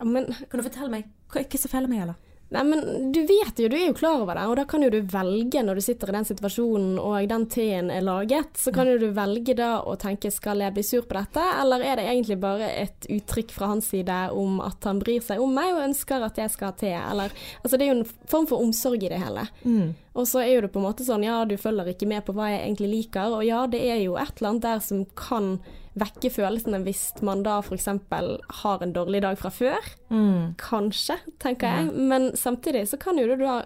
Men 0.00 0.32
Kan 0.48 0.60
du 0.60 0.64
fortelle 0.64 0.90
meg? 0.90 1.04
Hva 1.28 1.44
ikke 1.44 1.60
så 1.60 1.68
feiler 1.68 1.90
meg, 1.92 2.06
eller? 2.06 2.16
Nei, 2.48 2.62
men 2.64 3.10
du 3.12 3.18
vet 3.28 3.58
jo, 3.60 3.68
du 3.68 3.74
er 3.76 3.90
jo 3.90 3.96
klar 3.96 4.22
over 4.22 4.38
det, 4.38 4.46
og 4.48 4.54
da 4.56 4.62
kan 4.64 4.80
jo 4.80 4.88
du 4.88 5.02
velge 5.12 5.60
når 5.60 5.76
du 5.76 5.84
sitter 5.84 6.08
i 6.08 6.14
den 6.16 6.28
situasjonen 6.30 6.94
og 6.96 7.26
den 7.28 7.44
teen 7.52 7.90
er 7.92 8.06
laget, 8.06 8.56
så 8.56 8.72
kan 8.72 8.88
jo 8.88 8.94
du 9.02 9.10
velge 9.12 9.52
da 9.58 9.82
å 9.84 9.98
tenke 10.00 10.30
skal 10.32 10.62
jeg 10.64 10.72
bli 10.72 10.84
sur 10.86 11.04
på 11.04 11.18
dette, 11.18 11.44
eller 11.60 11.84
er 11.84 12.00
det 12.00 12.06
egentlig 12.08 12.38
bare 12.40 12.70
et 12.72 13.08
uttrykk 13.18 13.52
fra 13.52 13.68
hans 13.74 13.90
side 13.92 14.16
om 14.32 14.62
at 14.64 14.88
han 14.88 15.02
bryr 15.02 15.20
seg 15.24 15.42
om 15.44 15.52
meg 15.52 15.74
og 15.74 15.84
ønsker 15.90 16.24
at 16.24 16.40
jeg 16.40 16.54
skal 16.54 16.72
ha 16.72 16.78
te, 16.80 16.94
eller 16.96 17.34
Altså 17.62 17.76
det 17.76 17.84
er 17.84 17.90
jo 17.92 17.98
en 17.98 18.28
form 18.32 18.46
for 18.48 18.64
omsorg 18.64 19.04
i 19.04 19.10
det 19.12 19.18
hele. 19.20 19.44
Og 20.16 20.24
så 20.26 20.40
er 20.40 20.54
jo 20.54 20.62
det 20.64 20.72
på 20.72 20.80
en 20.80 20.86
måte 20.88 21.04
sånn 21.06 21.26
ja, 21.26 21.42
du 21.44 21.56
følger 21.60 21.92
ikke 21.92 22.08
med 22.08 22.24
på 22.24 22.32
hva 22.36 22.48
jeg 22.54 22.64
egentlig 22.64 22.88
liker, 22.94 23.36
og 23.36 23.44
ja, 23.44 23.66
det 23.70 23.82
er 23.92 24.00
jo 24.06 24.16
et 24.16 24.32
eller 24.40 24.54
annet 24.54 24.64
der 24.64 24.80
som 24.88 25.04
kan 25.18 25.58
vekke 26.00 26.30
følelsene 26.32 26.80
hvis 26.84 27.02
man 27.26 27.42
da 27.46 27.58
f.eks. 27.62 27.86
har 28.62 28.82
en 28.84 28.92
dårlig 28.96 29.22
dag 29.24 29.38
fra 29.40 29.50
før. 29.50 29.88
Kanskje, 30.60 31.18
tenker 31.42 31.66
jeg. 31.78 31.92
Men 32.10 32.30
samtidig 32.38 32.86
så 32.90 32.98
kan 33.00 33.18
jo 33.20 33.26
du 33.30 33.36
da 33.44 33.62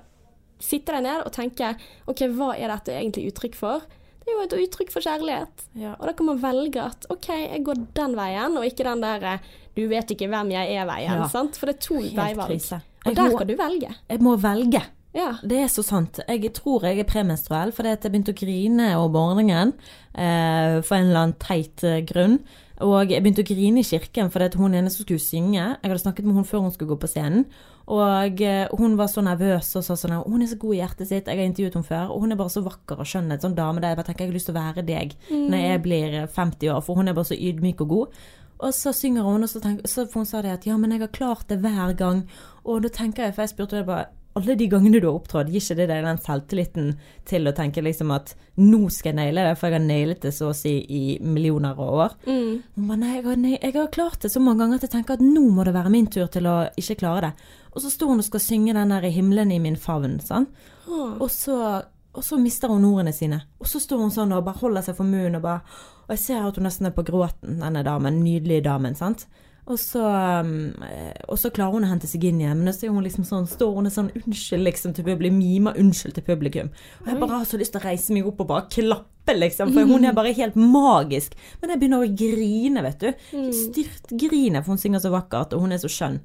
sitte 0.62 0.94
deg 0.94 1.02
ned 1.08 1.24
og 1.26 1.32
tenke 1.34 1.72
OK, 2.10 2.22
hva 2.36 2.52
er 2.56 2.70
dette 2.70 2.94
egentlig 2.94 3.32
uttrykk 3.32 3.56
for? 3.58 3.82
Det 4.22 4.30
er 4.30 4.36
jo 4.36 4.42
et 4.46 4.52
uttrykk 4.68 4.92
for 4.94 5.02
kjærlighet. 5.02 5.64
Ja. 5.74 5.96
Og 5.98 6.06
da 6.06 6.12
kan 6.14 6.28
man 6.28 6.38
velge 6.42 6.84
at 6.84 7.06
OK, 7.10 7.26
jeg 7.34 7.64
går 7.66 7.80
den 7.98 8.12
veien, 8.14 8.54
og 8.60 8.66
ikke 8.68 8.86
den 8.86 9.02
der 9.02 9.40
du 9.74 9.86
vet 9.90 10.10
ikke 10.14 10.28
hvem 10.30 10.52
jeg 10.52 10.76
er-veien. 10.78 11.22
Ja. 11.24 11.28
sant? 11.32 11.56
For 11.58 11.66
det 11.70 11.78
er 11.78 11.86
to 11.88 11.96
Helt 11.98 12.14
veivalg. 12.18 12.52
krise. 12.52 12.78
Og 13.02 13.08
Jeg 13.10 13.16
der 13.16 13.30
må- 13.32 13.38
kan 13.38 13.46
du 13.48 13.56
velge. 13.58 13.94
Jeg 14.12 14.20
må 14.22 14.36
velge. 14.38 14.82
Ja. 15.12 15.34
Det 15.44 15.58
er 15.60 15.68
så 15.68 15.84
sant. 15.84 16.20
Jeg 16.24 16.52
tror 16.56 16.86
jeg 16.88 17.02
er 17.02 17.08
premenstruell 17.08 17.72
fordi 17.76 17.92
at 17.92 18.04
jeg 18.04 18.14
begynte 18.14 18.32
å 18.32 18.38
grine 18.38 18.90
om 18.96 19.12
morgenen 19.12 19.74
eh, 20.16 20.80
for 20.80 20.96
en 20.96 21.10
eller 21.10 21.24
annen 21.26 21.40
teit 21.42 21.84
eh, 21.84 22.00
grunn. 22.08 22.40
Og 22.82 23.12
jeg 23.12 23.22
begynte 23.22 23.44
å 23.44 23.46
grine 23.46 23.82
i 23.82 23.86
kirken 23.86 24.32
fordi 24.32 24.48
at 24.48 24.56
hun 24.58 24.74
ene 24.74 24.90
som 24.90 25.04
skulle 25.04 25.22
synge 25.22 25.60
Jeg 25.60 25.84
hadde 25.84 26.00
snakket 26.02 26.26
med 26.26 26.34
hun 26.34 26.48
før 26.48 26.64
hun 26.64 26.72
skulle 26.74 26.94
gå 26.94 26.98
på 27.04 27.12
scenen. 27.12 27.44
Og 27.92 28.40
eh, 28.40 28.72
hun 28.78 28.96
var 28.96 29.10
så 29.12 29.24
nervøs 29.26 29.68
og 29.78 29.84
sa 29.84 29.96
sånn 29.98 30.16
Hun 30.24 30.42
er 30.42 30.48
så 30.50 30.58
god 30.62 30.74
i 30.74 30.80
hjertet 30.80 31.10
sitt, 31.10 31.28
jeg 31.28 31.38
har 31.38 31.48
intervjuet 31.50 31.76
henne 31.76 31.90
før. 31.90 32.14
Og 32.14 32.24
hun 32.24 32.32
er 32.32 32.40
bare 32.40 32.54
så 32.54 32.64
vakker 32.64 33.02
og 33.04 33.10
skjønn, 33.12 33.30
en 33.34 33.42
sånn 33.42 33.58
dame 33.58 33.82
der 33.82 33.92
jeg 33.92 34.00
bare 34.00 34.08
tenker 34.08 34.24
jeg 34.24 34.32
har 34.32 34.38
lyst 34.38 34.48
til 34.50 34.56
å 34.56 34.62
være 34.62 34.86
deg 34.88 35.16
når 35.28 35.66
jeg 35.66 35.82
blir 35.84 36.16
50 36.32 36.72
år, 36.72 36.80
for 36.86 36.98
hun 36.98 37.10
er 37.10 37.18
bare 37.18 37.28
så 37.28 37.36
ydmyk 37.36 37.84
og 37.84 37.92
god. 37.92 38.22
Og 38.62 38.74
så 38.74 38.92
synger 38.94 39.26
hun, 39.26 39.42
og 39.42 39.50
så, 39.50 39.60
tenker, 39.60 39.90
så 39.90 40.06
hun 40.14 40.26
sa 40.28 40.40
det 40.44 40.52
at 40.54 40.66
ja, 40.68 40.76
men 40.78 40.94
jeg 40.94 41.02
har 41.02 41.14
klart 41.14 41.48
det 41.50 41.58
hver 41.64 41.96
gang. 41.98 42.22
Og 42.62 42.84
da 42.84 42.90
tenker 42.94 43.26
jeg, 43.26 43.34
for 43.34 43.42
jeg 43.42 43.52
spurte 43.56 43.76
henne 43.76 43.88
bare 43.88 44.10
alle 44.38 44.54
de 44.56 44.66
gangene 44.66 45.00
du 45.00 45.06
har 45.06 45.16
opptrådt, 45.18 45.50
gir 45.52 45.60
ikke 45.60 45.76
det 45.82 45.86
deg 45.90 46.04
den 46.06 46.20
selvtilliten 46.24 46.92
til 47.28 47.48
å 47.48 47.52
tenke 47.56 47.84
liksom 47.84 48.12
at 48.14 48.34
nå 48.60 48.86
skal 48.92 49.12
jeg 49.12 49.18
naile 49.18 49.44
det, 49.46 49.56
for 49.60 49.68
jeg 49.68 49.76
har 49.76 49.84
nailet 49.84 50.24
det 50.24 50.32
så 50.36 50.50
å 50.50 50.56
si 50.56 50.72
i 50.88 51.02
millioner 51.20 51.76
av 51.76 51.80
år. 52.04 52.14
Mm. 52.24 52.62
Men 52.80 53.02
nei 53.04 53.14
jeg, 53.16 53.24
har, 53.26 53.42
jeg 53.52 53.74
har 53.76 53.90
klart 53.92 54.24
det 54.24 54.32
så 54.32 54.40
mange 54.40 54.64
ganger 54.64 54.80
at 54.80 54.86
jeg 54.88 54.94
tenker 54.94 55.18
at 55.18 55.24
nå 55.24 55.44
må 55.52 55.66
det 55.68 55.76
være 55.76 55.92
min 55.92 56.08
tur 56.12 56.30
til 56.32 56.48
å 56.48 56.56
ikke 56.80 56.98
klare 57.04 57.28
det. 57.28 57.32
Og 57.72 57.84
så 57.84 57.92
står 57.92 58.12
hun 58.12 58.24
og 58.24 58.28
skal 58.28 58.44
synge 58.44 58.76
den 58.76 58.92
der 58.92 59.08
'Himmelen 59.08 59.52
i 59.52 59.60
min 59.60 59.76
favn', 59.76 60.20
sant. 60.20 60.48
Og 60.88 61.30
så, 61.30 61.84
og 62.12 62.24
så 62.24 62.36
mister 62.40 62.68
hun 62.68 62.84
ordene 62.84 63.12
sine. 63.12 63.42
Og 63.60 63.68
så 63.68 63.80
står 63.80 64.00
hun 64.00 64.12
sånn 64.12 64.32
og 64.32 64.44
bare 64.44 64.60
holder 64.60 64.84
seg 64.84 64.96
for 64.96 65.08
munnen 65.08 65.40
og 65.40 65.42
bare 65.42 65.60
Og 66.02 66.16
jeg 66.16 66.18
ser 66.18 66.44
at 66.44 66.56
hun 66.58 66.66
nesten 66.66 66.86
er 66.86 66.90
på 66.90 67.04
gråten, 67.06 67.60
denne 67.62 67.84
damen. 67.86 68.24
Nydelige 68.24 68.64
damen, 68.66 68.94
sant. 68.98 69.28
Og 69.70 69.78
så, 69.78 70.02
um, 70.02 70.72
eh, 70.82 71.14
og 71.30 71.38
så 71.38 71.52
klarer 71.54 71.76
hun 71.76 71.86
å 71.86 71.90
hente 71.92 72.08
seg 72.10 72.24
inn 72.26 72.40
igjen, 72.42 72.64
men 72.66 72.74
så 72.74 72.90
hun 72.90 73.04
liksom 73.04 73.22
sånn, 73.28 73.44
står 73.46 73.76
hun 73.76 73.90
sånn 73.94 74.10
unnskyld 74.18 74.66
liksom 74.66 74.94
til 74.96 75.06
publikum, 75.06 75.38
mimer 75.38 75.78
unnskyld 75.78 76.16
til 76.18 76.26
publikum. 76.26 76.72
Og 77.04 77.10
jeg 77.12 77.20
bare 77.20 77.38
har 77.38 77.46
så 77.46 77.60
lyst 77.60 77.76
til 77.76 77.82
å 77.82 77.84
reise 77.86 78.16
meg 78.16 78.26
opp 78.26 78.42
og 78.42 78.48
bare 78.50 78.66
klappe, 78.74 79.36
liksom, 79.38 79.70
for 79.70 79.86
hun 79.86 80.08
er 80.08 80.16
bare 80.16 80.34
helt 80.34 80.58
magisk. 80.58 81.36
Men 81.60 81.70
jeg 81.70 81.82
begynner 81.84 82.02
å 82.02 82.10
grine, 82.24 82.82
vet 82.88 83.04
du. 83.06 83.28
Styrtgrine, 83.54 84.64
for 84.64 84.74
hun 84.74 84.82
synger 84.82 85.04
så 85.04 85.14
vakkert, 85.14 85.54
og 85.54 85.62
hun 85.62 85.76
er 85.76 85.82
så 85.82 85.90
skjønn. 85.94 86.18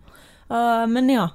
Uh, 0.49 0.87
men 0.89 1.13
ja, 1.13 1.27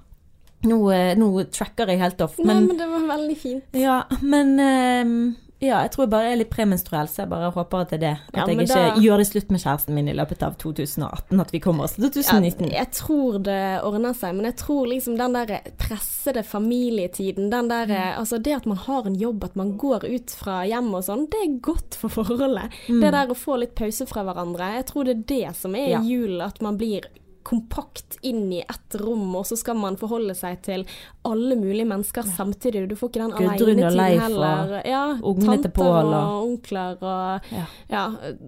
nå, 0.67 0.81
eh, 0.95 1.13
nå 1.19 1.31
tracker 1.55 1.91
jeg 1.91 2.03
helt 2.03 2.21
off. 2.27 2.35
Nei, 2.43 2.51
Men, 2.51 2.67
men 2.73 2.83
det 2.83 2.91
var 2.91 3.07
veldig 3.15 3.39
fint. 3.39 3.79
ja, 3.79 4.01
men 4.23 4.53
ehm, 4.63 5.17
ja, 5.63 5.79
jeg 5.85 5.91
tror 5.95 6.03
jeg 6.05 6.11
bare 6.11 6.33
er 6.33 6.37
litt 6.41 6.51
premenstruell, 6.51 7.07
så 7.09 7.23
jeg 7.23 7.29
bare 7.31 7.51
håper 7.55 7.85
at 7.85 7.91
det 7.93 7.99
er 7.99 8.03
det. 8.03 8.19
At 8.33 8.37
Ja, 8.37 8.47
jeg 8.47 8.59
ikke 8.59 8.75
da- 8.75 9.01
gjør 9.01 9.17
det 9.23 9.27
slutt 9.29 9.51
med 9.55 9.61
kjæresten 9.63 9.95
min 9.95 10.09
i 10.09 10.13
løpet 10.19 10.43
av 10.43 10.57
2018. 10.59 11.41
At 11.41 11.53
vi 11.55 11.61
kommer 11.61 11.85
oss 11.85 11.95
til 11.95 12.11
2019. 12.11 12.67
Jeg, 12.67 12.73
jeg 12.75 12.91
tror 12.99 13.39
det 13.47 13.61
ordner 13.87 14.13
seg, 14.19 14.35
men 14.35 14.45
jeg 14.51 14.57
tror 14.57 14.87
liksom 14.91 15.17
den 15.17 15.33
der 15.39 15.61
pressede 15.79 16.43
familietiden, 16.45 17.51
den 17.51 17.69
der, 17.69 17.87
Mm. 17.87 18.19
altså 18.19 18.43
det 18.43 18.53
at 18.57 18.67
man 18.67 18.77
har 18.77 19.07
en 19.07 19.15
jobb, 19.19 19.45
at 19.45 19.57
man 19.57 19.77
går 19.79 20.05
ut 20.05 20.31
fra 20.31 20.65
hjemmet 20.67 20.95
og 20.95 21.05
sånn, 21.05 21.27
det 21.31 21.39
er 21.45 21.61
godt 21.61 21.95
for 21.95 22.09
forholdet. 22.09 22.71
Mm. 22.89 23.01
Det 23.01 23.13
der 23.13 23.27
å 23.29 23.35
få 23.39 23.59
litt 23.59 23.75
pause 23.75 24.07
fra 24.07 24.23
hverandre, 24.25 24.75
jeg 24.77 24.87
tror 24.87 25.05
det 25.05 25.17
er 25.17 25.23
det 25.47 25.57
som 25.57 25.75
er 25.75 25.89
Ja. 25.91 26.01
julen, 26.01 26.41
at 26.47 26.61
man 26.63 26.77
blir 26.79 27.03
kompakt 27.47 28.17
inn 28.23 28.53
i 28.53 28.61
ett 28.63 28.97
rom, 29.01 29.35
og 29.37 29.47
så 29.49 29.57
skal 29.59 29.79
man 29.79 29.97
forholde 30.01 30.35
seg 30.39 30.61
til 30.67 30.85
alle 31.27 31.57
mulige 31.59 31.87
mennesker 31.89 32.27
samtidig. 32.37 32.85
Du 32.91 32.97
får 32.99 33.13
ikke 33.13 33.23
den 33.23 33.35
alenetiden 33.39 34.21
heller. 34.23 34.75
Ja, 34.89 35.03
tanter 35.19 35.75
og 36.23 36.47
onkler 36.47 37.03
og 37.03 37.53
Ja. 37.53 37.65
ja, 37.91 38.05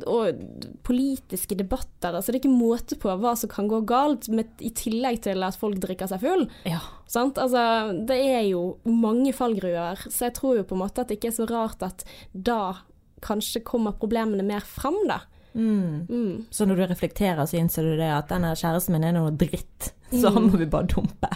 og 0.07 0.45
politiske 0.87 1.57
debatter. 1.59 2.15
Altså 2.15 2.33
det 2.33 2.39
er 2.39 2.43
ikke 2.45 2.55
måte 2.55 2.99
på 3.01 3.13
hva 3.21 3.35
som 3.39 3.51
kan 3.53 3.69
gå 3.71 3.83
galt, 3.87 4.29
med, 4.29 4.51
i 4.61 4.71
tillegg 4.71 5.23
til 5.27 5.43
at 5.43 5.59
folk 5.59 5.79
drikker 5.83 6.11
seg 6.11 6.23
full. 6.25 6.49
Ja. 6.69 6.81
Sant? 7.11 7.39
Altså, 7.39 7.93
det 8.07 8.17
er 8.17 8.43
jo 8.49 8.79
mange 8.89 9.33
fallgruer, 9.37 10.01
så 10.09 10.29
jeg 10.29 10.37
tror 10.39 10.59
jo 10.59 10.67
på 10.69 10.77
en 10.77 10.85
måte 10.85 11.03
at 11.03 11.11
det 11.11 11.19
ikke 11.19 11.33
er 11.33 11.39
så 11.39 11.49
rart 11.51 11.83
at 11.87 12.05
da 12.33 12.77
kanskje 13.25 13.63
kommer 13.65 13.97
problemene 13.97 14.45
mer 14.47 14.65
fram, 14.67 14.99
da. 15.09 15.23
Mm. 15.55 16.07
Mm. 16.11 16.47
Så 16.51 16.67
når 16.67 16.77
du 16.77 16.87
reflekterer, 16.91 17.45
så 17.47 17.59
innser 17.61 17.83
du 17.87 17.97
det 18.01 18.11
at 18.11 18.29
denne 18.33 18.55
kjæresten 18.59 18.93
min 18.97 19.05
er 19.05 19.13
noe 19.17 19.31
dritt. 19.31 19.93
Så 20.15 20.31
han 20.35 20.51
må 20.51 20.59
vi 20.61 20.67
bare 20.71 20.87
dumpe. 20.91 21.31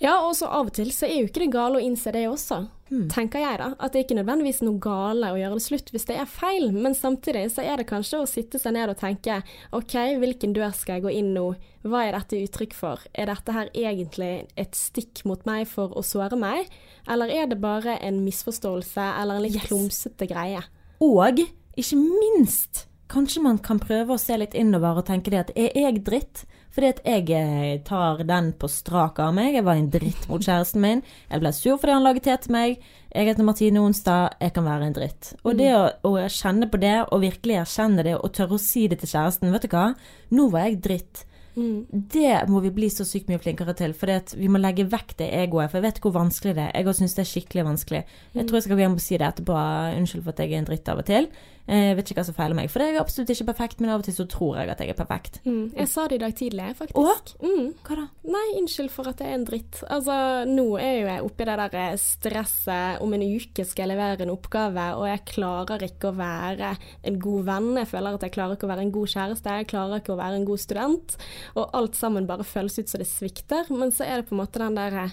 Ja, 0.00 0.14
og 0.24 0.32
så 0.38 0.46
av 0.48 0.68
og 0.70 0.72
til 0.72 0.88
så 0.94 1.04
er 1.04 1.18
jo 1.18 1.26
ikke 1.28 1.42
det 1.42 1.50
gale 1.52 1.76
å 1.80 1.82
innse 1.84 2.12
det 2.14 2.22
også, 2.30 2.68
Mm. 2.88 3.02
tenker 3.12 3.42
jeg 3.42 3.58
da. 3.60 3.66
At 3.84 3.92
det 3.92 3.98
er 4.00 4.04
ikke 4.06 4.16
nødvendigvis 4.16 4.62
noe 4.64 4.78
gale 4.80 5.28
å 5.28 5.36
gjøre 5.36 5.58
det 5.58 5.64
slutt 5.66 5.90
hvis 5.92 6.06
det 6.08 6.14
er 6.16 6.24
feil, 6.24 6.70
men 6.72 6.94
samtidig 6.96 7.42
så 7.52 7.60
er 7.60 7.76
det 7.76 7.84
kanskje 7.90 8.22
å 8.22 8.28
sitte 8.30 8.56
seg 8.58 8.72
ned 8.78 8.88
og 8.88 8.96
tenke 8.96 9.42
OK, 9.76 9.92
hvilken 10.22 10.54
dør 10.56 10.72
skal 10.72 10.96
jeg 10.96 11.04
gå 11.04 11.12
inn 11.18 11.34
nå? 11.36 11.44
Hva 11.84 12.06
er 12.06 12.16
dette 12.16 12.40
uttrykk 12.46 12.72
for? 12.78 13.04
Er 13.12 13.28
dette 13.28 13.52
her 13.52 13.68
egentlig 13.76 14.46
et 14.56 14.72
stikk 14.78 15.20
mot 15.28 15.44
meg 15.44 15.68
for 15.68 15.92
å 15.92 16.00
såre 16.00 16.38
meg, 16.40 16.64
eller 17.06 17.28
er 17.28 17.52
det 17.52 17.60
bare 17.60 17.98
en 18.00 18.22
misforståelse 18.24 19.04
eller 19.20 19.36
en 19.36 19.44
litt 19.44 19.60
Yes. 19.60 19.68
klumsete 19.68 20.26
greie? 20.32 20.64
Og 21.04 21.44
ikke 21.76 22.00
minst, 22.00 22.86
kanskje 23.10 23.42
man 23.44 23.58
kan 23.64 23.80
prøve 23.82 24.14
å 24.14 24.20
se 24.20 24.36
litt 24.38 24.56
innover 24.58 25.00
og 25.00 25.08
tenke 25.08 25.32
det 25.32 25.42
at 25.46 25.52
er 25.56 25.76
jeg 25.76 26.04
dritt? 26.06 26.44
Fordi 26.78 26.90
at 26.92 27.00
jeg 27.08 27.30
eh, 27.34 27.80
tar 27.82 28.20
den 28.28 28.52
på 28.54 28.68
strak 28.70 29.18
arm. 29.24 29.40
Jeg 29.42 29.64
var 29.66 29.80
en 29.80 29.88
dritt 29.90 30.28
mot 30.30 30.42
kjæresten 30.44 30.82
min. 30.84 31.00
Jeg 31.26 31.42
ble 31.42 31.52
sur 31.56 31.78
fordi 31.80 31.96
han 31.96 32.04
laget 32.06 32.28
te 32.28 32.36
til 32.44 32.54
meg. 32.54 32.84
Jeg 33.10 33.30
heter 33.30 33.48
Martine 33.48 33.82
Onsdag. 33.82 34.36
Jeg 34.44 34.54
kan 34.54 34.68
være 34.68 34.90
en 34.90 34.98
dritt. 34.98 35.32
Og 35.42 35.56
det 35.58 35.72
å, 35.74 35.88
å 36.06 36.12
kjenne 36.30 36.68
på 36.70 36.78
det, 36.78 36.94
og 37.08 37.24
virkelig 37.24 37.56
erkjenne 37.64 38.04
det, 38.06 38.14
og 38.20 38.30
tørre 38.36 38.60
å 38.60 38.62
si 38.62 38.86
det 38.92 39.00
til 39.00 39.10
kjæresten 39.16 39.50
Vet 39.54 39.66
du 39.66 39.72
hva, 39.72 39.88
nå 40.36 40.46
var 40.52 40.68
jeg 40.68 40.78
dritt. 40.84 41.24
Det 41.58 42.34
må 42.46 42.60
vi 42.62 42.70
bli 42.70 42.88
så 42.92 43.04
sykt 43.06 43.30
mye 43.30 43.40
flinkere 43.42 43.74
til. 43.78 43.94
For 43.96 44.36
vi 44.38 44.50
må 44.50 44.60
legge 44.62 44.86
vekk 44.88 45.16
det 45.18 45.28
egoet. 45.40 45.72
For 45.72 45.80
jeg 45.80 45.88
vet 45.88 46.00
hvor 46.04 46.14
vanskelig 46.14 46.54
det 46.54 46.66
er. 46.68 46.74
Jeg 46.76 46.90
også 46.90 47.02
syns 47.02 47.16
det 47.16 47.24
er 47.24 47.30
skikkelig 47.32 47.68
vanskelig. 47.72 48.02
Jeg 48.36 48.48
tror 48.48 48.58
jeg 48.58 48.66
skal 48.66 48.78
gå 48.78 48.84
hjem 48.84 48.98
og 48.98 49.04
si 49.04 49.18
det 49.18 49.28
etterpå. 49.28 49.60
Unnskyld 49.98 50.26
for 50.26 50.34
at 50.34 50.42
jeg 50.44 50.54
er 50.54 50.62
en 50.62 50.68
dritt 50.68 50.92
av 50.92 51.02
og 51.02 51.08
til. 51.08 51.30
Jeg 51.68 51.96
vet 51.98 52.08
ikke 52.08 52.22
hva 52.22 52.24
som 52.24 52.36
feiler 52.36 52.56
meg. 52.56 52.70
For 52.72 52.80
jeg 52.80 52.94
er 52.94 53.02
absolutt 53.02 53.30
ikke 53.34 53.50
perfekt, 53.50 53.82
men 53.82 53.92
av 53.92 54.00
og 54.00 54.06
til 54.06 54.14
så 54.16 54.24
tror 54.30 54.56
jeg 54.56 54.70
at 54.72 54.80
jeg 54.80 54.94
er 54.94 54.96
perfekt. 54.96 55.38
Mm. 55.44 55.74
Jeg 55.76 55.90
sa 55.92 56.06
det 56.08 56.16
i 56.16 56.22
dag 56.22 56.36
tidlig, 56.38 56.68
faktisk. 56.78 56.96
Å? 56.96 57.44
Mm. 57.44 57.66
Hva 57.84 57.98
da? 57.98 58.06
Nei, 58.32 58.44
unnskyld 58.62 58.92
for 58.94 59.10
at 59.10 59.20
jeg 59.20 59.34
er 59.34 59.36
en 59.36 59.46
dritt. 59.50 59.82
Altså, 59.84 60.16
nå 60.48 60.66
er 60.80 60.94
jo 60.94 61.10
jeg 61.10 61.26
oppi 61.28 61.48
det 61.50 61.58
der 61.60 61.78
eh, 61.82 61.98
stresset. 62.00 63.02
Om 63.04 63.16
en 63.18 63.26
uke 63.28 63.68
skal 63.68 63.84
jeg 63.84 63.92
levere 63.92 64.24
en 64.24 64.32
oppgave, 64.32 64.88
og 64.96 65.06
jeg 65.10 65.24
klarer 65.34 65.86
ikke 65.90 66.08
å 66.08 66.18
være 66.18 66.72
en 67.12 67.22
god 67.28 67.48
venn. 67.52 67.70
Jeg 67.82 67.92
føler 67.92 68.16
at 68.16 68.28
jeg 68.28 68.36
klarer 68.38 68.56
ikke 68.56 68.70
å 68.70 68.72
være 68.72 68.86
en 68.88 68.94
god 68.96 69.14
kjæreste, 69.14 69.60
jeg 69.60 69.70
klarer 69.74 70.02
ikke 70.02 70.16
å 70.16 70.20
være 70.24 70.40
en 70.40 70.48
god 70.48 70.64
student. 70.64 71.18
Og 71.52 71.80
alt 71.82 72.00
sammen 72.00 72.30
bare 72.30 72.48
føles 72.48 72.80
ut 72.80 72.88
som 72.88 73.04
det 73.04 73.10
svikter. 73.12 73.68
Men 73.74 73.92
så 73.92 74.08
er 74.08 74.22
det 74.22 74.30
på 74.30 74.38
en 74.38 74.40
måte 74.40 74.64
den 74.64 74.80
derre 74.80 75.10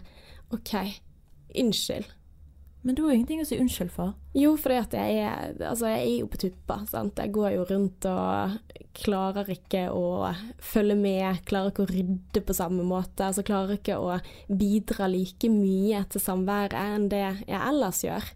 OK, 0.55 0.77
unnskyld. 1.51 2.14
Men 2.85 2.93
du 2.93 3.01
har 3.01 3.11
jo 3.11 3.17
ingenting 3.17 3.41
å 3.41 3.47
si 3.49 3.57
unnskyld 3.57 3.89
for. 3.89 4.11
Jo, 4.37 4.51
at 4.69 4.93
jeg 4.93 5.17
altså 5.57 5.89
jeg 5.89 6.01
er 6.03 6.19
jo 6.19 6.27
på 6.29 6.37
tuppa. 6.43 6.75
Sant? 6.85 7.17
Jeg 7.17 7.33
går 7.33 7.55
jo 7.55 7.63
rundt 7.71 8.05
og 8.05 8.59
klarer 8.95 9.49
ikke 9.49 9.87
å 9.89 10.29
følge 10.61 10.95
med, 10.99 11.41
klarer 11.49 11.73
ikke 11.73 11.87
å 11.87 11.89
rydde 11.89 12.43
på 12.45 12.55
samme 12.55 12.85
måte. 12.85 13.25
Altså 13.25 13.41
klarer 13.47 13.79
ikke 13.79 13.97
å 13.97 14.19
bidra 14.53 15.09
like 15.09 15.49
mye 15.49 16.03
til 16.13 16.21
samværet 16.21 16.77
enn 16.77 17.09
det 17.09 17.23
jeg 17.25 17.57
ellers 17.57 18.03
gjør. 18.05 18.29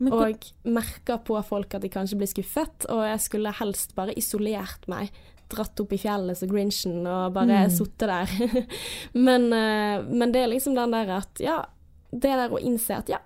Men 0.00 0.16
Og 0.16 0.46
merker 0.64 1.20
på 1.20 1.36
folk 1.44 1.76
at 1.76 1.84
de 1.84 1.92
kanskje 1.92 2.16
blir 2.16 2.30
skuffet, 2.30 2.88
og 2.88 3.04
jeg 3.04 3.20
skulle 3.20 3.52
helst 3.60 3.92
bare 3.98 4.16
isolert 4.16 4.88
meg. 4.88 5.12
Dratt 5.52 5.82
opp 5.82 5.92
i 5.92 6.00
fjellet 6.00 6.38
som 6.40 6.48
Grinchen 6.48 7.02
og 7.04 7.34
bare 7.36 7.66
Mm. 7.66 7.74
sittet 7.74 8.08
der. 8.08 8.66
men, 9.26 9.52
eh, 9.52 10.00
men 10.08 10.32
det 10.32 10.40
er 10.46 10.54
liksom 10.54 10.74
den 10.78 10.94
der 10.96 11.18
at 11.20 11.42
ja, 11.44 11.66
det 12.10 12.32
der 12.32 12.48
å 12.48 12.62
innse 12.62 12.96
at 12.96 13.12
ja, 13.12 13.18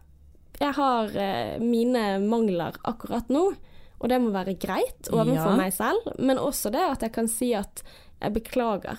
jeg 0.61 0.73
har 0.77 1.15
eh, 1.17 1.57
mine 1.63 2.19
mangler 2.23 2.77
akkurat 2.85 3.29
nå, 3.33 3.47
og 4.01 4.09
det 4.11 4.21
må 4.21 4.31
være 4.35 4.55
greit 4.61 5.09
overfor 5.11 5.55
Ja. 5.55 5.57
meg 5.57 5.73
selv, 5.73 6.13
men 6.19 6.39
også 6.39 6.71
det 6.75 6.83
at 6.91 7.03
jeg 7.07 7.13
kan 7.15 7.29
si 7.31 7.53
at 7.55 7.83
jeg 8.21 8.33
beklager. 8.35 8.99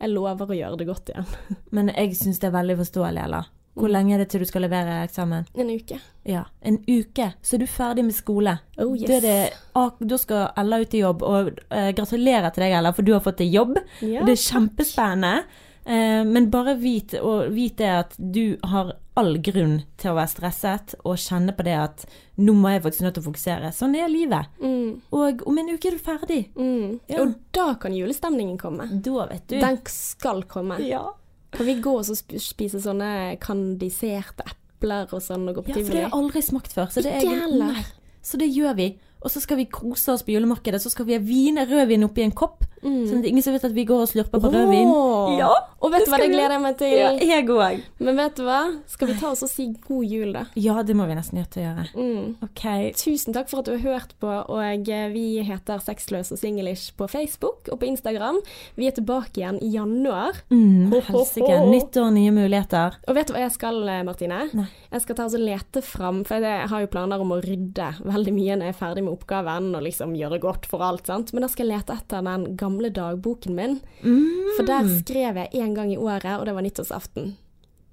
Jeg 0.00 0.10
lover 0.12 0.50
å 0.52 0.56
gjøre 0.56 0.76
det 0.76 0.86
godt 0.90 1.08
igjen. 1.08 1.26
Men 1.72 1.88
jeg 1.88 2.16
syns 2.18 2.36
det 2.42 2.50
er 2.50 2.52
veldig 2.58 2.74
forståelig, 2.82 3.22
Ella. 3.24 3.38
Hvor 3.76 3.88
lenge 3.88 4.12
er 4.14 4.18
det 4.20 4.26
til 4.32 4.40
du 4.44 4.48
skal 4.48 4.64
levere 4.66 4.98
eksamen? 5.06 5.46
En 5.56 5.70
uke. 5.72 5.96
Ja, 6.28 6.42
en 6.60 6.76
uke, 6.88 7.30
så 7.44 7.56
er 7.56 7.62
du 7.62 7.66
ferdig 7.68 8.04
med 8.04 8.16
skole. 8.16 8.58
Oh, 8.80 8.92
yes. 8.96 9.06
Da, 9.08 9.20
det, 9.24 10.08
da 10.12 10.18
skal 10.20 10.50
Ella 10.60 10.78
ut 10.84 10.94
i 10.96 11.00
jobb, 11.00 11.24
og 11.24 11.48
eh, 11.70 11.90
gratulerer 11.96 12.52
til 12.52 12.66
deg, 12.66 12.76
Ella, 12.76 12.92
for 12.96 13.08
du 13.08 13.14
har 13.14 13.24
fått 13.24 13.40
deg 13.40 13.52
jobb. 13.56 13.76
Ja, 14.04 14.24
det 14.28 14.36
er 14.36 14.42
kjempespennende. 14.44 15.32
Eh, 15.86 16.22
men 16.28 16.50
bare 16.52 16.76
vit, 16.80 17.16
vit 17.56 17.76
det 17.80 17.90
at 18.02 18.16
du 18.18 18.58
har 18.68 18.94
all 19.16 19.38
grunn 19.40 19.78
til 19.96 20.10
å 20.12 20.16
være 20.18 20.28
stresset, 20.28 20.94
og 21.08 21.16
kjenne 21.16 21.54
på 21.56 21.64
det 21.64 21.76
at 21.80 22.04
nå 22.36 22.52
må 22.52 22.74
jeg 22.74 22.82
faktisk 22.84 23.04
nødt 23.06 23.14
til 23.16 23.24
å 23.24 23.28
fokusere. 23.30 23.70
Sånn 23.72 23.94
er 23.96 24.10
livet. 24.12 24.50
Mm, 24.60 25.00
Og 25.16 25.42
om 25.48 25.58
en 25.62 25.70
uke 25.72 25.88
er 25.88 25.96
du 25.96 26.02
ferdig. 26.04 26.40
mm. 26.54 27.00
Ja. 27.08 27.22
Og 27.22 27.34
da 27.56 27.74
kan 27.80 27.96
julestemningen 27.96 28.58
komme. 28.60 28.88
Da 29.02 29.26
vet 29.30 29.46
du. 29.48 29.56
Den 29.60 29.80
skal 29.88 30.42
komme. 30.44 30.78
Ja. 30.84 31.06
Kan 31.56 31.66
vi 31.66 31.78
gå 31.80 31.94
og 31.96 32.04
spise 32.06 32.80
sånne 32.84 33.38
kandiserte 33.40 34.44
epler 34.44 35.08
og 35.12 35.22
sånn 35.24 35.48
og 35.48 35.56
gå 35.56 35.64
på 35.64 35.72
ja, 35.72 35.80
for 35.80 35.94
det 35.94 36.02
har 36.02 36.10
jeg 36.10 36.16
aldri 36.18 36.42
smakt 36.44 36.74
før. 36.76 36.90
Så 36.92 37.02
det 37.06 37.14
er 37.16 37.84
Så 38.26 38.36
det 38.36 38.50
gjør 38.52 38.74
vi. 38.76 38.90
Og 39.22 39.30
så 39.32 39.40
skal 39.40 39.56
vi 39.56 39.64
kose 39.72 40.12
oss 40.12 40.22
på 40.26 40.34
julemarkedet. 40.34 40.82
Så 40.82 40.90
skal 40.92 41.06
vi 41.08 41.14
ha 41.16 41.22
vine, 41.22 41.64
rødvin 41.66 42.04
oppi 42.04 42.22
en 42.26 42.34
kopp. 42.36 42.66
Mm. 42.82 43.06
Sånn 43.08 43.22
at 43.22 43.28
ingen 43.30 43.44
som 43.44 43.54
vet 43.56 43.64
at 43.66 43.74
vi 43.74 43.86
går 43.88 44.04
og 44.04 44.10
slurper 44.10 44.42
på 44.42 44.50
rødvin. 44.52 44.90
Ja. 45.38 45.52
Og 45.84 45.92
vet 45.92 46.06
du 46.06 46.10
hva, 46.10 46.18
det 46.20 46.30
gleder 46.32 46.56
jeg 46.56 46.62
meg 46.62 46.76
til. 46.80 46.92
Ja, 46.96 47.10
jeg 47.14 47.48
òg. 47.52 47.82
Men 48.02 48.18
vet 48.18 48.38
du 48.38 48.44
hva, 48.46 48.60
skal 48.90 49.10
vi 49.10 49.16
ta 49.20 49.30
oss 49.32 49.44
og 49.46 49.50
si 49.50 49.68
god 49.86 50.04
jul, 50.08 50.32
da? 50.34 50.44
Ja, 50.58 50.76
det 50.86 50.96
må 50.98 51.06
vi 51.08 51.16
nesten 51.18 51.40
gjøre 51.40 51.50
til 51.52 51.62
å 51.62 51.66
gjøre. 51.66 51.86
Mm. 51.96 52.30
Okay. 52.48 52.90
Tusen 52.98 53.36
takk 53.36 53.50
for 53.50 53.62
at 53.62 53.68
du 53.68 53.74
har 53.76 53.82
hørt 53.84 54.14
på, 54.22 54.30
og 54.30 54.90
eh, 54.92 55.06
vi 55.12 55.26
heter 55.46 55.82
Sexløs 55.84 56.32
og 56.34 56.40
singlish 56.40 56.94
på 56.96 57.08
Facebook 57.10 57.70
og 57.72 57.80
på 57.82 57.88
Instagram. 57.90 58.40
Vi 58.78 58.88
er 58.88 58.96
tilbake 58.96 59.42
igjen 59.42 59.60
i 59.64 59.72
januar. 59.74 60.40
Mm, 60.52 60.94
Helsike. 61.10 61.60
Nytt 61.70 62.00
år, 62.00 62.10
nye 62.16 62.34
muligheter. 62.34 62.98
Og 63.06 63.18
vet 63.18 63.30
du 63.30 63.36
hva 63.36 63.44
jeg 63.44 63.54
skal, 63.56 63.80
eh, 63.92 64.04
Martine? 64.06 64.42
Nei. 64.56 64.68
Jeg 64.92 65.04
skal 65.04 65.18
ta 65.18 65.28
og 65.28 65.42
lete 65.42 65.82
fram, 65.84 66.22
for 66.26 66.40
jeg 66.40 66.70
har 66.70 66.82
jo 66.82 66.92
planer 66.92 67.20
om 67.20 67.34
å 67.34 67.40
rydde 67.42 67.90
veldig 68.06 68.36
mye 68.36 68.56
når 68.56 68.70
jeg 68.70 68.74
er 68.74 68.80
ferdig 68.80 69.04
med 69.06 69.16
oppgaven, 69.16 69.72
og 69.76 69.84
liksom 69.84 70.16
gjøre 70.16 70.40
godt 70.42 70.68
for 70.70 70.84
alt, 70.86 71.06
sant. 71.10 71.34
Men 71.36 71.44
da 71.44 71.52
skal 71.52 71.66
jeg 71.66 71.76
lete 71.76 71.96
etter 71.98 72.24
den 72.24 72.48
gamle 72.56 72.65
dagboken 72.90 73.54
min, 73.54 73.80
Mm. 74.02 74.26
for 74.56 74.66
der 74.66 74.82
skrev 75.00 75.36
jeg 75.36 75.48
en 75.52 75.74
gang 75.74 75.92
i 75.92 75.96
året, 75.96 76.24
og 76.38 76.46
det 76.46 76.54
var 76.54 76.60
nyttårsaften. 76.62 77.36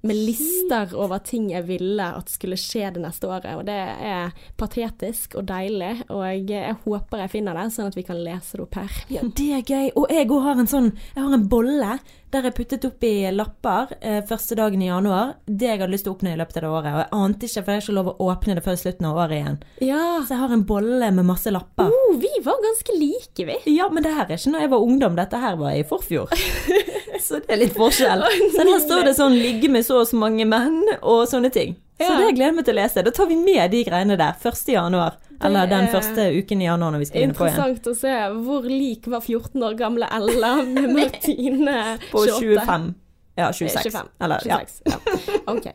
Med 0.04 0.16
lister 0.16 0.90
over 1.00 1.22
ting 1.24 1.48
jeg 1.52 1.64
ville 1.68 2.06
at 2.18 2.28
skulle 2.28 2.58
skje 2.60 2.90
det 2.92 3.02
neste 3.04 3.28
året. 3.28 3.54
Og 3.56 3.64
det 3.68 3.76
er 3.76 4.34
patetisk 4.60 5.38
og 5.40 5.46
deilig, 5.48 5.94
og 6.12 6.50
jeg, 6.50 6.76
håper 6.84 7.24
jeg 7.24 7.32
finner 7.32 7.56
det, 7.56 7.70
sånn 7.72 7.88
at 7.88 7.96
vi 7.96 8.04
kan 8.04 8.20
lese 8.20 8.58
det 8.58 8.66
opp 8.66 8.76
her. 8.82 8.98
Ja, 9.12 9.24
det 9.24 9.48
er 9.60 9.64
gøy. 9.64 9.88
Og 9.96 10.12
jeg 10.12 10.28
òg 10.28 10.44
har 10.44 10.60
en 10.60 10.70
sånn 10.70 10.92
Jeg 11.14 11.22
har 11.22 11.32
en 11.34 11.48
bolle 11.48 11.96
der 12.34 12.48
jeg 12.48 12.56
puttet 12.56 12.84
opp 12.88 13.04
i 13.06 13.30
lapper 13.30 13.92
eh, 14.00 14.20
første 14.26 14.56
dagen 14.58 14.82
i 14.82 14.88
januar. 14.88 15.36
Det 15.46 15.68
jeg 15.68 15.78
hadde 15.78 15.92
lyst 15.92 16.06
til 16.08 16.12
å 16.12 16.16
oppnå 16.16 16.32
i 16.32 16.38
løpet 16.40 16.58
av 16.58 16.64
det 16.64 16.72
året. 16.72 16.90
Og 16.90 17.00
jeg 17.00 17.10
ante 17.20 17.48
ikke, 17.48 17.62
for 17.62 17.70
jeg 17.70 17.78
har 17.78 17.84
ikke 17.84 17.96
lov 17.98 18.10
å 18.10 18.16
åpne 18.26 18.56
det 18.58 18.64
før 18.64 18.80
slutten 18.80 19.08
av 19.08 19.20
året 19.24 19.38
igjen. 19.38 19.60
Ja. 19.86 20.02
Så 20.24 20.34
jeg 20.34 20.42
har 20.42 20.56
en 20.56 20.66
bolle 20.66 21.12
med 21.14 21.28
masse 21.28 21.54
lapper. 21.54 21.94
Oh, 21.94 22.16
vi 22.20 22.32
var 22.44 22.58
ganske 22.64 22.98
like, 22.98 23.46
vi. 23.46 23.60
Ja, 23.76 23.88
men 23.92 24.06
det 24.06 24.16
her 24.16 24.26
er 24.26 24.36
ikke 24.36 24.54
når 24.56 24.66
jeg 24.66 24.74
var 24.74 24.88
ungdom, 24.88 25.18
dette 25.20 25.42
her 25.46 25.60
var 25.62 25.78
i 25.78 25.86
forfjor. 25.86 26.34
Så 27.28 27.38
det 27.40 27.50
er 27.54 27.60
litt 27.62 27.74
forskjell. 27.76 28.22
Så 28.54 28.64
her 28.68 28.80
står 28.84 29.04
det 29.08 29.14
sånn 29.16 29.32
'ligge 29.38 29.70
med 29.72 29.84
så 29.86 30.00
og 30.02 30.08
så 30.10 30.16
mange 30.20 30.44
menn' 30.44 30.98
og 31.02 31.24
sånne 31.30 31.50
ting. 31.52 31.76
Så 32.00 32.10
Ja. 32.10 32.16
det 32.18 32.34
gleder 32.34 32.50
jeg 32.50 32.54
meg 32.56 32.64
til 32.66 32.74
å 32.74 32.80
lese. 32.82 33.04
Da 33.06 33.10
tar 33.14 33.26
vi 33.30 33.36
med 33.36 33.70
de 33.70 33.84
greiene 33.86 34.16
der 34.18 34.34
1. 34.42 34.72
januar. 34.74 35.14
Eller 35.44 35.66
den 35.66 35.86
første 35.88 36.26
uken 36.38 36.60
i 36.62 36.66
januar 36.66 36.92
når 36.92 36.98
vi 36.98 37.04
skal 37.06 37.20
begynne 37.20 37.34
på 37.38 37.46
igjen. 37.46 37.58
Interessant 37.58 37.86
å 37.86 37.94
se 37.96 38.44
hvor 38.44 38.62
lik 38.68 39.06
var 39.06 39.20
14 39.20 39.62
år 39.62 39.76
gamle 39.78 40.08
Ella 40.10 40.56
med 40.62 40.90
Martine 40.98 41.98
På 42.10 42.24
25. 42.26 42.94
Ja, 43.36 43.48
26. 43.52 43.82
25. 43.90 44.08
Eller, 44.20 44.42
ja. 44.46 44.60
Ja. 44.86 44.98
OK. 45.54 45.66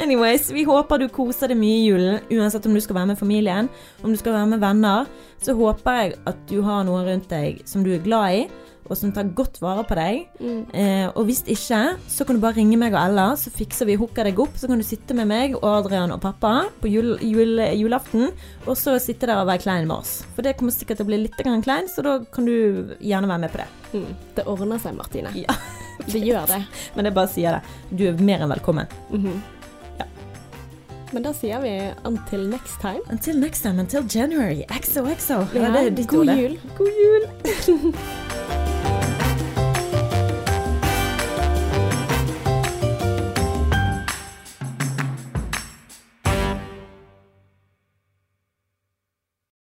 Anyways, 0.00 0.50
vi 0.52 0.64
håper 0.64 0.98
du 0.98 1.08
koser 1.12 1.48
deg 1.48 1.56
mye 1.60 1.78
i 1.80 1.86
julen, 1.88 2.20
uansett 2.32 2.66
om 2.66 2.74
du 2.76 2.80
skal 2.80 2.96
være 2.96 3.10
med 3.12 3.18
familien, 3.20 3.68
om 4.04 4.12
du 4.12 4.16
skal 4.20 4.32
være 4.36 4.46
med 4.54 4.60
venner. 4.60 5.06
Så 5.40 5.54
håper 5.56 6.00
jeg 6.02 6.14
at 6.26 6.36
du 6.48 6.60
har 6.62 6.84
noen 6.88 7.04
rundt 7.08 7.28
deg 7.32 7.62
som 7.68 7.84
du 7.84 7.92
er 7.94 8.02
glad 8.04 8.36
i, 8.36 8.42
og 8.90 8.98
som 8.98 9.12
tar 9.14 9.30
godt 9.38 9.60
vare 9.62 9.84
på 9.86 9.96
deg. 9.98 10.24
Mm. 10.42 10.62
Eh, 10.74 11.06
og 11.14 11.28
hvis 11.28 11.44
ikke, 11.46 11.80
så 12.10 12.26
kan 12.26 12.36
du 12.36 12.42
bare 12.42 12.58
ringe 12.58 12.78
meg 12.80 12.94
og 12.96 13.00
Ella, 13.04 13.28
så 13.38 13.52
fikser 13.54 13.86
vi 13.86 13.98
hooka 14.00 14.24
deg 14.26 14.40
opp. 14.42 14.56
Så 14.58 14.70
kan 14.70 14.82
du 14.82 14.86
sitte 14.86 15.14
med 15.16 15.30
meg 15.30 15.54
og 15.60 15.68
Adrian 15.70 16.10
og 16.14 16.22
pappa 16.24 16.66
på 16.82 16.90
jul, 16.90 17.14
jul, 17.22 17.62
julaften, 17.78 18.32
og 18.66 18.74
så 18.78 18.96
sitte 19.02 19.30
der 19.30 19.40
og 19.40 19.48
være 19.50 19.62
klein 19.62 19.86
med 19.86 20.00
oss. 20.00 20.16
For 20.34 20.46
det 20.46 20.56
kommer 20.58 20.74
sikkert 20.74 21.00
til 21.00 21.06
å 21.06 21.12
bli 21.12 21.22
litt 21.22 21.38
klein, 21.38 21.88
så 21.88 22.02
da 22.06 22.18
kan 22.34 22.48
du 22.48 22.96
gjerne 22.98 23.30
være 23.30 23.44
med 23.46 23.54
på 23.54 23.62
det. 23.62 23.68
Mm. 23.94 24.10
Det 24.36 24.48
ordner 24.50 24.82
seg, 24.82 24.98
Martine. 24.98 25.32
Ja. 25.38 25.54
Det 26.10 26.20
gjør 26.24 26.46
det. 26.50 26.60
Men 26.96 27.08
jeg 27.08 27.14
bare 27.14 27.30
sier 27.30 27.58
det. 27.58 27.80
Du 27.94 28.06
er 28.10 28.22
mer 28.22 28.42
enn 28.44 28.52
velkommen. 28.52 28.90
Mhm. 29.10 29.42
Ja. 30.00 30.08
Men 31.12 31.26
da 31.26 31.34
sier 31.34 31.62
vi 31.62 31.74
until 32.06 32.48
next 32.50 32.80
time. 32.82 33.02
Until 33.10 33.38
next 33.38 33.62
time, 33.66 33.78
until 33.82 34.06
January. 34.06 34.64
XOXO. 34.70 35.44
Ja, 35.54 35.70
ja, 35.74 35.90
god, 35.90 36.06
god 36.06 36.34
jul. 36.38 36.58
God 36.78 37.04
jul. 37.04 37.94